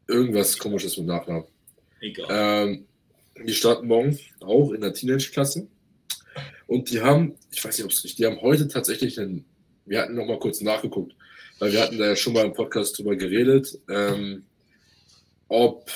Irgendwas 0.08 0.58
komisches 0.58 0.98
mit 0.98 1.08
Nachnamen. 1.08 1.46
Egal. 2.02 2.28
Ähm, 2.30 2.86
die 3.46 3.54
starten 3.54 3.88
morgen 3.88 4.18
auch 4.42 4.72
in 4.72 4.82
der 4.82 4.94
Teenage-Klasse. 4.94 5.68
Und 6.68 6.90
die 6.90 7.02
haben, 7.02 7.36
ich 7.52 7.64
weiß 7.64 7.78
nicht, 7.78 7.86
ob 7.86 7.92
es 7.92 8.04
richtig, 8.04 8.16
die 8.16 8.26
haben 8.26 8.42
heute 8.42 8.68
tatsächlich 8.68 9.20
einen, 9.20 9.46
wir 9.86 10.02
hatten 10.02 10.16
noch 10.16 10.26
mal 10.26 10.40
kurz 10.40 10.62
nachgeguckt, 10.62 11.16
weil 11.60 11.72
wir 11.72 11.82
hatten 11.82 11.98
da 11.98 12.08
ja 12.08 12.16
schon 12.16 12.34
mal 12.34 12.46
im 12.46 12.54
Podcast 12.54 12.98
drüber 12.98 13.16
geredet, 13.16 13.80
ähm, 13.90 14.44
ob 15.48 15.90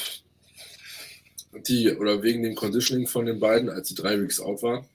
die 1.68 1.92
oder 1.92 2.22
wegen 2.22 2.44
dem 2.44 2.56
Conditioning 2.56 3.08
von 3.08 3.26
den 3.26 3.40
beiden, 3.40 3.70
als 3.70 3.90
die 3.90 3.96
drei 3.96 4.22
Weeks 4.22 4.40
out 4.40 4.62
waren. 4.64 4.86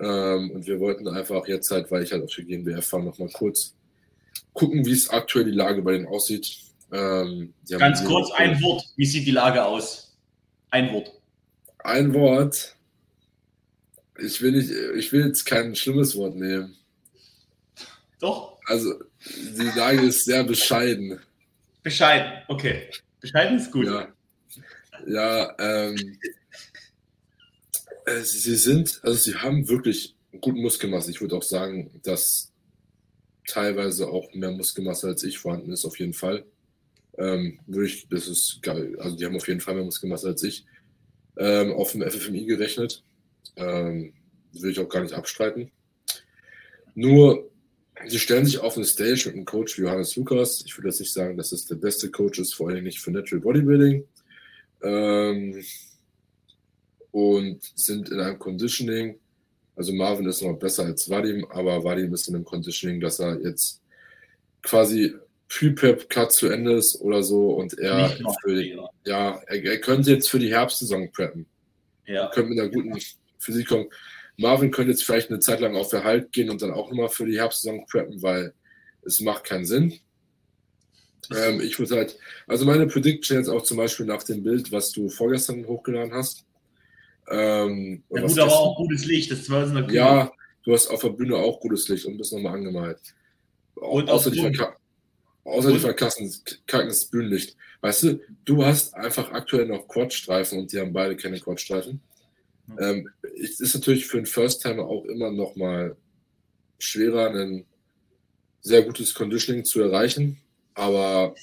Ähm, 0.00 0.50
und 0.50 0.66
wir 0.66 0.80
wollten 0.80 1.06
einfach 1.08 1.46
jetzt 1.46 1.70
halt, 1.70 1.90
weil 1.90 2.02
ich 2.02 2.12
halt 2.12 2.24
auf 2.24 2.34
die 2.34 2.44
GmbF 2.44 2.86
fahre, 2.86 3.04
nochmal 3.04 3.30
kurz 3.30 3.74
gucken, 4.52 4.84
wie 4.86 4.92
es 4.92 5.10
aktuell 5.10 5.44
die 5.44 5.50
Lage 5.50 5.82
bei 5.82 5.92
denen 5.92 6.06
aussieht. 6.06 6.58
Ähm, 6.92 7.52
Ganz 7.68 8.04
kurz 8.04 8.30
ein 8.32 8.60
Wort. 8.62 8.84
Wie 8.96 9.06
sieht 9.06 9.26
die 9.26 9.32
Lage 9.32 9.64
aus? 9.64 10.16
Ein 10.70 10.92
Wort. 10.92 11.12
Ein 11.78 12.14
Wort. 12.14 12.76
Ich 14.18 14.40
will, 14.40 14.52
nicht, 14.52 14.70
ich 14.70 15.12
will 15.12 15.26
jetzt 15.26 15.44
kein 15.44 15.74
schlimmes 15.74 16.16
Wort 16.16 16.36
nehmen. 16.36 16.76
Doch. 18.20 18.53
Also, 18.64 18.94
die 19.26 19.78
Lage 19.78 20.02
ist 20.02 20.24
sehr 20.24 20.44
bescheiden. 20.44 21.20
Bescheiden, 21.82 22.32
okay. 22.48 22.88
Bescheiden 23.20 23.58
ist 23.58 23.70
gut. 23.70 23.86
Ja, 23.86 24.08
ja 25.06 25.54
ähm, 25.58 26.18
äh, 28.06 28.20
sie 28.20 28.56
sind, 28.56 29.00
also 29.02 29.18
sie 29.18 29.34
haben 29.36 29.68
wirklich 29.68 30.14
guten 30.40 30.60
Muskelmasse. 30.60 31.10
Ich 31.10 31.20
würde 31.20 31.36
auch 31.36 31.42
sagen, 31.42 32.00
dass 32.02 32.52
teilweise 33.46 34.08
auch 34.08 34.32
mehr 34.34 34.50
Muskelmasse 34.50 35.08
als 35.08 35.24
ich 35.24 35.38
vorhanden 35.38 35.72
ist, 35.72 35.84
auf 35.84 35.98
jeden 35.98 36.14
Fall. 36.14 36.44
Ähm, 37.18 37.60
würde 37.66 37.86
ich, 37.86 38.08
das 38.08 38.26
ist 38.26 38.60
geil. 38.62 38.96
Also 38.98 39.16
die 39.16 39.24
haben 39.24 39.36
auf 39.36 39.46
jeden 39.46 39.60
Fall 39.60 39.74
mehr 39.74 39.84
Muskelmasse 39.84 40.28
als 40.28 40.42
ich. 40.42 40.64
Ähm, 41.36 41.72
auf 41.72 41.92
dem 41.92 42.02
FFMI 42.02 42.46
gerechnet. 42.46 43.02
Ähm, 43.56 44.14
will 44.52 44.70
ich 44.70 44.80
auch 44.80 44.88
gar 44.88 45.02
nicht 45.02 45.14
abstreiten. 45.14 45.70
Nur, 46.94 47.50
sie 48.06 48.18
stellen 48.18 48.46
sich 48.46 48.58
auf 48.58 48.76
eine 48.76 48.86
Stage 48.86 49.24
mit 49.26 49.34
einem 49.34 49.44
Coach 49.44 49.78
wie 49.78 49.82
Johannes 49.82 50.16
Lukas. 50.16 50.62
Ich 50.66 50.76
würde 50.76 50.88
jetzt 50.88 51.00
nicht 51.00 51.12
sagen, 51.12 51.36
dass 51.36 51.52
es 51.52 51.66
der 51.66 51.76
beste 51.76 52.10
Coach 52.10 52.38
ist, 52.38 52.54
vor 52.54 52.68
allem 52.68 52.84
nicht 52.84 53.00
für 53.00 53.10
Natural 53.10 53.40
Bodybuilding. 53.40 54.06
Ähm, 54.82 55.64
und 57.10 57.60
sind 57.74 58.08
in 58.10 58.20
einem 58.20 58.38
Conditioning. 58.38 59.18
Also 59.76 59.92
Marvin 59.92 60.26
ist 60.26 60.42
noch 60.42 60.58
besser 60.58 60.84
als 60.84 61.08
Vadim, 61.08 61.46
aber 61.50 61.82
Vadim 61.82 62.12
ist 62.12 62.28
in 62.28 62.34
einem 62.34 62.44
Conditioning, 62.44 63.00
dass 63.00 63.20
er 63.20 63.40
jetzt 63.40 63.80
quasi 64.62 65.14
Pre-Prep-Cut 65.48 66.32
zu 66.32 66.48
Ende 66.48 66.72
ist 66.74 67.00
oder 67.00 67.22
so 67.22 67.50
und 67.54 67.78
er, 67.78 68.16
für, 68.42 68.60
ja, 69.04 69.40
er, 69.46 69.64
er, 69.64 69.80
könnte 69.80 70.10
jetzt 70.10 70.28
für 70.28 70.38
die 70.38 70.50
Herbstsaison 70.50 71.12
preppen. 71.12 71.46
Ja. 72.06 72.24
Er 72.24 72.30
könnte 72.30 72.50
mit 72.50 72.58
einer 72.58 72.70
guten 72.70 72.98
Physik 73.38 73.68
kommen. 73.68 73.86
Marvin 74.36 74.70
könnte 74.70 74.90
jetzt 74.90 75.04
vielleicht 75.04 75.30
eine 75.30 75.40
Zeit 75.40 75.60
lang 75.60 75.76
auf 75.76 75.92
Erhalt 75.92 76.32
gehen 76.32 76.50
und 76.50 76.60
dann 76.62 76.72
auch 76.72 76.90
nochmal 76.90 77.08
für 77.08 77.26
die 77.26 77.38
Herbstsaison 77.38 77.86
preppen, 77.86 78.22
weil 78.22 78.52
es 79.02 79.20
macht 79.20 79.44
keinen 79.44 79.66
Sinn. 79.66 79.94
Ähm, 81.32 81.60
ich 81.60 81.78
würde 81.78 81.96
halt, 81.96 82.18
also 82.46 82.64
meine 82.64 82.86
Prediction 82.86 83.38
jetzt 83.38 83.48
auch 83.48 83.62
zum 83.62 83.76
Beispiel 83.76 84.06
nach 84.06 84.22
dem 84.22 84.42
Bild, 84.42 84.72
was 84.72 84.90
du 84.92 85.08
vorgestern 85.08 85.66
hochgeladen 85.66 86.12
hast. 86.12 86.44
Ähm, 87.30 88.02
ja, 88.10 88.20
gut, 88.20 88.38
aber 88.38 88.52
auch 88.52 88.76
gutes 88.76 89.06
Licht, 89.06 89.30
das 89.30 89.48
war 89.48 89.66
so 89.66 89.78
Ja, 89.78 90.30
du 90.64 90.72
hast 90.72 90.88
auf 90.88 91.00
der 91.00 91.10
Bühne 91.10 91.36
auch 91.36 91.60
gutes 91.60 91.88
Licht 91.88 92.04
und 92.04 92.18
bist 92.18 92.32
nochmal 92.32 92.54
angemalt. 92.54 92.98
Und 93.74 94.10
außer 94.10 94.30
die, 94.30 94.40
Verka 94.40 94.76
außer 95.44 95.72
die 95.72 95.78
verkacken 95.78 96.30
das 96.66 97.06
Bühnenlicht. 97.06 97.56
Weißt 97.80 98.02
du, 98.02 98.20
du 98.44 98.64
hast 98.64 98.94
einfach 98.94 99.30
aktuell 99.32 99.66
noch 99.66 99.88
Quadstreifen 99.88 100.58
und 100.58 100.72
die 100.72 100.78
haben 100.78 100.92
beide 100.92 101.16
keine 101.16 101.40
Quadstreifen. 101.40 102.00
Ähm, 102.78 103.08
es 103.42 103.60
ist 103.60 103.74
natürlich 103.74 104.06
für 104.06 104.18
einen 104.18 104.26
First-Timer 104.26 104.84
auch 104.84 105.04
immer 105.04 105.30
noch 105.30 105.56
mal 105.56 105.96
schwerer, 106.78 107.30
ein 107.30 107.64
sehr 108.60 108.82
gutes 108.82 109.14
Conditioning 109.14 109.64
zu 109.64 109.80
erreichen. 109.82 110.38
Aber 110.74 111.34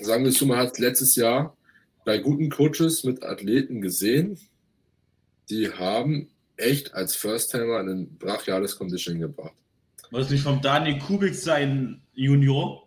sagen 0.00 0.24
wir 0.24 0.30
es 0.30 0.38
so, 0.38 0.46
man 0.46 0.58
hat 0.58 0.78
letztes 0.78 1.16
Jahr 1.16 1.56
bei 2.04 2.18
guten 2.18 2.50
Coaches 2.50 3.04
mit 3.04 3.22
Athleten 3.22 3.80
gesehen, 3.80 4.38
die 5.50 5.70
haben 5.70 6.30
echt 6.56 6.94
als 6.94 7.14
First-Timer 7.16 7.80
ein 7.80 8.16
brachiales 8.18 8.76
Conditioning 8.76 9.22
gebracht. 9.22 9.54
Was 10.10 10.30
nicht 10.30 10.42
vom 10.42 10.60
Daniel 10.60 10.98
Kubik 10.98 11.34
sein 11.34 12.00
Junior? 12.14 12.86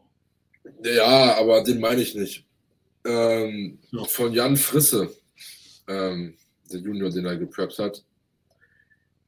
Ja, 0.84 1.38
aber 1.38 1.64
den 1.64 1.80
meine 1.80 2.02
ich 2.02 2.16
nicht. 2.16 2.46
Ähm, 3.06 3.80
ja. 3.92 4.04
Von 4.06 4.34
Jan 4.34 4.58
Frisse. 4.58 5.16
Ähm, 5.88 6.36
der 6.72 6.82
Junior, 6.82 7.10
den 7.10 7.26
er 7.26 7.38
gepreppt 7.38 7.80
hat, 7.80 8.04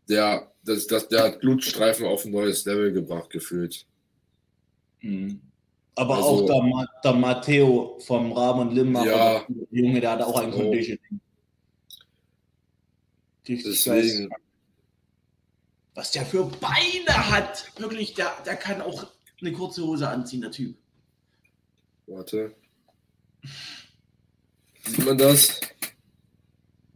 der, 0.09 0.51
das, 0.63 0.87
das, 0.87 1.07
der 1.07 1.23
hat 1.23 1.39
Blutstreifen 1.39 2.05
auf 2.05 2.25
ein 2.25 2.31
neues 2.31 2.65
Level 2.65 2.91
gebracht, 2.91 3.29
gefühlt. 3.29 3.85
Mhm. 5.01 5.41
Aber 5.95 6.15
also, 6.15 6.27
auch 6.27 6.45
der, 6.47 6.87
der 7.03 7.13
Matteo 7.13 7.99
vom 8.05 8.31
Rahmen 8.31 8.71
Limmacher, 8.71 9.05
ja, 9.05 9.45
der 9.47 9.79
Junge, 9.79 10.01
der 10.01 10.11
hat 10.11 10.21
auch 10.21 10.39
ein 10.39 10.53
oh. 10.53 10.57
Conditioning. 10.57 11.21
Deswegen. 13.47 14.29
Was 15.95 16.11
der 16.11 16.25
für 16.25 16.45
Beine 16.45 17.29
hat! 17.31 17.71
Wirklich, 17.77 18.15
der, 18.15 18.31
der 18.45 18.55
kann 18.55 18.81
auch 18.81 19.05
eine 19.39 19.51
kurze 19.51 19.83
Hose 19.83 20.07
anziehen, 20.07 20.41
der 20.41 20.51
Typ. 20.51 20.75
Warte. 22.07 22.55
Sieht 24.85 25.05
man 25.05 25.17
das? 25.17 25.61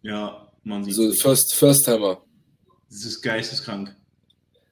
Ja, 0.01 0.51
man 0.63 0.83
sieht 0.83 0.93
So, 0.93 1.11
First, 1.11 1.53
First 1.53 1.85
Timer. 1.85 2.21
Das 2.89 3.03
ist 3.03 3.21
geisteskrank. 3.21 3.95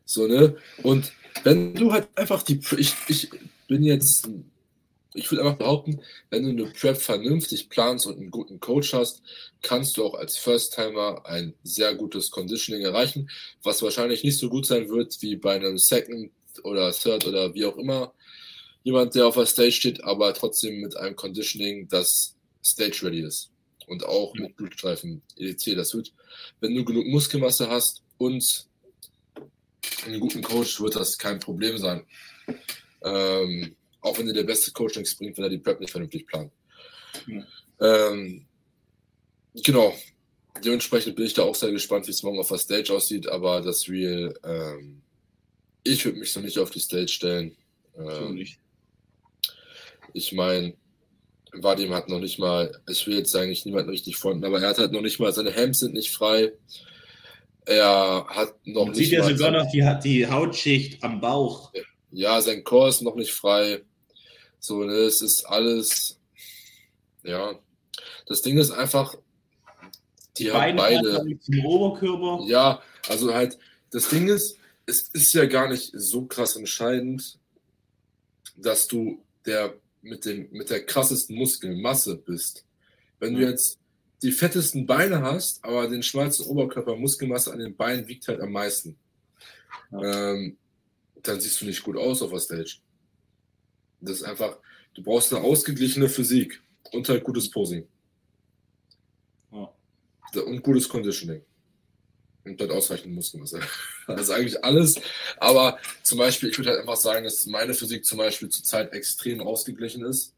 So, 0.05 0.27
ne? 0.27 0.55
Und 0.83 1.11
wenn 1.43 1.73
du 1.73 1.91
halt 1.91 2.07
einfach 2.15 2.43
die. 2.43 2.59
Ich, 2.77 2.93
ich 3.07 3.29
bin 3.67 3.83
jetzt. 3.83 4.29
Ich 5.17 5.31
würde 5.31 5.43
einfach 5.45 5.57
behaupten, 5.57 6.01
wenn 6.29 6.43
du 6.43 6.49
eine 6.49 6.73
Prep 6.73 6.97
vernünftig 6.97 7.69
planst 7.69 8.05
und 8.05 8.17
einen 8.17 8.31
guten 8.31 8.59
Coach 8.59 8.93
hast, 8.93 9.21
kannst 9.61 9.95
du 9.95 10.03
auch 10.03 10.13
als 10.15 10.35
First-Timer 10.35 11.25
ein 11.25 11.53
sehr 11.63 11.95
gutes 11.95 12.29
Conditioning 12.31 12.83
erreichen, 12.83 13.29
was 13.63 13.81
wahrscheinlich 13.81 14.25
nicht 14.25 14.37
so 14.37 14.49
gut 14.49 14.65
sein 14.65 14.89
wird 14.89 15.15
wie 15.21 15.37
bei 15.37 15.55
einem 15.55 15.77
Second 15.77 16.31
oder 16.63 16.91
Third 16.91 17.25
oder 17.25 17.53
wie 17.53 17.65
auch 17.65 17.77
immer 17.77 18.13
jemand, 18.83 19.15
der 19.15 19.27
auf 19.27 19.35
der 19.35 19.45
Stage 19.45 19.71
steht, 19.71 20.03
aber 20.03 20.33
trotzdem 20.33 20.81
mit 20.81 20.97
einem 20.97 21.15
Conditioning, 21.15 21.87
das 21.87 22.35
Stage-ready 22.61 23.21
ist 23.21 23.54
und 23.87 24.05
auch 24.05 24.33
mit 24.35 24.55
Blutstreifen 24.55 25.21
EDC. 25.37 25.75
Das 25.75 25.93
wird, 25.93 26.13
wenn 26.59 26.75
du 26.75 26.83
genug 26.83 27.05
Muskelmasse 27.07 27.69
hast 27.69 28.03
und 28.17 28.67
einen 30.05 30.19
guten 30.19 30.41
Coach, 30.41 30.79
wird 30.81 30.95
das 30.95 31.17
kein 31.17 31.39
Problem 31.39 31.77
sein. 31.77 32.05
Ähm, 33.03 33.75
auch 34.01 34.17
wenn 34.17 34.27
dir 34.27 34.33
der 34.33 34.43
beste 34.43 34.71
Coach 34.71 34.97
nichts 34.97 35.15
bringt, 35.15 35.37
wenn 35.37 35.45
er 35.45 35.49
die 35.49 35.57
Prep 35.57 35.79
nicht 35.79 35.91
vernünftig 35.91 36.27
plant. 36.27 36.51
Ähm, 37.79 38.45
genau. 39.63 39.95
Dementsprechend 40.63 41.15
bin 41.15 41.25
ich 41.25 41.33
da 41.33 41.43
auch 41.43 41.55
sehr 41.55 41.71
gespannt, 41.71 42.07
wie 42.07 42.11
es 42.11 42.23
morgen 42.23 42.39
auf 42.39 42.47
der 42.47 42.57
Stage 42.57 42.93
aussieht, 42.93 43.27
aber 43.27 43.61
das 43.61 43.89
Real, 43.89 44.33
ähm, 44.43 45.01
ich 45.83 46.05
würde 46.05 46.19
mich 46.19 46.31
so 46.31 46.39
nicht 46.39 46.57
auf 46.59 46.69
die 46.69 46.79
Stage 46.79 47.09
stellen. 47.09 47.57
Ähm, 47.97 48.47
ich 50.13 50.31
meine, 50.31 50.75
Vadim 51.61 51.93
hat 51.93 52.09
noch 52.09 52.19
nicht 52.19 52.39
mal, 52.39 52.71
ich 52.89 53.05
will 53.07 53.17
jetzt 53.17 53.31
sagen, 53.31 53.51
ich 53.51 53.65
niemanden 53.65 53.89
richtig 53.89 54.17
fronten, 54.17 54.45
aber 54.45 54.61
er 54.61 54.69
hat 54.69 54.77
halt 54.77 54.91
noch 54.91 55.01
nicht 55.01 55.19
mal, 55.19 55.33
seine 55.33 55.51
Hemds 55.51 55.79
sind 55.79 55.93
nicht 55.93 56.11
frei. 56.11 56.53
Er 57.65 58.25
hat 58.29 58.55
noch 58.65 58.85
Man 58.85 58.93
nicht. 58.93 59.09
Sieht 59.09 59.13
ja 59.13 59.23
sogar 59.23 59.51
noch 59.51 59.69
die, 59.71 59.83
die 60.03 60.27
Hautschicht 60.27 61.03
am 61.03 61.19
Bauch. 61.19 61.71
Ja, 62.11 62.39
sein 62.41 62.63
Chor 62.63 62.87
ist 62.89 63.01
noch 63.01 63.15
nicht 63.15 63.33
frei. 63.33 63.81
So, 64.59 64.83
ne, 64.83 64.93
es 64.93 65.21
ist 65.21 65.45
alles. 65.45 66.19
Ja. 67.23 67.59
Das 68.27 68.41
Ding 68.41 68.57
ist 68.57 68.71
einfach, 68.71 69.15
die, 70.37 70.45
die 70.45 70.51
haben 70.51 70.75
beide. 70.75 71.25
Zum 71.41 71.65
Oberkörper. 71.65 72.45
Ja, 72.47 72.81
also 73.09 73.33
halt, 73.33 73.57
das 73.91 74.09
Ding 74.09 74.27
ist, 74.27 74.57
es 74.85 75.09
ist 75.09 75.33
ja 75.33 75.45
gar 75.45 75.69
nicht 75.69 75.91
so 75.93 76.25
krass 76.25 76.55
entscheidend, 76.55 77.39
dass 78.55 78.87
du 78.87 79.23
der 79.45 79.73
mit, 80.05 80.25
dem, 80.25 80.47
mit 80.51 80.69
der 80.69 80.85
krassesten 80.85 81.35
Muskelmasse 81.35 82.17
bist. 82.17 82.65
Wenn 83.19 83.35
du 83.35 83.41
jetzt 83.41 83.79
die 84.21 84.31
fettesten 84.31 84.85
Beine 84.85 85.21
hast, 85.21 85.63
aber 85.63 85.87
den 85.87 86.03
schmalsten 86.03 86.45
Oberkörper, 86.45 86.95
Muskelmasse 86.95 87.51
an 87.51 87.59
den 87.59 87.75
Beinen 87.75 88.07
wiegt 88.07 88.27
halt 88.27 88.39
am 88.39 88.51
meisten, 88.51 88.97
ähm, 89.91 90.57
dann 91.21 91.39
siehst 91.39 91.61
du 91.61 91.65
nicht 91.65 91.83
gut 91.83 91.97
aus 91.97 92.21
auf 92.21 92.31
der 92.31 92.39
Stage. 92.39 92.77
Das 93.99 94.17
ist 94.17 94.23
einfach, 94.23 94.57
du 94.93 95.03
brauchst 95.03 95.33
eine 95.33 95.43
ausgeglichene 95.43 96.07
Physik 96.07 96.61
und 96.91 97.09
halt 97.09 97.23
gutes 97.23 97.49
Posing. 97.49 97.87
Und 99.49 100.61
gutes 100.63 100.89
Conditioning 100.89 101.41
und 102.45 102.61
dort 102.61 102.71
ausreichend 102.71 103.13
Muskelmasse. 103.13 103.59
Das 104.07 104.21
ist 104.21 104.29
eigentlich 104.29 104.63
alles. 104.63 105.01
Aber 105.37 105.79
zum 106.03 106.19
Beispiel, 106.19 106.49
ich 106.49 106.57
würde 106.57 106.69
halt 106.71 106.81
einfach 106.81 106.95
sagen, 106.95 107.23
dass 107.23 107.45
meine 107.47 107.73
Physik 107.73 108.05
zum 108.05 108.19
Beispiel 108.19 108.49
zurzeit 108.49 108.93
extrem 108.93 109.41
ausgeglichen 109.41 110.05
ist. 110.05 110.35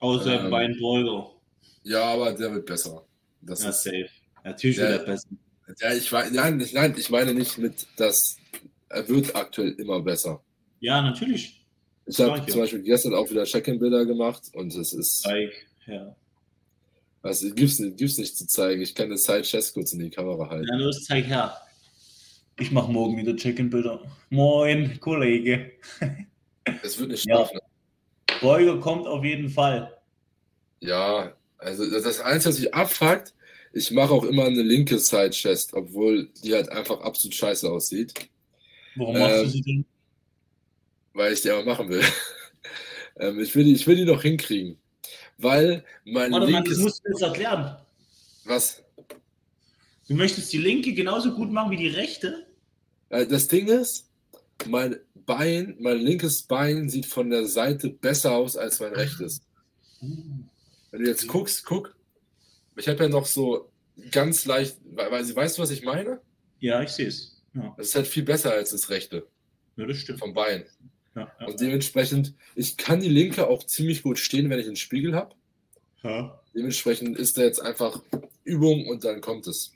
Außer 0.00 0.44
ähm, 0.44 0.50
bei 0.50 0.68
Beuger. 0.78 1.30
Ja, 1.82 2.02
aber 2.02 2.32
der 2.32 2.52
wird 2.52 2.66
besser. 2.66 3.04
Das 3.40 3.62
ja, 3.62 3.70
ist, 3.70 3.82
safe. 3.82 4.08
Natürlich 4.44 4.76
der, 4.76 4.90
wird 4.90 5.00
er 5.00 5.06
besser. 5.06 5.28
Ja, 5.80 5.94
ich, 5.94 6.10
nein, 6.32 6.60
ich, 6.60 6.72
nein, 6.72 6.94
ich 6.96 7.10
meine 7.10 7.34
nicht 7.34 7.58
mit, 7.58 7.86
dass 7.96 8.36
er 8.88 9.08
wird 9.08 9.34
aktuell 9.34 9.72
immer 9.72 10.00
besser. 10.00 10.42
Ja, 10.80 11.02
natürlich. 11.02 11.64
Ich 12.06 12.18
habe 12.20 12.44
zum 12.46 12.60
Beispiel 12.60 12.82
gestern 12.82 13.14
auch 13.14 13.28
wieder 13.30 13.44
Check-in-Bilder 13.44 14.06
gemacht 14.06 14.42
und 14.54 14.74
es 14.74 14.92
ist. 14.92 15.26
Like, 15.26 15.66
ja. 15.86 16.14
Also 17.28 17.54
gibt's, 17.54 17.76
gibt's 17.76 18.16
nicht 18.16 18.38
zu 18.38 18.46
zeigen. 18.46 18.80
Ich 18.80 18.94
kann 18.94 19.10
das 19.10 19.24
Side-Chest 19.24 19.74
kurz 19.74 19.92
in 19.92 19.98
die 19.98 20.08
Kamera 20.08 20.48
halten. 20.48 20.66
Ja, 20.66 20.76
los, 20.76 21.04
zeig 21.04 21.26
her. 21.26 21.54
Ich 22.58 22.70
mache 22.70 22.90
morgen 22.90 23.18
wieder 23.18 23.36
Check-in-Bilder. 23.36 24.00
Moin, 24.30 24.98
Kollege. 24.98 25.72
Es 26.82 26.98
wird 26.98 27.10
nicht 27.10 27.26
schaffen. 27.26 27.58
Ja. 27.60 28.36
Beuger 28.42 28.78
kommt 28.78 29.06
auf 29.06 29.24
jeden 29.24 29.48
Fall. 29.48 29.96
Ja, 30.80 31.34
also 31.56 31.90
das 31.90 32.20
Einzige, 32.20 32.54
was 32.54 32.60
ich 32.60 32.74
abfuckt, 32.74 33.34
ich 33.72 33.90
mache 33.90 34.12
auch 34.12 34.24
immer 34.24 34.44
eine 34.44 34.62
linke 34.62 34.98
Side-Chest, 34.98 35.74
obwohl 35.74 36.30
die 36.42 36.54
halt 36.54 36.70
einfach 36.70 37.00
absolut 37.00 37.34
scheiße 37.34 37.70
aussieht. 37.70 38.14
Warum 38.96 39.16
ähm, 39.16 39.22
machst 39.22 39.44
du 39.44 39.48
sie 39.48 39.62
denn? 39.62 39.84
Weil 41.14 41.32
ich 41.32 41.42
die 41.42 41.50
aber 41.50 41.64
machen 41.64 41.88
will. 41.88 42.04
ähm, 43.20 43.40
ich, 43.40 43.54
will 43.54 43.64
die, 43.64 43.74
ich 43.74 43.86
will 43.86 43.96
die 43.96 44.04
noch 44.04 44.22
hinkriegen 44.22 44.78
weil 45.38 45.84
mein 46.04 46.32
Warte 46.32 46.50
mal, 46.50 46.62
das 46.64 46.78
musst 46.78 47.04
du 47.04 47.10
jetzt 47.10 47.22
erklären. 47.22 47.76
Was? 48.44 48.82
Du 50.08 50.14
möchtest 50.14 50.52
die 50.52 50.58
linke 50.58 50.92
genauso 50.94 51.34
gut 51.34 51.50
machen 51.50 51.70
wie 51.70 51.76
die 51.76 51.88
rechte? 51.88 52.46
Das 53.08 53.48
Ding 53.48 53.68
ist, 53.68 54.10
mein 54.66 54.96
Bein, 55.14 55.76
mein 55.78 55.98
linkes 55.98 56.42
Bein 56.42 56.88
sieht 56.88 57.06
von 57.06 57.30
der 57.30 57.46
Seite 57.46 57.90
besser 57.90 58.32
aus 58.32 58.56
als 58.56 58.80
mein 58.80 58.94
rechtes. 58.94 59.42
Wenn 60.00 60.48
du 61.02 61.06
jetzt 61.06 61.28
guckst, 61.28 61.64
guck. 61.64 61.94
Ich 62.76 62.88
habe 62.88 63.04
ja 63.04 63.08
noch 63.08 63.26
so 63.26 63.70
ganz 64.10 64.46
leicht, 64.46 64.78
weil, 64.92 65.10
weißt 65.10 65.58
du, 65.58 65.62
was 65.62 65.70
ich 65.70 65.82
meine? 65.82 66.20
Ja, 66.60 66.82
ich 66.82 66.90
sehe 66.90 67.08
es. 67.08 67.42
Ja. 67.54 67.74
Das 67.76 67.88
ist 67.88 67.94
halt 67.94 68.06
viel 68.06 68.22
besser 68.22 68.52
als 68.52 68.70
das 68.70 68.88
rechte. 68.88 69.26
Ja, 69.76 69.86
das 69.86 69.98
stimmt. 69.98 70.20
Vom 70.20 70.32
Bein. 70.32 70.64
Ja, 71.14 71.32
ja. 71.40 71.46
Und 71.46 71.60
dementsprechend, 71.60 72.34
ich 72.54 72.76
kann 72.76 73.00
die 73.00 73.08
linke 73.08 73.48
auch 73.48 73.64
ziemlich 73.64 74.02
gut 74.02 74.18
stehen, 74.18 74.50
wenn 74.50 74.58
ich 74.58 74.66
einen 74.66 74.76
Spiegel 74.76 75.14
habe. 75.14 75.34
Ja. 76.02 76.40
Dementsprechend 76.54 77.18
ist 77.18 77.38
da 77.38 77.42
jetzt 77.42 77.60
einfach 77.60 78.02
Übung 78.44 78.86
und 78.86 79.04
dann 79.04 79.20
kommt 79.20 79.46
es. 79.46 79.72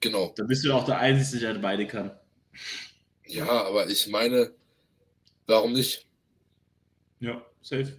Genau. 0.00 0.32
Dann 0.36 0.46
bist 0.46 0.64
du 0.64 0.72
auch 0.72 0.84
der 0.84 0.98
Einzige, 0.98 1.52
der 1.52 1.54
beide 1.54 1.86
kann. 1.86 2.10
Ja, 3.26 3.48
aber 3.48 3.88
ich 3.88 4.08
meine, 4.08 4.52
warum 5.46 5.72
nicht? 5.72 6.06
Ja, 7.20 7.44
safe. 7.62 7.98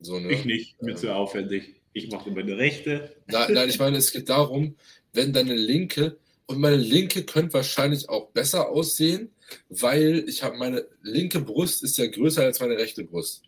So, 0.00 0.18
ne? 0.18 0.32
Ich 0.32 0.44
nicht, 0.44 0.82
mir 0.82 0.92
ähm, 0.92 0.96
zu 0.96 1.14
aufwendig. 1.14 1.80
Ich 1.92 2.10
mache 2.10 2.30
meine 2.30 2.56
rechte. 2.56 3.16
Nein, 3.26 3.52
nein, 3.52 3.68
ich 3.68 3.78
meine, 3.78 3.96
es 3.98 4.12
geht 4.12 4.28
darum, 4.28 4.76
wenn 5.12 5.32
deine 5.32 5.54
linke, 5.54 6.18
und 6.46 6.58
meine 6.60 6.76
linke 6.76 7.24
könnte 7.24 7.54
wahrscheinlich 7.54 8.08
auch 8.08 8.30
besser 8.30 8.68
aussehen, 8.68 9.32
weil 9.68 10.24
ich 10.28 10.42
habe 10.42 10.56
meine 10.56 10.86
linke 11.02 11.40
Brust 11.40 11.82
ist 11.82 11.98
ja 11.98 12.06
größer 12.06 12.42
als 12.42 12.60
meine 12.60 12.76
rechte 12.76 13.04
Brust. 13.04 13.42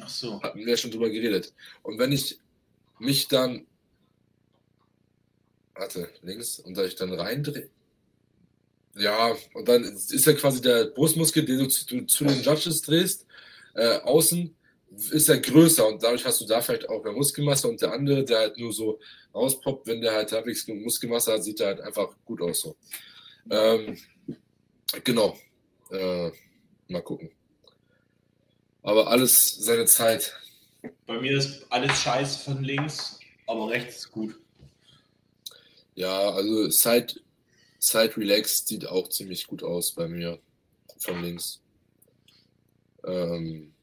Ach 0.00 0.08
so. 0.08 0.42
Hatten 0.42 0.60
wir 0.60 0.68
ja 0.68 0.76
schon 0.76 0.90
drüber 0.90 1.10
geredet. 1.10 1.52
Und 1.82 1.98
wenn 1.98 2.12
ich 2.12 2.38
mich 2.98 3.28
dann, 3.28 3.66
warte, 5.74 6.08
links, 6.22 6.58
und 6.60 6.76
da 6.76 6.84
ich 6.84 6.94
dann 6.94 7.12
reindrehe, 7.12 7.70
ja, 8.96 9.36
und 9.54 9.68
dann 9.68 9.84
ist 9.84 10.26
ja 10.26 10.32
quasi 10.32 10.60
der 10.60 10.86
Brustmuskel, 10.86 11.44
den 11.44 11.60
du 11.60 11.68
zu, 11.68 11.86
du 11.86 12.06
zu 12.06 12.24
den 12.24 12.42
Judges 12.42 12.82
drehst, 12.82 13.26
äh, 13.74 13.98
außen 14.00 14.54
ist 15.12 15.28
er 15.28 15.38
größer 15.38 15.86
und 15.86 16.02
dadurch 16.02 16.24
hast 16.24 16.40
du 16.40 16.46
da 16.46 16.60
vielleicht 16.60 16.88
auch 16.88 17.02
mehr 17.04 17.12
Muskelmasse 17.12 17.68
und 17.68 17.80
der 17.80 17.92
andere, 17.92 18.24
der 18.24 18.38
halt 18.38 18.58
nur 18.58 18.72
so 18.72 18.98
rauspoppt, 19.32 19.86
wenn 19.86 20.00
der 20.00 20.12
halt 20.12 20.32
halbwegs 20.32 20.66
Muskelmasse 20.66 21.32
hat, 21.32 21.44
sieht 21.44 21.60
er 21.60 21.68
halt 21.68 21.80
einfach 21.80 22.08
gut 22.24 22.42
aus 22.42 22.60
so. 22.60 22.76
Ähm, 23.48 23.96
genau. 25.04 25.38
Äh, 25.90 26.30
mal 26.88 27.02
gucken. 27.02 27.30
Aber 28.82 29.08
alles 29.08 29.56
seine 29.56 29.86
Zeit. 29.86 30.34
Bei 31.06 31.20
mir 31.20 31.36
ist 31.36 31.66
alles 31.70 32.00
scheiße 32.00 32.44
von 32.44 32.64
links, 32.64 33.18
aber 33.46 33.68
rechts 33.68 33.96
ist 33.96 34.10
gut. 34.10 34.34
Ja, 35.94 36.30
also 36.30 36.70
Side, 36.70 37.20
Side 37.78 38.16
Relax 38.16 38.66
sieht 38.66 38.86
auch 38.86 39.08
ziemlich 39.08 39.46
gut 39.46 39.62
aus 39.62 39.92
bei 39.92 40.08
mir 40.08 40.38
von 40.98 41.22
links. 41.22 41.60
Ähm, 43.04 43.74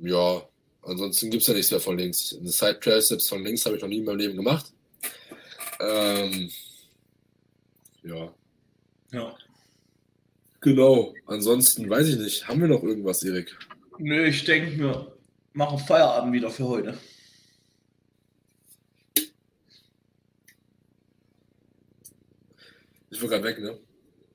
ja, 0.00 0.48
ansonsten 0.82 1.30
gibt 1.30 1.42
es 1.42 1.48
ja 1.48 1.54
nichts 1.54 1.70
mehr 1.70 1.80
von 1.80 1.98
links. 1.98 2.36
Eine 2.38 2.50
Side 2.50 2.80
Triceps 2.80 3.28
von 3.28 3.42
links 3.42 3.64
habe 3.66 3.76
ich 3.76 3.82
noch 3.82 3.88
nie 3.88 3.98
in 3.98 4.04
meinem 4.04 4.18
Leben 4.18 4.36
gemacht. 4.36 4.72
Ähm, 5.80 6.50
ja. 8.02 8.32
Ja. 9.12 9.36
Genau. 10.64 11.14
Ansonsten 11.26 11.90
weiß 11.90 12.08
ich 12.08 12.16
nicht. 12.16 12.48
Haben 12.48 12.62
wir 12.62 12.68
noch 12.68 12.82
irgendwas, 12.82 13.22
Erik? 13.22 13.54
Nö, 13.98 14.24
ich 14.24 14.44
denke, 14.46 14.78
wir 14.78 15.14
machen 15.52 15.78
Feierabend 15.78 16.32
wieder 16.32 16.50
für 16.50 16.66
heute. 16.66 16.96
Ich 23.10 23.20
war 23.20 23.28
gerade 23.28 23.44
weg, 23.44 23.60
ne? 23.60 23.78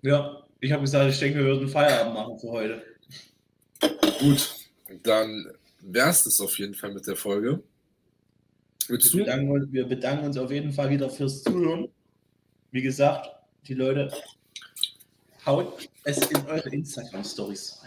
Ja, 0.04 0.46
ich 0.60 0.72
habe 0.72 0.84
gesagt, 0.84 1.12
ich 1.12 1.20
denke, 1.20 1.40
wir 1.40 1.46
würden 1.46 1.68
Feierabend 1.68 2.14
machen 2.14 2.38
für 2.38 2.52
heute. 2.52 2.84
Gut, 4.20 4.56
dann 5.02 5.52
wär's 5.82 6.26
das 6.26 6.40
auf 6.42 6.60
jeden 6.60 6.76
Fall 6.76 6.94
mit 6.94 7.08
der 7.08 7.16
Folge. 7.16 7.64
Willst 8.88 9.16
wir, 9.16 9.26
bedanken 9.26 9.74
wir 9.74 9.88
bedanken 9.88 10.26
uns 10.28 10.38
auf 10.38 10.52
jeden 10.52 10.72
Fall 10.72 10.92
wieder 10.92 11.10
fürs 11.10 11.42
Zuhören. 11.42 11.90
Wie 12.70 12.84
gesagt, 12.84 13.30
die 13.68 13.74
Leute 13.74 14.12
haut 15.50 15.90
es 16.04 16.18
in 16.32 16.46
eure 16.48 16.70
Instagram-Stories. 16.70 17.82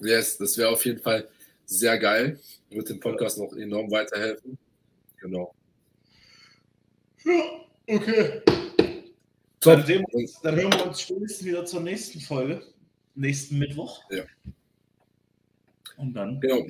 Yes, 0.00 0.38
das 0.38 0.56
wäre 0.56 0.70
auf 0.70 0.84
jeden 0.84 1.00
Fall 1.00 1.28
sehr 1.66 1.98
geil. 1.98 2.40
Wird 2.70 2.88
dem 2.88 3.00
Podcast 3.00 3.38
noch 3.38 3.52
enorm 3.52 3.90
weiterhelfen. 3.90 4.58
Genau. 5.20 5.54
Ja, 7.24 7.42
okay. 7.86 8.42
Dann, 9.60 9.86
wir 9.86 10.02
uns, 10.12 10.40
dann, 10.40 10.56
hören 10.56 10.72
wir 10.72 10.86
uns 10.86 11.02
spätestens 11.02 11.46
wieder 11.46 11.64
zur 11.64 11.80
nächsten 11.80 12.20
Folge. 12.20 12.62
Nächsten 13.14 13.58
Mittwoch. 13.58 14.02
Ja. 14.10 14.24
Und 15.98 16.14
dann. 16.14 16.40
Genau. 16.40 16.66